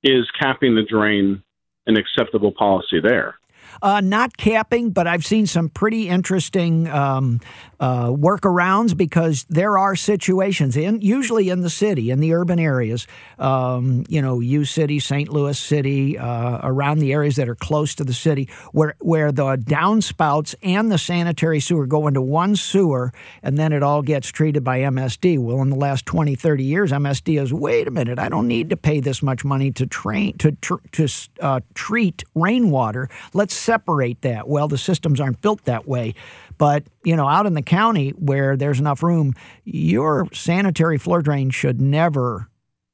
is 0.02 0.30
capping 0.38 0.74
the 0.74 0.82
drain 0.82 1.42
an 1.86 1.96
acceptable 1.96 2.52
policy 2.52 3.00
there? 3.00 3.39
Uh, 3.82 4.00
not 4.00 4.36
capping, 4.36 4.90
but 4.90 5.06
I've 5.06 5.24
seen 5.24 5.46
some 5.46 5.68
pretty 5.68 6.08
interesting 6.08 6.86
um, 6.88 7.40
uh, 7.80 8.08
workarounds 8.08 8.94
because 8.94 9.46
there 9.48 9.78
are 9.78 9.96
situations, 9.96 10.76
in 10.76 11.00
usually 11.00 11.48
in 11.48 11.62
the 11.62 11.70
city, 11.70 12.10
in 12.10 12.20
the 12.20 12.34
urban 12.34 12.58
areas, 12.58 13.06
um, 13.38 14.04
you 14.08 14.20
know, 14.20 14.40
U 14.40 14.66
City, 14.66 15.00
St. 15.00 15.30
Louis 15.30 15.58
City, 15.58 16.18
uh, 16.18 16.60
around 16.62 16.98
the 16.98 17.12
areas 17.12 17.36
that 17.36 17.48
are 17.48 17.54
close 17.54 17.94
to 17.94 18.04
the 18.04 18.12
city, 18.12 18.50
where 18.72 18.94
where 19.00 19.32
the 19.32 19.56
downspouts 19.56 20.54
and 20.62 20.92
the 20.92 20.98
sanitary 20.98 21.58
sewer 21.58 21.86
go 21.86 22.06
into 22.06 22.20
one 22.20 22.56
sewer, 22.56 23.12
and 23.42 23.56
then 23.56 23.72
it 23.72 23.82
all 23.82 24.02
gets 24.02 24.28
treated 24.28 24.62
by 24.62 24.80
MSD. 24.80 25.38
Well, 25.38 25.62
in 25.62 25.70
the 25.70 25.76
last 25.76 26.04
20, 26.04 26.34
30 26.34 26.64
years, 26.64 26.92
MSD 26.92 27.40
is 27.40 27.52
wait 27.52 27.88
a 27.88 27.90
minute, 27.90 28.18
I 28.18 28.28
don't 28.28 28.46
need 28.46 28.68
to 28.70 28.76
pay 28.76 29.00
this 29.00 29.22
much 29.22 29.42
money 29.42 29.70
to 29.72 29.86
train 29.86 30.36
to 30.38 30.52
tr- 30.52 30.74
to 30.92 31.08
uh, 31.40 31.60
treat 31.72 32.24
rainwater. 32.34 33.08
Let's 33.32 33.54
separate 33.70 34.22
that. 34.22 34.48
Well, 34.48 34.66
the 34.66 34.78
systems 34.78 35.20
aren't 35.20 35.40
built 35.40 35.64
that 35.64 35.86
way. 35.86 36.14
But, 36.58 36.84
you 37.04 37.14
know, 37.14 37.28
out 37.28 37.46
in 37.46 37.54
the 37.54 37.62
county 37.62 38.10
where 38.10 38.56
there's 38.56 38.80
enough 38.80 39.02
room, 39.02 39.34
your 39.64 40.26
sanitary 40.32 40.98
floor 40.98 41.22
drain 41.22 41.50
should 41.50 41.80
never 41.80 42.48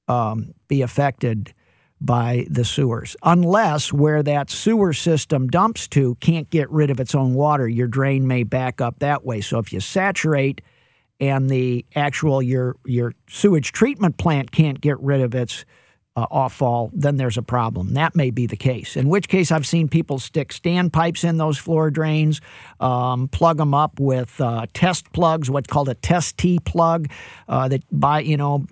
um, 0.07 0.53
be 0.69 0.83
affected 0.83 1.55
by 1.99 2.47
the 2.51 2.65
sewers, 2.65 3.17
unless 3.23 3.91
where 3.91 4.23
that 4.23 4.51
sewer 4.51 4.93
system 4.93 5.49
dumps 5.49 5.89
to 5.89 6.15
can't 6.17 6.51
get 6.51 6.71
rid 6.71 6.91
of 6.91 7.01
its 7.01 7.15
own 7.15 7.33
water. 7.33 7.67
Your 7.67 7.89
drain 7.89 8.27
may 8.27 8.43
back 8.43 8.83
up 8.83 8.99
that 8.99 9.25
way. 9.25 9.41
So 9.41 9.59
if 9.59 9.73
you 9.73 9.81
saturate 9.81 10.61
and 11.19 11.49
the 11.49 11.87
actual 11.95 12.43
your 12.43 12.77
your 12.85 13.15
sewage 13.31 13.73
treatment 13.73 14.19
plant 14.19 14.53
can't 14.53 14.79
get 14.79 15.01
rid 15.01 15.23
of 15.23 15.35
its 15.35 15.65
uh, 16.17 16.27
offall, 16.31 16.91
then 16.95 17.17
there's 17.17 17.37
a 17.37 17.43
problem. 17.43 17.95
That 17.95 18.17
may 18.17 18.31
be 18.31 18.47
the 18.47 18.57
case. 18.57 18.97
In 18.97 19.09
which 19.09 19.29
case, 19.29 19.53
I've 19.53 19.67
seen 19.67 19.89
people 19.89 20.19
stick 20.19 20.49
standpipes 20.49 21.25
in 21.25 21.37
those 21.37 21.59
floor 21.59 21.91
drains, 21.91 22.41
um, 22.81 23.29
plug 23.29 23.59
them 23.59 23.75
up 23.75 24.01
with 24.01 24.41
uh, 24.41 24.67
test 24.73 25.13
plugs, 25.13 25.51
what's 25.51 25.67
called 25.67 25.91
a 25.91 25.95
test 25.95 26.39
T 26.39 26.59
plug. 26.59 27.09
Uh, 27.49 27.69
that 27.69 27.83
by 27.93 28.21
you 28.21 28.37
know, 28.37 28.67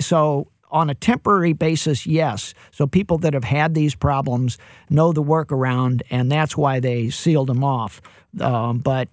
so 0.00 0.48
on 0.70 0.90
a 0.90 0.94
temporary 0.94 1.52
basis, 1.52 2.06
yes. 2.06 2.52
So 2.72 2.86
people 2.86 3.18
that 3.18 3.32
have 3.32 3.44
had 3.44 3.74
these 3.74 3.94
problems 3.94 4.58
know 4.90 5.12
the 5.12 5.22
workaround, 5.22 6.02
and 6.10 6.30
that's 6.30 6.56
why 6.56 6.80
they 6.80 7.10
sealed 7.10 7.48
them 7.48 7.64
off. 7.64 8.02
Um, 8.40 8.78
but 8.78 9.08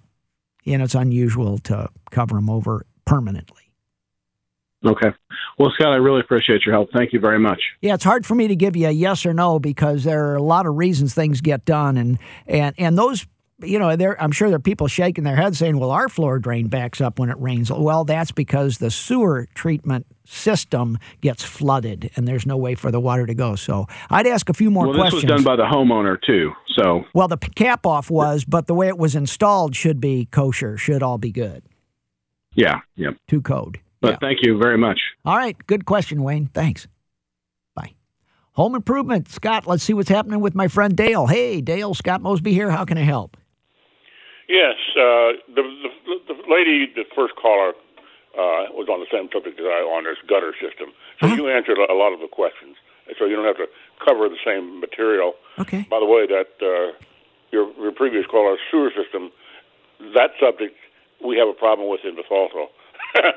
you 0.63 0.77
know, 0.77 0.83
it's 0.83 0.95
unusual 0.95 1.59
to 1.59 1.89
cover 2.09 2.35
them 2.35 2.49
over 2.49 2.85
permanently. 3.05 3.64
Okay. 4.85 5.11
Well, 5.57 5.71
Scott, 5.75 5.93
I 5.93 5.97
really 5.97 6.19
appreciate 6.19 6.65
your 6.65 6.75
help. 6.75 6.89
Thank 6.91 7.13
you 7.13 7.19
very 7.19 7.39
much. 7.39 7.61
Yeah, 7.81 7.95
it's 7.95 8.03
hard 8.03 8.25
for 8.25 8.35
me 8.35 8.47
to 8.47 8.55
give 8.55 8.75
you 8.75 8.87
a 8.87 8.91
yes 8.91 9.25
or 9.25 9.33
no 9.33 9.59
because 9.59 10.03
there 10.03 10.25
are 10.31 10.35
a 10.35 10.41
lot 10.41 10.65
of 10.65 10.75
reasons 10.75 11.13
things 11.13 11.41
get 11.41 11.65
done, 11.65 11.97
and 11.97 12.19
and 12.47 12.75
and 12.77 12.97
those. 12.97 13.25
You 13.63 13.79
know, 13.79 13.95
there. 13.95 14.21
I'm 14.21 14.33
sure 14.33 14.49
there 14.49 14.57
are 14.57 14.59
people 14.59 14.89
shaking 14.89 15.23
their 15.23 15.37
heads 15.37 15.57
saying, 15.57 15.79
"Well, 15.79 15.91
our 15.91 16.09
floor 16.09 16.39
drain 16.39 16.67
backs 16.67 16.99
up 16.99 17.19
when 17.19 17.29
it 17.29 17.39
rains." 17.39 17.71
Well, 17.71 18.03
that's 18.03 18.33
because 18.33 18.79
the 18.79 18.91
sewer 18.91 19.47
treatment 19.55 20.05
system 20.25 20.97
gets 21.21 21.41
flooded, 21.41 22.11
and 22.17 22.27
there's 22.27 22.45
no 22.45 22.57
way 22.57 22.75
for 22.75 22.91
the 22.91 22.99
water 22.99 23.25
to 23.25 23.33
go. 23.33 23.55
So, 23.55 23.87
I'd 24.09 24.27
ask 24.27 24.49
a 24.49 24.53
few 24.53 24.69
more 24.69 24.87
well, 24.87 24.95
questions. 24.97 25.21
This 25.21 25.31
was 25.31 25.43
done 25.43 25.45
by 25.45 25.55
the 25.55 25.63
homeowner 25.63 26.21
too. 26.21 26.51
So, 26.67 27.05
well, 27.13 27.29
the 27.29 27.37
cap 27.37 27.85
off 27.85 28.11
was, 28.11 28.43
but 28.43 28.67
the 28.67 28.73
way 28.73 28.89
it 28.89 28.97
was 28.97 29.15
installed 29.15 29.73
should 29.73 30.01
be 30.01 30.25
kosher. 30.25 30.77
Should 30.77 31.01
all 31.01 31.17
be 31.17 31.31
good. 31.31 31.63
Yeah. 32.55 32.81
Yep. 32.95 33.15
To 33.29 33.41
code. 33.41 33.79
But 34.05 34.19
yeah. 34.21 34.27
thank 34.27 34.39
you 34.43 34.57
very 34.57 34.77
much. 34.77 34.99
All 35.25 35.35
right. 35.35 35.57
Good 35.65 35.85
question, 35.85 36.21
Wayne. 36.21 36.45
Thanks. 36.53 36.87
Bye. 37.75 37.95
Home 38.53 38.75
improvement. 38.75 39.29
Scott, 39.29 39.65
let's 39.65 39.83
see 39.83 39.93
what's 39.93 40.09
happening 40.09 40.41
with 40.41 40.53
my 40.53 40.67
friend 40.67 40.95
Dale. 40.95 41.25
Hey, 41.25 41.59
Dale, 41.59 41.95
Scott 41.95 42.21
Mosby 42.21 42.53
here. 42.53 42.69
How 42.69 42.85
can 42.85 42.99
I 42.99 43.01
help? 43.01 43.35
Yes. 44.47 44.75
Uh, 44.93 45.41
the, 45.55 45.63
the, 46.05 46.33
the 46.33 46.35
lady, 46.47 46.85
the 46.93 47.03
first 47.15 47.33
caller, 47.35 47.73
uh, 48.37 48.69
was 48.77 48.87
on 48.91 48.99
the 48.99 49.07
same 49.11 49.29
subject 49.33 49.59
as 49.59 49.65
I 49.65 49.81
on 49.81 50.03
this 50.03 50.17
gutter 50.27 50.53
system. 50.61 50.93
So 51.19 51.27
uh-huh. 51.27 51.35
you 51.35 51.49
answered 51.49 51.79
a 51.79 51.95
lot 51.95 52.13
of 52.13 52.19
the 52.19 52.27
questions. 52.27 52.75
So 53.17 53.25
you 53.25 53.35
don't 53.35 53.45
have 53.45 53.57
to 53.57 53.67
cover 54.05 54.29
the 54.29 54.37
same 54.45 54.79
material. 54.79 55.33
Okay. 55.57 55.87
By 55.89 55.99
the 55.99 56.05
way, 56.05 56.27
that 56.27 56.53
uh, 56.61 56.93
your, 57.51 57.73
your 57.81 57.91
previous 57.91 58.25
caller 58.27 58.57
sewer 58.69 58.91
system, 58.91 59.31
that 60.13 60.31
subject 60.39 60.75
we 61.23 61.37
have 61.37 61.47
a 61.47 61.53
problem 61.53 61.89
with 61.89 62.01
in 62.03 62.15
Bethalto 62.15 62.67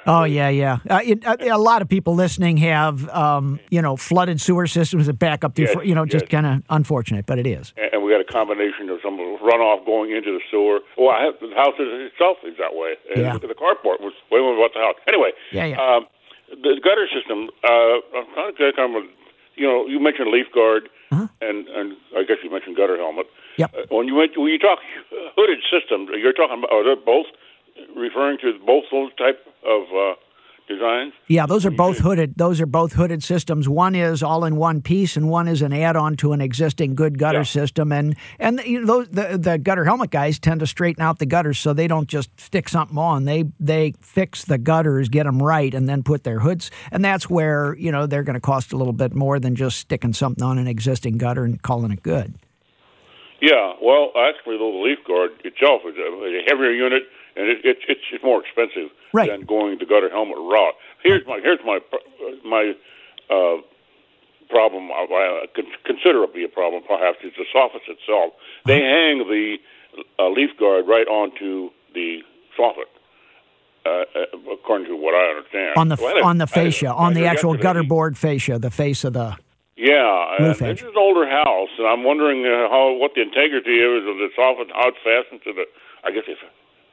oh 0.07 0.25
yeah, 0.25 0.49
yeah. 0.49 0.79
Uh, 0.89 1.01
it, 1.05 1.27
uh, 1.27 1.37
a 1.41 1.59
lot 1.59 1.83
of 1.83 1.89
people 1.89 2.15
listening 2.15 2.57
have, 2.59 3.09
um, 3.11 3.61
you 3.71 3.83
know, 3.83 3.97
flooded 3.97 4.41
sewer 4.41 4.67
systems 4.67 5.07
that 5.07 5.19
back 5.19 5.45
up. 5.45 5.59
Yes, 5.59 5.77
you 5.85 5.95
know, 5.95 6.05
just 6.05 6.29
kind 6.29 6.47
of 6.47 6.63
unfortunate, 6.71 7.27
but 7.27 7.39
it 7.39 7.47
is. 7.47 7.73
And 7.93 8.03
we 8.03 8.11
got 8.11 8.21
a 8.21 8.25
combination 8.25 8.89
of 8.91 8.99
some 9.03 9.19
runoff 9.19 9.85
going 9.87 10.11
into 10.11 10.33
the 10.33 10.41
sewer. 10.51 10.81
Well, 10.97 11.11
I 11.11 11.25
have, 11.25 11.35
the 11.41 11.55
house 11.55 11.75
itself 11.79 12.39
is 12.45 12.57
that 12.59 12.75
way. 12.75 12.95
And 13.15 13.23
yeah. 13.23 13.39
The 13.39 13.55
carport 13.55 14.01
was 14.01 14.13
way 14.31 14.41
more 14.41 14.57
about 14.57 14.75
the 14.75 14.81
house. 14.81 14.97
Anyway. 15.07 15.31
Yeah, 15.53 15.65
yeah. 15.65 15.81
Um, 15.81 16.07
the 16.51 16.81
gutter 16.83 17.07
system. 17.13 17.51
Uh, 17.63 18.01
I'm 18.17 18.55
trying 18.57 18.73
to 18.73 18.73
come 18.75 18.95
with. 18.95 19.05
You 19.57 19.67
know, 19.67 19.87
you 19.87 19.99
mentioned 19.99 20.31
leaf 20.31 20.47
guard, 20.55 20.89
uh-huh. 21.11 21.27
and 21.43 21.67
and 21.67 21.97
I 22.17 22.23
guess 22.23 22.37
you 22.45 22.51
mentioned 22.51 22.77
gutter 22.77 22.97
helmet. 22.97 23.27
Yep. 23.59 23.75
Uh, 23.75 23.83
when 23.91 24.07
you 24.07 24.15
went, 24.15 24.39
when 24.39 24.53
you 24.53 24.59
talk 24.59 24.79
hooded 25.35 25.59
systems, 25.67 26.11
you're 26.15 26.33
talking 26.33 26.59
about 26.59 26.71
are 26.71 26.85
they 26.85 26.95
both 26.95 27.27
referring 27.97 28.39
to 28.39 28.59
both 28.65 28.85
those 28.91 29.11
type 29.15 29.45
of 29.65 29.83
uh, 29.95 30.15
designs? 30.69 31.13
Yeah, 31.27 31.47
those 31.47 31.67
are 31.67 31.71
both 31.71 31.99
hooded. 31.99 32.35
Those 32.37 32.61
are 32.61 32.67
both 32.67 32.93
hooded 32.93 33.25
systems. 33.25 33.69
One 33.69 33.95
is 33.95 34.23
all 34.23 34.45
in 34.45 34.57
one 34.57 34.83
piece, 34.83 35.17
and 35.17 35.29
one 35.29 35.49
is 35.49 35.63
an 35.63 35.73
add-on 35.73 36.17
to 36.19 36.33
an 36.33 36.41
existing 36.41 36.95
good 36.95 37.19
gutter 37.19 37.39
yeah. 37.39 37.45
system. 37.45 37.91
And 37.91 38.17
and 38.39 38.61
you 38.65 38.81
know, 38.81 38.87
those, 38.87 39.09
the 39.09 39.39
the 39.39 39.59
gutter 39.59 39.85
helmet 39.85 40.11
guys 40.11 40.39
tend 40.39 40.61
to 40.61 40.67
straighten 40.67 41.03
out 41.03 41.19
the 41.19 41.27
gutters, 41.27 41.59
so 41.59 41.73
they 41.73 41.89
don't 41.89 42.09
just 42.09 42.39
stick 42.39 42.69
something 42.69 42.99
on. 42.99 43.25
They 43.25 43.45
they 43.59 43.95
fix 44.01 44.45
the 44.45 44.59
gutters, 44.59 45.09
get 45.09 45.25
them 45.25 45.43
right, 45.43 45.75
and 45.75 45.89
then 45.89 46.03
put 46.03 46.25
their 46.25 46.41
hoods. 46.41 46.71
And 46.93 47.05
that's 47.05 47.29
where 47.29 47.75
you 47.77 47.91
know 47.91 48.07
they're 48.07 48.23
going 48.23 48.35
to 48.35 48.41
cost 48.41 48.73
a 48.73 48.77
little 48.77 48.93
bit 48.93 49.15
more 49.15 49.41
than 49.41 49.57
just 49.57 49.79
sticking 49.79 50.13
something 50.13 50.45
on 50.45 50.59
an 50.59 50.69
existing 50.69 51.19
gutter 51.19 51.45
and 51.45 51.61
calling 51.63 51.91
it 51.91 52.03
good. 52.03 52.35
Yeah, 53.41 53.75
well, 53.81 54.11
actually, 54.19 54.59
the 54.59 54.65
leaf 54.65 54.99
guard 55.07 55.31
itself 55.45 55.83
is 55.87 55.95
a 55.97 56.43
heavier 56.49 56.73
unit 56.73 57.05
and 57.39 57.49
it, 57.49 57.65
it, 57.65 57.79
it's 57.89 58.01
it's 58.13 58.25
more 58.25 58.43
expensive 58.45 58.91
right. 59.13 59.31
than 59.31 59.43
going 59.47 59.79
the 59.79 59.87
gutter 59.87 60.11
helmet 60.11 60.37
route. 60.37 60.75
Here's 61.03 61.25
my 61.27 61.39
here's 61.41 61.61
my 61.65 61.79
my 62.45 62.75
uh, 63.31 63.63
problem. 64.51 64.91
Uh, 64.91 65.47
considerably 65.87 66.45
a 66.45 66.49
problem, 66.49 66.83
perhaps, 66.87 67.19
is 67.23 67.33
the 67.39 67.47
soffit 67.55 67.87
itself. 67.87 68.35
They 68.67 68.83
uh-huh. 68.83 68.91
hang 68.91 69.19
the 69.31 69.57
uh, 70.19 70.29
leaf 70.31 70.51
guard 70.59 70.87
right 70.89 71.07
onto 71.07 71.71
the 71.95 72.21
soffit. 72.59 72.91
Uh, 73.87 74.05
uh, 74.15 74.53
according 74.53 74.89
to 74.89 74.97
what 74.97 75.15
I 75.15 75.31
understand, 75.31 75.79
on 75.79 75.89
the 75.89 75.97
well, 76.01 76.25
on 76.25 76.39
the 76.39 76.47
fascia, 76.47 76.93
on 76.93 77.15
the 77.15 77.25
actual 77.25 77.57
gutter 77.57 77.85
board 77.85 78.19
fascia, 78.19 78.59
the 78.59 78.71
face 78.71 79.05
of 79.05 79.13
the 79.15 79.37
yeah, 79.79 80.35
uh, 80.41 80.53
this 80.59 80.83
is 80.83 80.91
an 80.91 80.99
older 80.99 81.31
house, 81.31 81.71
and 81.79 81.87
I'm 81.87 82.03
wondering 82.03 82.45
uh, 82.45 82.69
how 82.69 82.99
what 82.99 83.15
the 83.15 83.23
integrity 83.23 83.79
is 83.79 84.03
of 84.11 84.19
the 84.19 84.29
soffit, 84.37 84.75
how 84.75 84.91
it's 84.91 84.99
fastened 85.07 85.41
to 85.45 85.53
the. 85.55 85.65
I 86.03 86.11
guess 86.11 86.25
if 86.27 86.39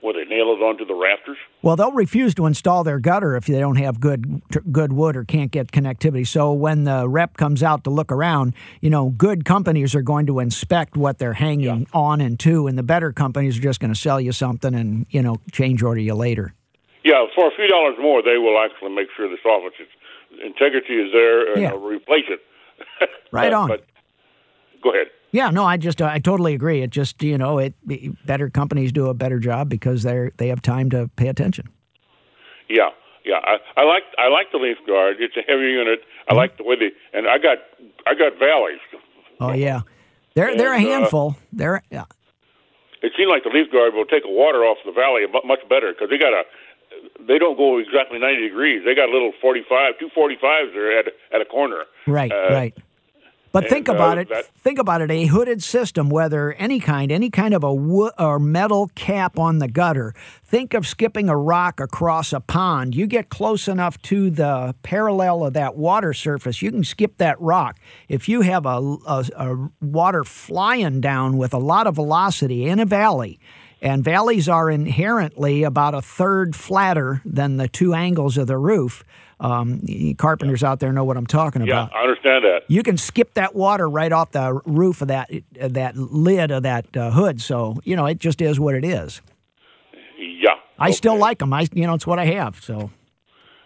Will 0.01 0.13
they 0.13 0.25
nail 0.25 0.53
it 0.53 0.62
onto 0.62 0.86
the 0.86 0.93
rafters? 0.93 1.38
Well, 1.63 1.75
they'll 1.75 1.91
refuse 1.91 2.36
to 2.36 2.45
install 2.45 2.84
their 2.84 2.99
gutter 2.99 3.36
if 3.36 3.45
they 3.45 3.60
don't 3.60 3.77
have 3.77 3.99
good 3.99 4.41
good 4.71 4.93
wood 4.93 5.15
or 5.15 5.23
can't 5.23 5.51
get 5.51 5.71
connectivity. 5.71 6.27
So 6.27 6.53
when 6.53 6.84
the 6.84 7.10
rep 7.10 7.38
comes 7.38 7.63
out 7.63 7.84
to 7.86 7.89
look 7.89 8.12
around, 8.12 8.53
you 8.81 8.89
know, 8.89 9.10
good 9.10 9.45
companies 9.45 9.95
are 9.95 10.03
going 10.03 10.27
to 10.27 10.39
inspect 10.39 10.95
what 10.95 11.17
they're 11.17 11.34
hanging 11.34 11.81
yeah. 11.81 11.86
on 11.99 12.21
and 12.21 12.39
to, 12.41 12.67
and 12.67 12.77
the 12.77 12.84
better 12.84 13.12
companies 13.12 13.58
are 13.58 13.62
just 13.62 13.79
going 13.79 13.93
to 13.93 13.99
sell 13.99 14.21
you 14.21 14.31
something 14.31 14.75
and 14.75 15.08
you 15.10 15.21
know 15.21 15.38
change 15.51 15.81
order 15.81 16.01
you 16.01 16.13
later. 16.13 16.53
Yeah, 17.03 17.25
for 17.36 17.47
a 17.47 17.51
few 17.55 17.67
dollars 17.67 17.95
more, 17.99 18.21
they 18.21 18.38
will 18.38 18.60
actually 18.60 18.93
make 18.93 19.08
sure 19.15 19.29
the 19.29 19.38
soffit's 19.43 19.75
integrity 20.43 20.93
is 20.95 21.12
there 21.13 21.53
and 21.53 21.62
yeah. 21.62 21.71
replace 21.71 22.25
it. 22.29 22.41
right 23.31 23.53
on. 23.53 23.69
But 23.69 23.86
go 24.84 24.91
ahead. 24.91 25.08
Yeah, 25.35 25.49
no, 25.49 25.65
I 25.65 25.75
just 25.75 26.01
I 26.01 26.19
totally 26.19 26.53
agree. 26.53 26.81
It 26.81 26.91
just 26.91 27.21
you 27.21 27.37
know 27.37 27.59
it 27.59 27.73
better 28.25 28.49
companies 28.49 28.93
do 28.93 29.09
a 29.09 29.13
better 29.13 29.37
job 29.37 29.67
because 29.67 30.01
they're 30.01 30.31
they 30.37 30.47
have 30.47 30.61
time 30.61 30.89
to 30.91 31.09
pay 31.17 31.27
attention. 31.27 31.67
Yeah, 32.69 32.91
yeah, 33.25 33.43
I, 33.43 33.57
I 33.75 33.83
like 33.83 34.03
I 34.17 34.29
like 34.29 34.53
the 34.53 34.59
leaf 34.59 34.77
guard. 34.87 35.17
It's 35.19 35.35
a 35.35 35.41
heavy 35.41 35.75
unit. 35.75 35.99
I 35.99 36.31
mm-hmm. 36.31 36.37
like 36.37 36.55
the 36.55 36.63
way 36.63 36.77
they 36.79 36.91
and 37.11 37.27
I 37.27 37.37
got 37.37 37.57
I 38.07 38.15
got 38.15 38.39
valleys. 38.39 38.79
Oh 39.41 39.51
yeah, 39.51 39.81
they're 40.35 40.47
and, 40.47 40.57
they're 40.57 40.73
a 40.73 40.77
uh, 40.77 40.79
handful. 40.79 41.31
Uh, 41.31 41.41
they're 41.51 41.83
yeah. 41.91 42.05
It 43.01 43.11
seems 43.17 43.27
like 43.27 43.43
the 43.43 43.49
leaf 43.49 43.69
guard 43.73 43.93
will 43.93 44.05
take 44.05 44.23
the 44.23 44.31
water 44.31 44.63
off 44.63 44.77
the 44.85 44.93
valley 44.93 45.27
much 45.43 45.67
better 45.67 45.91
because 45.91 46.09
they 46.09 46.17
got 46.17 46.31
a 46.31 46.43
they 47.27 47.37
don't 47.37 47.57
go 47.57 47.77
exactly 47.77 48.19
90 48.19 48.39
degrees. 48.39 48.83
They 48.85 48.95
got 48.95 49.09
a 49.09 49.11
little 49.11 49.33
45, 49.41 49.99
two 49.99 50.09
45s 50.15 50.71
there 50.71 50.97
at, 50.97 51.07
at 51.33 51.41
a 51.41 51.45
corner. 51.45 51.83
Right, 52.07 52.31
uh, 52.31 52.53
right. 52.53 52.73
But 53.55 53.69
think 53.69 53.87
And, 53.87 53.97
uh, 53.97 54.03
about 54.03 54.17
it. 54.17 54.27
that- 54.27 54.47
think 54.57 54.79
about 54.79 54.99
it. 54.99 55.09
A 55.09 55.27
hooded 55.27 55.63
system, 55.63 56.09
whether 56.09 56.51
any 56.53 56.81
kind, 56.81 57.09
any 57.09 57.29
kind 57.29 57.53
of 57.53 57.63
a 57.63 57.73
wood 57.73 58.11
or 58.19 58.37
metal 58.37 58.89
cap 58.95 59.39
on 59.39 59.59
the 59.59 59.69
gutter. 59.69 60.13
Think 60.43 60.73
of 60.73 60.85
skipping 60.85 61.29
a 61.29 61.37
rock 61.37 61.79
across 61.79 62.33
a 62.33 62.41
pond. 62.41 62.95
You 62.95 63.07
get 63.07 63.29
close 63.29 63.69
enough 63.69 63.97
to 64.03 64.29
the 64.29 64.75
parallel 64.83 65.45
of 65.45 65.53
that 65.53 65.77
water 65.77 66.13
surface, 66.13 66.61
you 66.61 66.69
can 66.69 66.83
skip 66.83 67.17
that 67.19 67.39
rock. 67.39 67.77
If 68.09 68.27
you 68.27 68.41
have 68.41 68.65
a, 68.65 68.97
a, 69.07 69.25
a 69.37 69.69
water 69.79 70.25
flying 70.25 70.99
down 70.99 71.37
with 71.37 71.53
a 71.53 71.57
lot 71.57 71.87
of 71.87 71.95
velocity 71.95 72.65
in 72.65 72.81
a 72.81 72.85
valley, 72.85 73.39
and 73.81 74.03
valleys 74.03 74.47
are 74.49 74.69
inherently 74.69 75.63
about 75.63 75.93
a 75.93 76.01
third 76.01 76.55
flatter 76.55 77.21
than 77.25 77.57
the 77.57 77.67
two 77.67 77.93
angles 77.93 78.38
of 78.38 78.47
the 78.47 78.57
roof. 78.57 79.03
Um, 79.38 79.81
carpenters 80.17 80.63
out 80.63 80.79
there 80.79 80.93
know 80.93 81.03
what 81.03 81.17
I'm 81.17 81.27
talking 81.27 81.61
Yeah, 81.65 81.83
about 81.83 81.93
I 81.95 82.03
understand 82.03 82.45
that. 82.45 82.61
you 82.69 82.81
can 82.83 82.95
skip 82.97 83.33
that 83.33 83.53
water 83.53 83.89
right 83.89 84.11
off 84.13 84.31
the 84.31 84.61
roof 84.65 85.01
of 85.01 85.09
that 85.09 85.29
uh, 85.59 85.67
that 85.67 85.97
lid 85.97 86.51
of 86.51 86.63
that 86.63 86.95
uh, 86.95 87.11
hood. 87.11 87.41
So 87.41 87.75
you 87.83 87.97
know 87.97 88.05
it 88.05 88.17
just 88.19 88.41
is 88.41 88.59
what 88.61 88.75
it 88.75 88.85
is. 88.85 89.21
Yeah. 90.17 90.51
I 90.79 90.91
still 90.91 91.17
like 91.17 91.39
them. 91.39 91.51
I 91.53 91.67
you 91.73 91.85
know 91.85 91.93
it's 91.95 92.07
what 92.07 92.17
I 92.17 92.25
have. 92.25 92.61
So 92.63 92.91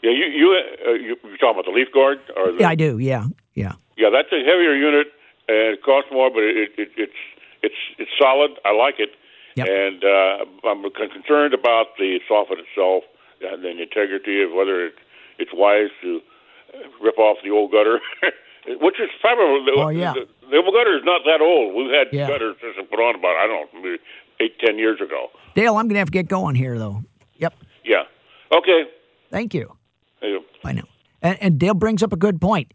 Yeah, 0.02 0.12
you 0.12 0.26
you 0.26 0.64
uh, 0.88 0.92
you 0.94 1.16
you're 1.24 1.38
talking 1.38 1.52
about 1.60 1.66
the 1.66 1.72
leaf 1.72 1.90
guard 1.94 2.18
or 2.36 2.52
the, 2.52 2.60
yeah, 2.62 2.70
I 2.70 2.76
do. 2.76 2.98
Yeah, 2.98 3.26
yeah. 3.54 3.74
Yeah, 3.96 4.10
that's 4.12 4.32
a 4.32 4.38
heavier 4.40 4.74
unit 4.74 5.08
and 5.48 5.74
it 5.78 5.84
costs 5.84 6.10
more, 6.12 6.32
but 6.32 6.42
it, 6.44 6.72
it 6.80 6.90
it's 6.98 7.14
it's 7.62 7.76
it's 8.00 8.12
solid. 8.20 8.52
I 8.66 8.72
like 8.74 8.96
it, 8.98 9.10
Yep. 9.56 9.68
and 9.68 10.04
uh, 10.04 10.68
I'm 10.70 10.84
concerned 10.92 11.54
about 11.54 11.88
the 11.98 12.20
soffit 12.30 12.60
itself 12.60 13.04
and 13.42 13.64
the 13.64 13.70
integrity 13.82 14.42
of 14.44 14.52
whether 14.54 14.86
it, 14.86 14.94
it's 15.38 15.52
wise 15.54 15.90
to 16.02 16.20
rip 17.02 17.18
off 17.18 17.38
the 17.44 17.50
old 17.50 17.72
gutter, 17.72 18.00
which 18.82 19.00
is 19.00 19.10
probably 19.22 19.66
the, 19.66 19.74
Oh, 19.82 19.90
yeah. 19.90 20.14
the, 20.14 20.28
the 20.52 20.58
old 20.58 20.74
gutter 20.74 20.96
is 20.98 21.04
not 21.04 21.22
that 21.26 21.42
old. 21.42 21.76
We've 21.76 21.92
had 21.92 22.08
Yeah. 22.12 22.28
gutters 22.28 22.56
it 22.62 22.90
put 22.90 23.00
on 23.00 23.16
about 23.16 23.36
I 23.38 23.48
don't 23.48 23.74
know 23.74 23.82
maybe 23.82 23.98
eight 24.40 24.60
ten 24.60 24.78
years 24.78 25.00
ago. 25.02 25.28
Dale, 25.56 25.76
I'm 25.78 25.88
gonna 25.88 26.00
have 26.00 26.08
to 26.10 26.12
get 26.12 26.28
going 26.28 26.56
here 26.56 26.78
though. 26.78 27.04
Yep. 27.38 27.54
Yeah. 27.86 28.04
Okay. 28.52 28.84
Thank 29.32 29.54
you. 29.54 29.76
Uh, 30.22 30.28
I 30.64 30.74
know. 30.74 30.84
And, 31.22 31.38
and 31.42 31.60
Dale 31.60 31.74
brings 31.74 32.04
up 32.04 32.14
a 32.14 32.18
good 32.18 32.40
point. 32.42 32.74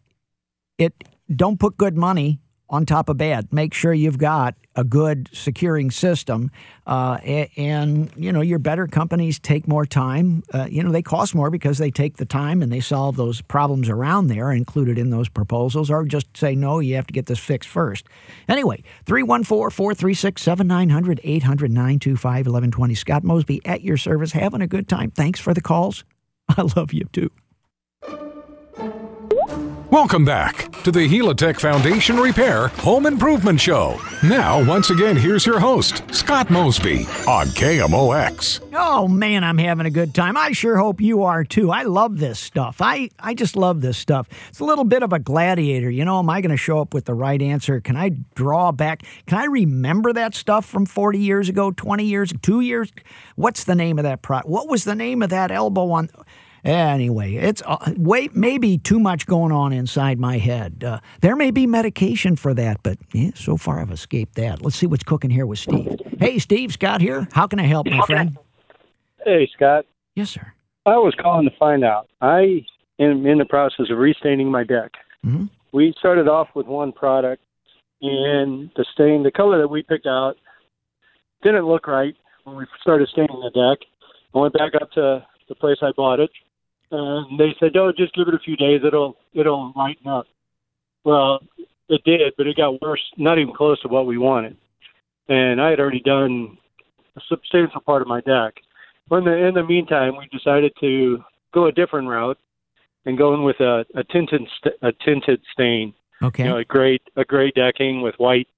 It 0.78 0.92
don't 1.34 1.58
put 1.58 1.76
good 1.76 1.96
money 1.96 2.40
on 2.70 2.86
top 2.86 3.08
of 3.08 3.18
bad. 3.18 3.52
Make 3.52 3.74
sure 3.74 3.92
you've 3.92 4.18
got 4.18 4.54
a 4.74 4.84
good 4.84 5.28
securing 5.32 5.90
system, 5.90 6.50
uh, 6.86 7.18
and 7.56 8.10
you 8.16 8.32
know 8.32 8.40
your 8.40 8.58
better 8.58 8.86
companies 8.86 9.38
take 9.38 9.68
more 9.68 9.86
time. 9.86 10.42
Uh, 10.52 10.66
you 10.68 10.82
know 10.82 10.90
they 10.90 11.02
cost 11.02 11.34
more 11.34 11.50
because 11.50 11.78
they 11.78 11.90
take 11.90 12.16
the 12.16 12.24
time 12.24 12.62
and 12.62 12.72
they 12.72 12.80
solve 12.80 13.16
those 13.16 13.42
problems 13.42 13.88
around 13.88 14.28
there 14.28 14.50
included 14.50 14.98
in 14.98 15.10
those 15.10 15.28
proposals, 15.28 15.90
or 15.90 16.04
just 16.04 16.34
say 16.36 16.54
no, 16.54 16.80
you 16.80 16.96
have 16.96 17.06
to 17.06 17.12
get 17.12 17.26
this 17.26 17.38
fixed 17.38 17.68
first. 17.68 18.06
Anyway, 18.48 18.82
314-436-7900 19.06 21.20
800 21.22 21.70
925 21.70 22.46
1120. 22.46 22.94
Scott 22.94 23.24
Mosby 23.24 23.60
at 23.64 23.82
your 23.82 23.96
service, 23.96 24.32
having 24.32 24.62
a 24.62 24.66
good 24.66 24.88
time. 24.88 25.10
Thanks 25.10 25.38
for 25.38 25.54
the 25.54 25.60
calls. 25.60 26.04
I 26.48 26.62
love 26.76 26.92
you 26.92 27.04
too. 27.12 27.30
Welcome 29.90 30.24
back 30.24 30.73
to 30.84 30.90
the 30.90 31.08
Helitech 31.08 31.58
Foundation 31.58 32.18
Repair 32.18 32.68
Home 32.68 33.06
Improvement 33.06 33.58
Show. 33.58 33.98
Now, 34.22 34.62
once 34.62 34.90
again, 34.90 35.16
here's 35.16 35.46
your 35.46 35.58
host, 35.58 36.02
Scott 36.14 36.50
Mosby 36.50 37.06
on 37.26 37.46
KMOX. 37.46 38.60
Oh 38.74 39.08
man, 39.08 39.44
I'm 39.44 39.56
having 39.56 39.86
a 39.86 39.90
good 39.90 40.14
time. 40.14 40.36
I 40.36 40.52
sure 40.52 40.76
hope 40.76 41.00
you 41.00 41.22
are 41.22 41.42
too. 41.42 41.70
I 41.70 41.84
love 41.84 42.18
this 42.18 42.38
stuff. 42.38 42.82
I, 42.82 43.08
I 43.18 43.32
just 43.32 43.56
love 43.56 43.80
this 43.80 43.96
stuff. 43.96 44.28
It's 44.50 44.60
a 44.60 44.64
little 44.64 44.84
bit 44.84 45.02
of 45.02 45.14
a 45.14 45.18
gladiator. 45.18 45.90
You 45.90 46.04
know, 46.04 46.18
am 46.18 46.28
I 46.28 46.42
going 46.42 46.50
to 46.50 46.56
show 46.58 46.80
up 46.80 46.92
with 46.92 47.06
the 47.06 47.14
right 47.14 47.40
answer? 47.40 47.80
Can 47.80 47.96
I 47.96 48.10
draw 48.34 48.70
back? 48.70 49.04
Can 49.26 49.38
I 49.38 49.44
remember 49.46 50.12
that 50.12 50.34
stuff 50.34 50.66
from 50.66 50.84
40 50.84 51.18
years 51.18 51.48
ago, 51.48 51.70
20 51.70 52.04
years, 52.04 52.30
two 52.42 52.60
years? 52.60 52.92
What's 53.36 53.64
the 53.64 53.74
name 53.74 53.98
of 53.98 54.02
that 54.02 54.20
pro? 54.20 54.40
What 54.40 54.68
was 54.68 54.84
the 54.84 54.94
name 54.94 55.22
of 55.22 55.30
that 55.30 55.50
elbow 55.50 55.90
on? 55.92 56.10
Anyway, 56.64 57.34
it's 57.34 57.62
uh, 57.66 57.92
way 57.96 58.28
maybe 58.32 58.78
too 58.78 58.98
much 58.98 59.26
going 59.26 59.52
on 59.52 59.72
inside 59.72 60.18
my 60.18 60.38
head. 60.38 60.82
Uh, 60.82 60.98
there 61.20 61.36
may 61.36 61.50
be 61.50 61.66
medication 61.66 62.36
for 62.36 62.54
that, 62.54 62.82
but 62.82 62.96
yeah, 63.12 63.30
so 63.34 63.58
far 63.58 63.80
I've 63.80 63.90
escaped 63.90 64.34
that. 64.36 64.62
Let's 64.62 64.76
see 64.76 64.86
what's 64.86 65.04
cooking 65.04 65.30
here 65.30 65.44
with 65.44 65.58
Steve. 65.58 66.00
Hey, 66.18 66.38
Steve, 66.38 66.72
Scott 66.72 67.02
here. 67.02 67.28
How 67.32 67.46
can 67.46 67.58
I 67.60 67.64
help, 67.64 67.86
my 67.86 68.00
friend? 68.06 68.38
Hey, 69.24 69.48
Scott. 69.54 69.84
Yes, 70.14 70.30
sir. 70.30 70.54
I 70.86 70.96
was 70.96 71.14
calling 71.20 71.48
to 71.48 71.56
find 71.58 71.84
out. 71.84 72.08
I 72.22 72.64
am 72.98 73.26
in 73.26 73.38
the 73.38 73.44
process 73.44 73.86
of 73.90 73.98
restaining 73.98 74.50
my 74.50 74.64
deck. 74.64 74.92
Mhm. 75.24 75.50
We 75.72 75.94
started 75.98 76.28
off 76.28 76.48
with 76.54 76.66
one 76.66 76.92
product, 76.92 77.42
and 78.00 78.70
the 78.76 78.84
stain, 78.92 79.22
the 79.22 79.30
color 79.30 79.58
that 79.58 79.68
we 79.68 79.82
picked 79.82 80.06
out, 80.06 80.36
didn't 81.42 81.66
look 81.66 81.86
right 81.86 82.14
when 82.44 82.56
we 82.56 82.64
started 82.80 83.08
staining 83.08 83.40
the 83.40 83.50
deck. 83.50 83.86
I 84.34 84.38
went 84.38 84.54
back 84.54 84.74
up 84.80 84.90
to 84.92 85.26
the 85.48 85.54
place 85.54 85.78
I 85.82 85.92
bought 85.92 86.20
it, 86.20 86.30
and 86.94 87.38
they 87.38 87.54
said, 87.58 87.76
"Oh, 87.76 87.92
just 87.96 88.14
give 88.14 88.28
it 88.28 88.34
a 88.34 88.38
few 88.38 88.56
days; 88.56 88.82
it'll 88.84 89.16
it'll 89.32 89.72
lighten 89.74 90.06
up." 90.06 90.26
Well, 91.04 91.40
it 91.88 92.02
did, 92.04 92.32
but 92.36 92.46
it 92.46 92.56
got 92.56 92.80
worse. 92.80 93.02
Not 93.16 93.38
even 93.38 93.54
close 93.54 93.80
to 93.82 93.88
what 93.88 94.06
we 94.06 94.18
wanted. 94.18 94.56
And 95.28 95.60
I 95.60 95.70
had 95.70 95.80
already 95.80 96.00
done 96.00 96.56
a 97.16 97.20
substantial 97.28 97.80
part 97.80 98.02
of 98.02 98.08
my 98.08 98.20
deck. 98.20 98.54
In 99.10 99.24
the 99.24 99.46
in 99.48 99.54
the 99.54 99.64
meantime, 99.64 100.16
we 100.16 100.28
decided 100.36 100.72
to 100.80 101.18
go 101.52 101.66
a 101.66 101.72
different 101.72 102.08
route 102.08 102.38
and 103.06 103.18
go 103.18 103.34
in 103.34 103.42
with 103.42 103.60
a, 103.60 103.84
a 103.94 104.04
tinted 104.04 104.42
st- 104.58 104.76
a 104.82 104.92
tinted 105.04 105.40
stain. 105.52 105.94
Okay. 106.22 106.44
You 106.44 106.48
know, 106.50 106.58
a 106.58 106.64
gray 106.64 106.98
a 107.16 107.24
gray 107.24 107.50
decking 107.50 108.02
with 108.02 108.14
white 108.16 108.48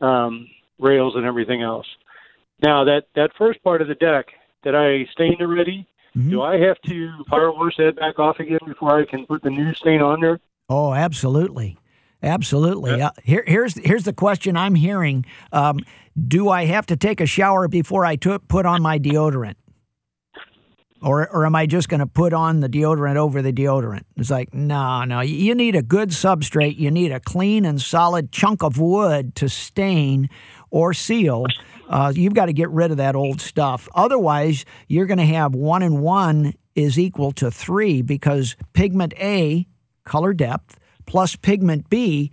um, 0.00 0.48
rails 0.78 1.14
and 1.16 1.24
everything 1.24 1.62
else. 1.62 1.86
Now 2.62 2.84
that 2.84 3.04
that 3.14 3.30
first 3.38 3.62
part 3.62 3.82
of 3.82 3.88
the 3.88 3.94
deck 3.94 4.26
that 4.64 4.74
I 4.74 5.10
stained 5.12 5.40
already, 5.40 5.86
Mhm. 6.16 6.30
do 6.30 6.42
I 6.42 6.58
have 6.58 6.80
to 6.86 7.10
power 7.28 7.52
wash 7.52 7.76
that 7.76 7.96
back 7.96 8.18
off 8.18 8.40
again 8.40 8.58
before 8.66 8.98
I 8.98 9.04
can 9.04 9.26
put 9.26 9.42
the 9.42 9.50
new 9.50 9.72
stain 9.74 10.00
on 10.02 10.20
there? 10.20 10.40
Oh, 10.68 10.92
absolutely, 10.94 11.76
absolutely. 12.22 13.00
Uh, 13.00 13.10
here, 13.22 13.44
here's 13.46 13.74
here's 13.78 14.04
the 14.04 14.12
question 14.12 14.56
I'm 14.56 14.74
hearing: 14.74 15.24
um, 15.52 15.78
Do 16.26 16.48
I 16.50 16.64
have 16.66 16.86
to 16.86 16.96
take 16.96 17.20
a 17.20 17.26
shower 17.26 17.68
before 17.68 18.04
I 18.04 18.16
to- 18.16 18.38
put 18.38 18.66
on 18.66 18.82
my 18.82 18.98
deodorant, 18.98 19.54
or 21.02 21.28
or 21.30 21.46
am 21.46 21.54
I 21.54 21.66
just 21.66 21.88
going 21.88 22.00
to 22.00 22.06
put 22.06 22.32
on 22.32 22.60
the 22.60 22.68
deodorant 22.68 23.16
over 23.16 23.40
the 23.40 23.52
deodorant? 23.52 24.02
It's 24.16 24.30
like 24.30 24.52
no, 24.52 25.04
no. 25.04 25.20
You 25.20 25.54
need 25.54 25.76
a 25.76 25.82
good 25.82 26.10
substrate. 26.10 26.76
You 26.78 26.90
need 26.90 27.12
a 27.12 27.20
clean 27.20 27.64
and 27.64 27.80
solid 27.80 28.32
chunk 28.32 28.62
of 28.62 28.78
wood 28.78 29.34
to 29.36 29.48
stain 29.48 30.28
or 30.70 30.94
seal. 30.94 31.46
Uh, 31.88 32.12
you've 32.14 32.34
got 32.34 32.46
to 32.46 32.52
get 32.52 32.70
rid 32.70 32.90
of 32.90 32.98
that 32.98 33.16
old 33.16 33.40
stuff. 33.40 33.88
Otherwise, 33.94 34.64
you're 34.88 35.06
going 35.06 35.18
to 35.18 35.24
have 35.24 35.54
one 35.54 35.82
and 35.82 36.00
one 36.00 36.54
is 36.74 36.98
equal 36.98 37.32
to 37.32 37.50
three 37.50 38.02
because 38.02 38.56
pigment 38.72 39.14
A 39.18 39.66
color 40.04 40.32
depth 40.32 40.78
plus 41.06 41.36
pigment 41.36 41.88
B 41.88 42.30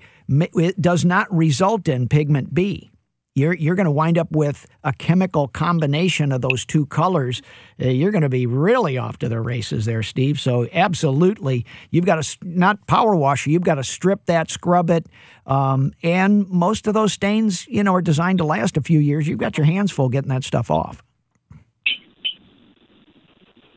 does 0.80 1.06
not 1.06 1.34
result 1.34 1.88
in 1.88 2.08
pigment 2.08 2.54
B. 2.54 2.92
You're, 3.36 3.54
you're 3.54 3.76
going 3.76 3.86
to 3.86 3.92
wind 3.92 4.18
up 4.18 4.32
with 4.32 4.66
a 4.86 4.94
chemical 4.94 5.50
combination 5.50 6.32
of 6.32 6.40
those 6.40 6.66
two 6.66 6.86
colors. 6.86 7.42
Uh, 7.82 7.90
you're 7.90 8.12
going 8.12 8.22
to 8.22 8.30
be 8.30 8.46
really 8.46 8.98
off 8.98 9.20
to 9.20 9.28
the 9.28 9.42
races 9.42 9.84
there, 9.84 10.04
Steve. 10.04 10.40
So, 10.40 10.70
absolutely, 10.72 11.66
you've 11.92 12.06
got 12.06 12.24
to 12.24 12.38
not 12.44 12.88
power 12.88 13.14
wash. 13.14 13.46
You've 13.46 13.64
got 13.64 13.76
to 13.76 13.84
strip 13.84 14.26
that, 14.28 14.50
scrub 14.50 14.90
it, 14.90 15.08
um, 15.46 15.92
and 16.02 16.48
most 16.50 16.88
of 16.88 16.94
those 16.94 17.12
stains, 17.12 17.68
you 17.68 17.84
know, 17.84 17.94
are 17.96 18.02
designed 18.02 18.38
to 18.38 18.46
last 18.46 18.78
a 18.78 18.82
few 18.82 19.00
years. 19.00 19.28
You've 19.28 19.40
got 19.40 19.58
your 19.58 19.66
hands 19.66 19.92
full 19.92 20.08
getting 20.08 20.30
that 20.30 20.46
stuff 20.46 20.72
off. 20.72 21.04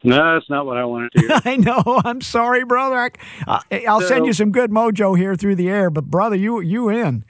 No, 0.04 0.34
that's 0.34 0.48
not 0.48 0.66
what 0.66 0.76
I 0.76 0.84
wanted 0.84 1.10
to 1.12 1.20
hear. 1.20 1.40
I 1.44 1.56
know. 1.56 2.00
I'm 2.04 2.20
sorry, 2.20 2.64
brother. 2.64 3.10
I, 3.46 3.60
uh, 3.72 3.78
I'll 3.88 4.00
send 4.02 4.24
you 4.24 4.32
some 4.32 4.52
good 4.52 4.70
mojo 4.70 5.18
here 5.18 5.34
through 5.34 5.56
the 5.56 5.68
air, 5.68 5.90
but 5.90 6.04
brother, 6.04 6.36
you 6.36 6.60
you 6.60 6.88
in? 6.88 7.24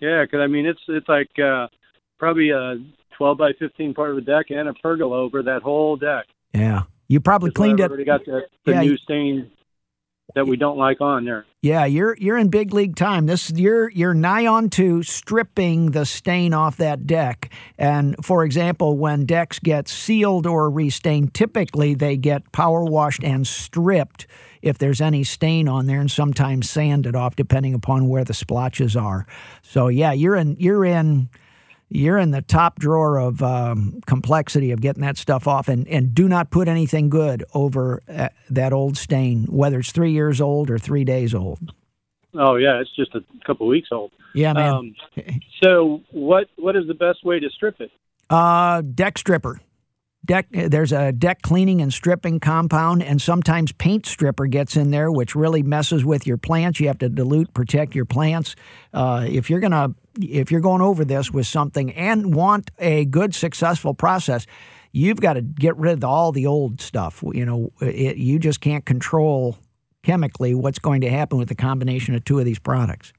Yeah, 0.00 0.22
because 0.24 0.40
I 0.40 0.46
mean 0.46 0.66
it's 0.66 0.80
it's 0.88 1.08
like 1.08 1.30
uh, 1.38 1.68
probably 2.18 2.50
a 2.50 2.76
12 3.16 3.38
by 3.38 3.52
15 3.58 3.94
part 3.94 4.10
of 4.10 4.16
the 4.16 4.22
deck 4.22 4.46
and 4.50 4.68
a 4.68 4.74
pergola 4.74 5.18
over 5.18 5.42
that 5.42 5.62
whole 5.62 5.96
deck. 5.96 6.26
Yeah, 6.54 6.82
you 7.08 7.20
probably 7.20 7.50
cleaned 7.50 7.80
it. 7.80 7.90
Already 7.90 8.04
got 8.04 8.24
the, 8.24 8.42
the 8.64 8.72
Yeah, 8.72 8.80
new 8.80 8.96
stain 8.96 9.50
that 10.34 10.46
we 10.46 10.56
don't 10.56 10.78
like 10.78 11.00
on 11.00 11.24
there. 11.24 11.44
Yeah, 11.62 11.84
you're 11.84 12.16
you're 12.18 12.38
in 12.38 12.48
big 12.48 12.72
league 12.72 12.96
time. 12.96 13.26
This 13.26 13.50
you're 13.50 13.90
you're 13.90 14.14
nigh 14.14 14.46
on 14.46 14.70
to 14.70 15.02
stripping 15.02 15.90
the 15.90 16.06
stain 16.06 16.54
off 16.54 16.78
that 16.78 17.06
deck. 17.06 17.52
And 17.76 18.16
for 18.24 18.44
example, 18.44 18.96
when 18.96 19.26
decks 19.26 19.58
get 19.58 19.86
sealed 19.88 20.46
or 20.46 20.70
restained, 20.70 21.34
typically 21.34 21.94
they 21.94 22.16
get 22.16 22.52
power 22.52 22.84
washed 22.84 23.22
and 23.22 23.46
stripped 23.46 24.26
if 24.62 24.78
there's 24.78 25.00
any 25.00 25.24
stain 25.24 25.68
on 25.68 25.86
there, 25.86 26.00
and 26.00 26.10
sometimes 26.10 26.68
sand 26.68 27.06
it 27.06 27.14
off 27.14 27.36
depending 27.36 27.74
upon 27.74 28.08
where 28.08 28.24
the 28.24 28.34
splotches 28.34 28.96
are. 28.96 29.26
So 29.62 29.88
yeah, 29.88 30.12
you're 30.12 30.36
in 30.36 30.56
you're 30.58 30.84
in 30.84 31.28
you're 31.88 32.18
in 32.18 32.30
the 32.30 32.42
top 32.42 32.78
drawer 32.78 33.18
of 33.18 33.42
um, 33.42 34.00
complexity 34.06 34.70
of 34.70 34.80
getting 34.80 35.02
that 35.02 35.16
stuff 35.16 35.48
off 35.48 35.68
and, 35.68 35.88
and 35.88 36.14
do 36.14 36.28
not 36.28 36.50
put 36.50 36.68
anything 36.68 37.10
good 37.10 37.44
over 37.52 38.00
uh, 38.08 38.28
that 38.48 38.72
old 38.72 38.96
stain 38.96 39.44
whether 39.46 39.80
it's 39.80 39.90
three 39.90 40.12
years 40.12 40.40
old 40.40 40.70
or 40.70 40.78
three 40.78 41.02
days 41.02 41.34
old 41.34 41.72
Oh 42.34 42.56
yeah, 42.56 42.80
it's 42.80 42.94
just 42.94 43.14
a 43.14 43.22
couple 43.44 43.66
weeks 43.66 43.88
old. 43.90 44.12
Yeah, 44.34 44.52
man. 44.52 44.72
Um, 44.72 44.94
so 45.62 46.02
what 46.12 46.48
what 46.56 46.76
is 46.76 46.86
the 46.86 46.94
best 46.94 47.24
way 47.24 47.40
to 47.40 47.50
strip 47.50 47.80
it? 47.80 47.90
Uh, 48.28 48.82
deck 48.82 49.18
stripper. 49.18 49.60
Deck. 50.30 50.46
There's 50.52 50.92
a 50.92 51.10
deck 51.10 51.42
cleaning 51.42 51.82
and 51.82 51.92
stripping 51.92 52.38
compound, 52.38 53.02
and 53.02 53.20
sometimes 53.20 53.72
paint 53.72 54.06
stripper 54.06 54.46
gets 54.46 54.76
in 54.76 54.92
there, 54.92 55.10
which 55.10 55.34
really 55.34 55.64
messes 55.64 56.04
with 56.04 56.24
your 56.24 56.36
plants. 56.36 56.78
You 56.78 56.86
have 56.86 56.98
to 56.98 57.08
dilute, 57.08 57.52
protect 57.52 57.96
your 57.96 58.04
plants. 58.04 58.54
Uh, 58.94 59.26
if 59.28 59.50
you're 59.50 59.58
gonna, 59.58 59.92
if 60.22 60.52
you're 60.52 60.60
going 60.60 60.82
over 60.82 61.04
this 61.04 61.32
with 61.32 61.48
something 61.48 61.92
and 61.94 62.32
want 62.32 62.70
a 62.78 63.06
good, 63.06 63.34
successful 63.34 63.92
process, 63.92 64.46
you've 64.92 65.20
got 65.20 65.32
to 65.32 65.42
get 65.42 65.76
rid 65.76 65.94
of 65.94 66.04
all 66.04 66.30
the 66.30 66.46
old 66.46 66.80
stuff. 66.80 67.24
You 67.26 67.44
know, 67.44 67.72
it, 67.80 68.16
you 68.16 68.38
just 68.38 68.60
can't 68.60 68.86
control 68.86 69.58
chemically 70.04 70.54
what's 70.54 70.78
going 70.78 71.00
to 71.00 71.10
happen 71.10 71.38
with 71.38 71.48
the 71.48 71.56
combination 71.56 72.14
of 72.14 72.24
two 72.24 72.38
of 72.38 72.44
these 72.44 72.60
products. 72.60 73.12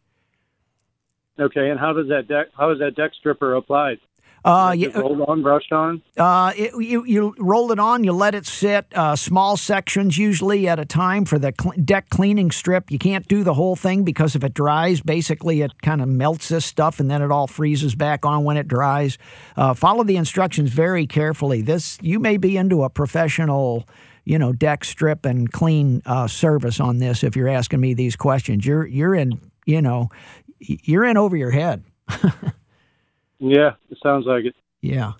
Okay, 1.38 1.72
and 1.72 1.78
how 1.78 1.92
does 1.92 2.08
that 2.08 2.30
deck 2.30 2.48
how 2.58 2.72
is 2.72 2.80
that 2.80 2.96
deck 2.96 3.12
stripper 3.20 3.54
applied? 3.56 3.98
Uh, 4.44 4.76
Just 4.76 4.96
rolled 4.96 5.22
on, 5.22 5.44
brushed 5.44 5.72
on. 5.72 6.02
Uh, 6.18 6.52
it, 6.58 6.74
you 6.84 7.06
you 7.06 7.36
roll 7.38 7.72
it 7.72 7.78
on, 7.78 8.04
you 8.04 8.12
let 8.12 8.34
it 8.34 8.48
sit, 8.48 8.86
uh, 8.96 9.16
small 9.16 9.56
sections 9.56 10.18
usually 10.18 10.68
at 10.68 10.80
a 10.80 10.86
time 10.86 11.26
for 11.26 11.38
the 11.38 11.54
cl- 11.60 11.76
deck 11.86 12.10
cleaning 12.10 12.50
strip. 12.50 12.90
You 12.90 12.98
can't 12.98 13.28
do 13.28 13.44
the 13.44 13.54
whole 13.54 13.76
thing 13.76 14.04
because 14.04 14.36
if 14.36 14.44
it 14.44 14.56
dries, 14.56 15.02
basically 15.02 15.62
it 15.62 15.82
kind 15.84 16.02
of 16.02 16.08
melts 16.08 16.50
this 16.50 16.66
stuff 16.66 17.00
and 17.00 17.10
then 17.10 17.22
it 17.22 17.32
all 17.32 17.46
freezes 17.46 17.94
back 17.94 18.26
on 18.26 18.44
when 18.44 18.58
it 18.58 18.68
dries. 18.68 19.20
Uh, 19.56 19.76
follow 19.76 20.04
the 20.04 20.18
instructions 20.18 20.72
very 20.72 21.06
carefully. 21.06 21.62
This 21.62 22.00
you 22.02 22.20
may 22.20 22.38
be 22.38 22.58
into 22.58 22.84
a 22.84 22.90
professional. 22.90 23.88
You 24.24 24.38
know, 24.38 24.54
deck 24.54 24.84
strip 24.84 25.26
and 25.26 25.52
clean 25.52 26.04
uh, 26.06 26.28
service 26.28 26.80
on 26.80 27.00
this. 27.00 27.24
If 27.24 27.36
you're 27.36 27.48
asking 27.48 27.80
me 27.80 27.96
these 27.96 28.16
questions, 28.16 28.64
you're 28.66 28.86
you're 28.86 29.16
in. 29.16 29.42
You 29.66 29.82
know, 29.82 30.10
you're 30.60 31.06
in 31.06 31.18
over 31.18 31.36
your 31.36 31.50
head. 31.50 31.84
Yeah, 33.42 33.72
it 33.90 33.98
sounds 34.02 34.26
like 34.26 34.46
it. 34.46 34.56
Yeah. 34.82 35.14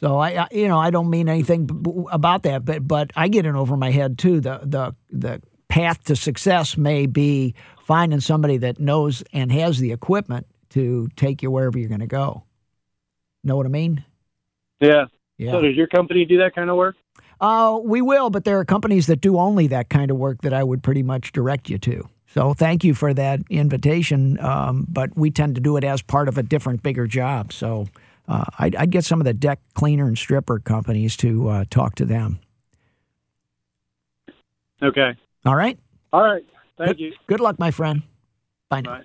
So 0.00 0.16
I, 0.16 0.44
I, 0.44 0.48
you 0.52 0.68
know, 0.68 0.78
I 0.78 0.90
don't 0.90 1.10
mean 1.10 1.28
anything 1.28 1.68
about 2.10 2.44
that, 2.44 2.64
but 2.64 2.86
but 2.86 3.12
I 3.14 3.28
get 3.28 3.46
it 3.46 3.54
over 3.54 3.76
my 3.76 3.90
head 3.90 4.18
too. 4.18 4.40
The 4.40 4.60
the 4.62 4.94
the 5.10 5.42
path 5.68 6.04
to 6.04 6.16
success 6.16 6.76
may 6.76 7.06
be 7.06 7.54
finding 7.84 8.20
somebody 8.20 8.56
that 8.58 8.80
knows 8.80 9.22
and 9.32 9.52
has 9.52 9.78
the 9.78 9.92
equipment 9.92 10.46
to 10.70 11.08
take 11.14 11.42
you 11.42 11.50
wherever 11.50 11.78
you're 11.78 11.88
going 11.88 12.00
to 12.00 12.06
go. 12.06 12.44
Know 13.44 13.56
what 13.56 13.66
I 13.66 13.70
mean? 13.70 14.04
Yeah. 14.80 15.06
Yeah. 15.36 15.52
So 15.52 15.60
does 15.60 15.76
your 15.76 15.86
company 15.86 16.24
do 16.24 16.38
that 16.38 16.54
kind 16.54 16.70
of 16.70 16.76
work? 16.76 16.96
Uh, 17.40 17.78
we 17.82 18.00
will, 18.02 18.30
but 18.30 18.44
there 18.44 18.58
are 18.58 18.64
companies 18.64 19.06
that 19.06 19.20
do 19.20 19.38
only 19.38 19.68
that 19.68 19.88
kind 19.88 20.10
of 20.10 20.16
work 20.16 20.42
that 20.42 20.52
I 20.52 20.64
would 20.64 20.82
pretty 20.82 21.02
much 21.02 21.32
direct 21.32 21.68
you 21.68 21.78
to. 21.78 22.08
So 22.38 22.54
thank 22.54 22.84
you 22.84 22.94
for 22.94 23.12
that 23.14 23.40
invitation. 23.50 24.38
Um, 24.38 24.86
but 24.88 25.10
we 25.18 25.32
tend 25.32 25.56
to 25.56 25.60
do 25.60 25.76
it 25.76 25.82
as 25.82 26.02
part 26.02 26.28
of 26.28 26.38
a 26.38 26.42
different, 26.44 26.84
bigger 26.84 27.08
job. 27.08 27.52
So 27.52 27.88
uh, 28.28 28.44
I'd, 28.60 28.76
I'd, 28.76 28.92
get 28.92 29.04
some 29.04 29.20
of 29.20 29.24
the 29.24 29.34
deck 29.34 29.58
cleaner 29.74 30.06
and 30.06 30.16
stripper 30.16 30.60
companies 30.60 31.16
to 31.16 31.48
uh, 31.48 31.64
talk 31.68 31.96
to 31.96 32.04
them. 32.04 32.38
Okay. 34.80 35.16
All 35.44 35.56
right. 35.56 35.80
All 36.12 36.22
right. 36.22 36.44
Thank 36.76 36.90
good, 36.90 37.00
you. 37.00 37.12
Good 37.26 37.40
luck, 37.40 37.58
my 37.58 37.72
friend. 37.72 38.02
Bye 38.68 38.82
now. 38.82 38.98
Bye. 38.98 39.04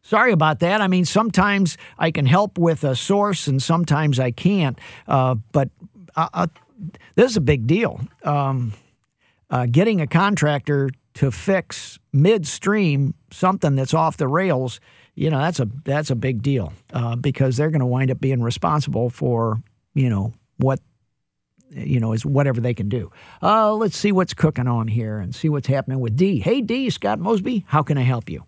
Sorry 0.00 0.32
about 0.32 0.60
that. 0.60 0.80
I 0.80 0.88
mean, 0.88 1.04
sometimes 1.04 1.76
I 1.98 2.10
can 2.10 2.24
help 2.24 2.56
with 2.56 2.84
a 2.84 2.96
source 2.96 3.48
and 3.48 3.62
sometimes 3.62 4.18
I 4.18 4.30
can't. 4.30 4.78
Uh, 5.06 5.34
but 5.52 5.68
uh, 6.16 6.46
this 7.16 7.32
is 7.32 7.36
a 7.36 7.42
big 7.42 7.66
deal. 7.66 8.00
Um, 8.24 8.72
uh, 9.50 9.66
getting 9.66 10.00
a 10.00 10.06
contractor 10.06 10.88
to 11.20 11.30
fix 11.30 11.98
midstream 12.14 13.12
something 13.30 13.76
that's 13.76 13.92
off 13.92 14.16
the 14.16 14.26
rails, 14.26 14.80
you 15.14 15.28
know, 15.28 15.38
that's 15.38 15.60
a 15.60 15.68
that's 15.84 16.08
a 16.08 16.16
big 16.16 16.40
deal 16.40 16.72
uh, 16.94 17.14
because 17.14 17.58
they're 17.58 17.68
going 17.68 17.80
to 17.80 17.86
wind 17.86 18.10
up 18.10 18.18
being 18.22 18.42
responsible 18.42 19.10
for 19.10 19.62
you 19.92 20.08
know 20.08 20.32
what 20.56 20.80
you 21.68 22.00
know 22.00 22.14
is 22.14 22.24
whatever 22.24 22.58
they 22.58 22.72
can 22.72 22.88
do. 22.88 23.12
Uh, 23.42 23.74
let's 23.74 23.98
see 23.98 24.12
what's 24.12 24.32
cooking 24.32 24.66
on 24.66 24.88
here 24.88 25.18
and 25.18 25.34
see 25.34 25.50
what's 25.50 25.66
happening 25.66 26.00
with 26.00 26.16
D. 26.16 26.40
Hey 26.40 26.62
D, 26.62 26.88
Scott 26.88 27.18
Mosby, 27.18 27.66
how 27.68 27.82
can 27.82 27.98
I 27.98 28.02
help 28.02 28.30
you? 28.30 28.46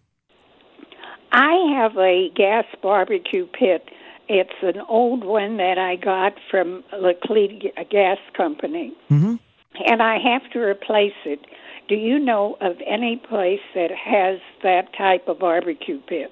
I 1.31 1.75
have 1.77 1.99
a 1.99 2.31
gas 2.35 2.65
barbecue 2.83 3.47
pit. 3.49 3.91
It's 4.31 4.63
an 4.63 4.81
old 4.89 5.25
one 5.25 5.59
that 5.59 5.77
I 5.77 5.97
got 5.97 6.33
from 6.51 6.85
Laclede 6.91 7.71
Gas 7.91 8.17
Company, 8.35 8.95
mm-hmm. 9.11 9.35
and 9.85 10.03
I 10.03 10.17
have 10.17 10.51
to 10.53 10.59
replace 10.59 11.13
it. 11.27 11.41
Do 11.89 11.95
you 11.95 12.19
know 12.19 12.57
of 12.61 12.77
any 12.87 13.21
place 13.29 13.61
that 13.75 13.91
has 13.91 14.39
that 14.63 14.93
type 14.97 15.29
of 15.29 15.39
barbecue 15.39 16.01
pit? 16.07 16.31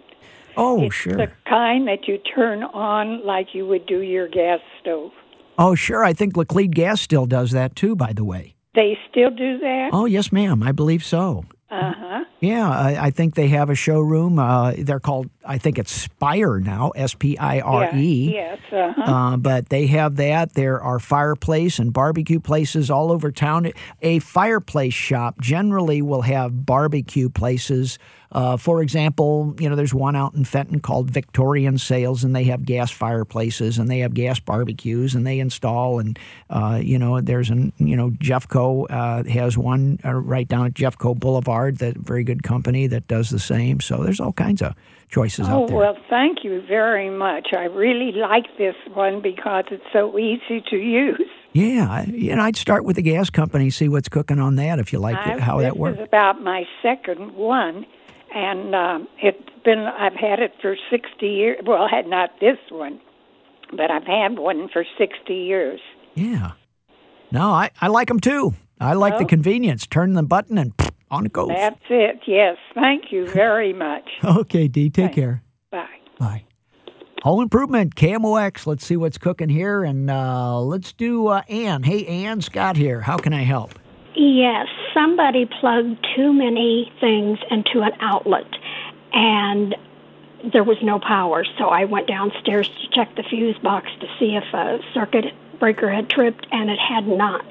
Oh, 0.57 0.82
it's 0.82 0.94
sure. 0.94 1.16
The 1.16 1.30
kind 1.46 1.86
that 1.88 2.09
you 2.09 2.18
turn 2.18 2.62
on 2.64 3.24
like 3.24 3.48
you 3.55 3.66
would 3.66 3.86
do 3.86 4.01
your 4.01 4.28
gas 4.28 4.61
stove. 4.80 5.12
Oh, 5.59 5.74
sure. 5.74 6.05
I 6.05 6.12
think 6.12 6.34
Laclede 6.34 6.74
Gas 6.74 7.01
still 7.01 7.26
does 7.26 7.51
that 7.51 7.76
too, 7.76 7.94
by 7.94 8.12
the 8.12 8.24
way. 8.24 8.55
They 8.74 8.96
still 9.11 9.30
do 9.30 9.59
that? 9.59 9.90
Oh, 9.92 10.07
yes, 10.07 10.32
ma'am. 10.32 10.62
I 10.62 10.72
believe 10.72 11.05
so. 11.05 11.44
Uh 11.70 11.92
huh. 11.96 12.24
Yeah, 12.40 12.68
I, 12.68 13.06
I, 13.06 13.10
think 13.10 13.36
they 13.36 13.46
have 13.48 13.70
a 13.70 13.76
showroom. 13.76 14.40
Uh, 14.40 14.72
they're 14.76 14.98
called, 14.98 15.30
I 15.44 15.58
think 15.58 15.78
it's 15.78 15.92
Spire 15.92 16.58
now, 16.58 16.90
S 16.96 17.14
P 17.14 17.38
I 17.38 17.60
R 17.60 17.94
E. 17.94 18.34
Yeah, 18.34 18.56
Yes. 18.72 18.72
Uh-huh. 18.72 19.02
Uh, 19.02 19.36
but 19.36 19.68
they 19.68 19.86
have 19.86 20.16
that. 20.16 20.54
There 20.54 20.80
are 20.80 20.98
fireplace 20.98 21.78
and 21.78 21.92
barbecue 21.92 22.40
places 22.40 22.90
all 22.90 23.12
over 23.12 23.30
town. 23.30 23.70
A 24.02 24.18
fireplace 24.18 24.94
shop 24.94 25.40
generally 25.40 26.02
will 26.02 26.22
have 26.22 26.66
barbecue 26.66 27.28
places. 27.28 27.98
Uh, 28.32 28.56
for 28.56 28.82
example, 28.82 29.54
you 29.58 29.68
know, 29.68 29.76
there's 29.76 29.94
one 29.94 30.14
out 30.14 30.34
in 30.34 30.44
Fenton 30.44 30.80
called 30.80 31.10
Victorian 31.10 31.78
Sales, 31.78 32.22
and 32.22 32.34
they 32.34 32.44
have 32.44 32.64
gas 32.64 32.90
fireplaces 32.90 33.78
and 33.78 33.90
they 33.90 33.98
have 33.98 34.14
gas 34.14 34.38
barbecues, 34.38 35.14
and 35.14 35.26
they 35.26 35.40
install. 35.40 35.98
And 35.98 36.18
uh, 36.48 36.80
you 36.82 36.98
know, 36.98 37.20
there's 37.20 37.50
an 37.50 37.72
you 37.78 37.96
know 37.96 38.10
Jeffco 38.10 38.86
uh, 38.90 39.24
has 39.30 39.58
one 39.58 39.98
uh, 40.04 40.14
right 40.14 40.46
down 40.46 40.66
at 40.66 40.74
Jeffco 40.74 41.18
Boulevard, 41.18 41.78
that 41.78 41.96
very 41.96 42.24
good 42.24 42.42
company 42.42 42.86
that 42.86 43.08
does 43.08 43.30
the 43.30 43.40
same. 43.40 43.80
So 43.80 44.02
there's 44.02 44.20
all 44.20 44.32
kinds 44.32 44.62
of 44.62 44.74
choices 45.10 45.48
oh, 45.48 45.62
out 45.62 45.68
there. 45.68 45.76
Oh, 45.76 45.80
well, 45.80 45.96
thank 46.08 46.44
you 46.44 46.62
very 46.66 47.10
much. 47.10 47.48
I 47.52 47.64
really 47.64 48.12
like 48.12 48.46
this 48.58 48.76
one 48.94 49.20
because 49.20 49.64
it's 49.70 49.84
so 49.92 50.18
easy 50.18 50.62
to 50.70 50.76
use. 50.76 51.28
Yeah, 51.52 52.04
you 52.04 52.36
know, 52.36 52.42
I'd 52.42 52.56
start 52.56 52.84
with 52.84 52.94
the 52.94 53.02
gas 53.02 53.28
company, 53.28 53.70
see 53.70 53.88
what's 53.88 54.08
cooking 54.08 54.38
on 54.38 54.54
that 54.56 54.78
if 54.78 54.92
you 54.92 55.00
like 55.00 55.16
I, 55.16 55.40
how 55.40 55.58
that 55.58 55.76
works. 55.76 55.98
works. 55.98 55.98
This 55.98 56.04
is 56.04 56.08
about 56.08 56.42
my 56.42 56.64
second 56.80 57.34
one, 57.34 57.86
and 58.34 58.74
um, 58.74 59.08
it's 59.22 59.38
been 59.64 59.78
I've 59.80 60.14
had 60.14 60.40
it 60.40 60.52
for 60.62 60.76
sixty 60.90 61.28
years. 61.28 61.58
Well, 61.66 61.82
I 61.82 61.94
had 61.94 62.06
not 62.06 62.30
this 62.40 62.58
one, 62.70 63.00
but 63.76 63.90
I've 63.90 64.04
had 64.06 64.38
one 64.38 64.68
for 64.72 64.84
sixty 64.98 65.34
years. 65.34 65.80
Yeah. 66.14 66.52
No, 67.32 67.50
I, 67.50 67.70
I 67.80 67.86
like 67.88 68.08
them 68.08 68.18
too. 68.20 68.54
I 68.80 68.94
like 68.94 69.14
Oh. 69.14 69.18
the 69.18 69.24
convenience. 69.24 69.86
Turn 69.86 70.14
the 70.14 70.22
button 70.22 70.58
and 70.58 70.72
on 71.10 71.26
it 71.26 71.32
goes. 71.32 71.48
That's 71.48 71.78
it. 71.88 72.20
Yes, 72.26 72.56
thank 72.74 73.12
you 73.12 73.26
very 73.28 73.72
much. 73.72 74.08
Okay, 74.24 74.66
D. 74.68 74.90
Take 74.90 74.94
Thanks. 75.06 75.14
care. 75.14 75.42
Bye. 75.70 75.86
Bye. 76.18 76.44
Home 77.22 77.42
improvement, 77.42 77.94
KMOX. 77.96 78.66
Let's 78.66 78.84
see 78.84 78.96
what's 78.96 79.18
cooking 79.18 79.50
here, 79.50 79.84
and 79.84 80.10
uh, 80.10 80.58
let's 80.60 80.92
do 80.92 81.26
uh, 81.26 81.42
Ann. 81.48 81.82
Hey, 81.82 82.06
Ann, 82.06 82.40
Scott 82.40 82.76
here. 82.76 83.00
How 83.02 83.18
can 83.18 83.32
I 83.34 83.42
help? 83.42 83.78
Yes, 84.14 84.66
somebody 84.92 85.46
plugged 85.46 86.06
too 86.16 86.32
many 86.32 86.92
things 87.00 87.38
into 87.50 87.82
an 87.82 87.92
outlet 88.00 88.46
and 89.12 89.74
there 90.52 90.64
was 90.64 90.78
no 90.82 90.98
power. 90.98 91.44
So 91.58 91.66
I 91.66 91.84
went 91.84 92.06
downstairs 92.06 92.68
to 92.68 92.88
check 92.92 93.14
the 93.16 93.22
fuse 93.22 93.58
box 93.58 93.88
to 94.00 94.06
see 94.18 94.36
if 94.36 94.44
a 94.54 94.78
circuit 94.94 95.26
breaker 95.58 95.90
had 95.90 96.08
tripped 96.08 96.46
and 96.50 96.70
it 96.70 96.78
had 96.78 97.06
not. 97.06 97.44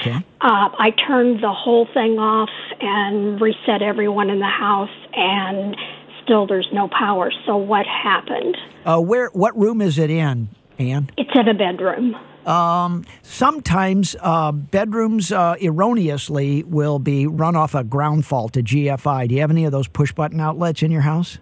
Okay. 0.00 0.16
Uh, 0.40 0.68
I 0.78 0.92
turned 1.06 1.42
the 1.42 1.52
whole 1.52 1.86
thing 1.86 2.18
off 2.18 2.50
and 2.80 3.40
reset 3.40 3.82
everyone 3.82 4.30
in 4.30 4.38
the 4.38 4.46
house 4.46 4.90
and 5.14 5.76
still 6.24 6.46
there's 6.46 6.68
no 6.72 6.88
power. 6.88 7.32
So 7.46 7.56
what 7.56 7.86
happened? 7.86 8.56
Uh, 8.84 9.00
where? 9.00 9.28
What 9.28 9.56
room 9.56 9.80
is 9.80 9.98
it 9.98 10.10
in, 10.10 10.48
Anne? 10.78 11.10
It's 11.16 11.30
in 11.34 11.48
a 11.48 11.54
bedroom. 11.54 12.16
Um, 12.46 13.04
sometimes 13.22 14.16
uh, 14.20 14.52
bedrooms 14.52 15.30
uh, 15.30 15.56
erroneously 15.60 16.64
will 16.64 16.98
be 16.98 17.26
run 17.26 17.56
off 17.56 17.74
a 17.74 17.84
ground 17.84 18.26
fault 18.26 18.54
to 18.54 18.62
GFI. 18.62 19.28
Do 19.28 19.34
you 19.34 19.40
have 19.40 19.50
any 19.50 19.64
of 19.64 19.72
those 19.72 19.88
push 19.88 20.12
button 20.12 20.40
outlets 20.40 20.82
in 20.82 20.90
your 20.90 21.02
house? 21.02 21.38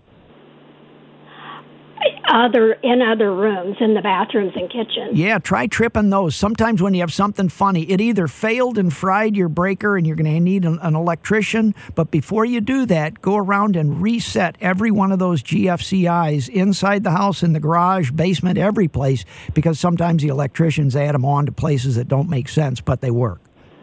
Other 2.33 2.75
in 2.75 3.03
other 3.03 3.35
rooms, 3.35 3.77
in 3.81 3.95
the 3.95 4.01
bathrooms 4.01 4.53
and 4.55 4.71
kitchens. 4.71 5.19
Yeah, 5.19 5.39
try 5.39 5.67
tripping 5.67 6.11
those. 6.11 6.37
Sometimes 6.37 6.81
when 6.81 6.95
you 6.95 7.01
have 7.01 7.13
something 7.13 7.49
funny, 7.49 7.83
it 7.91 8.01
either 8.01 8.29
failed 8.29 8.79
and 8.79 8.93
fried 8.93 9.35
your 9.35 9.49
breaker 9.49 9.97
and 9.97 10.07
you're 10.07 10.15
going 10.15 10.33
to 10.33 10.39
need 10.39 10.65
an, 10.65 10.79
an 10.81 10.95
electrician. 10.95 11.75
But 11.97 12.13
before 12.13 12.45
you 12.45 12.61
do 12.61 12.87
that, 12.87 13.21
go 13.21 13.37
around 13.37 13.75
and 13.75 14.01
reset 14.01 14.57
every 14.61 14.93
one 14.93 15.11
of 15.11 15.19
those 15.19 15.43
GFCIs 15.43 16.49
inside 16.49 17.03
the 17.03 17.11
house, 17.11 17.43
in 17.43 17.53
the 17.53 17.61
garage, 17.61 18.13
basement, 18.13 18.59
every 18.59 18.87
place, 18.87 19.25
because 19.53 19.81
sometimes 19.81 20.23
the 20.23 20.29
electricians 20.29 20.95
add 20.95 21.17
them 21.17 21.25
on 21.25 21.47
to 21.47 21.53
places 21.53 21.97
that 21.97 22.07
don't 22.07 22.29
make 22.29 22.49
sense, 22.49 22.81
but 22.81 23.01
they 23.01 23.11
work. 23.11 23.41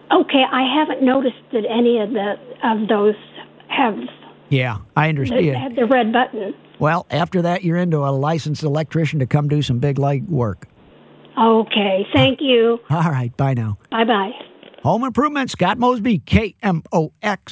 Okay, 0.09 0.43
I 0.49 0.63
haven't 0.73 1.03
noticed 1.03 1.35
that 1.51 1.65
any 1.69 1.99
of 1.99 2.11
the 2.11 2.35
of 2.63 2.87
those 2.87 3.15
have 3.67 3.95
Yeah, 4.49 4.77
I 4.95 5.09
understand. 5.09 5.57
Had 5.57 5.75
the 5.75 5.85
red 5.85 6.13
button. 6.13 6.55
Well, 6.80 7.05
after 7.09 7.41
that, 7.41 7.63
you're 7.63 7.78
into 7.78 7.97
a 7.97 8.11
licensed 8.11 8.63
electrician 8.63 9.19
to 9.19 9.25
come 9.25 9.47
do 9.47 9.61
some 9.61 9.80
big 9.80 9.97
light 9.97 10.23
work. 10.23 10.67
Okay, 11.38 12.05
thank 12.13 12.39
you. 12.41 12.80
All 12.89 13.11
right, 13.11 13.36
bye 13.38 13.53
now. 13.53 13.78
Bye 13.91 14.05
bye. 14.05 14.32
Home 14.84 15.03
Improvement, 15.03 15.51
Scott 15.51 15.78
Mosby, 15.78 16.19
KMOX. 16.19 17.51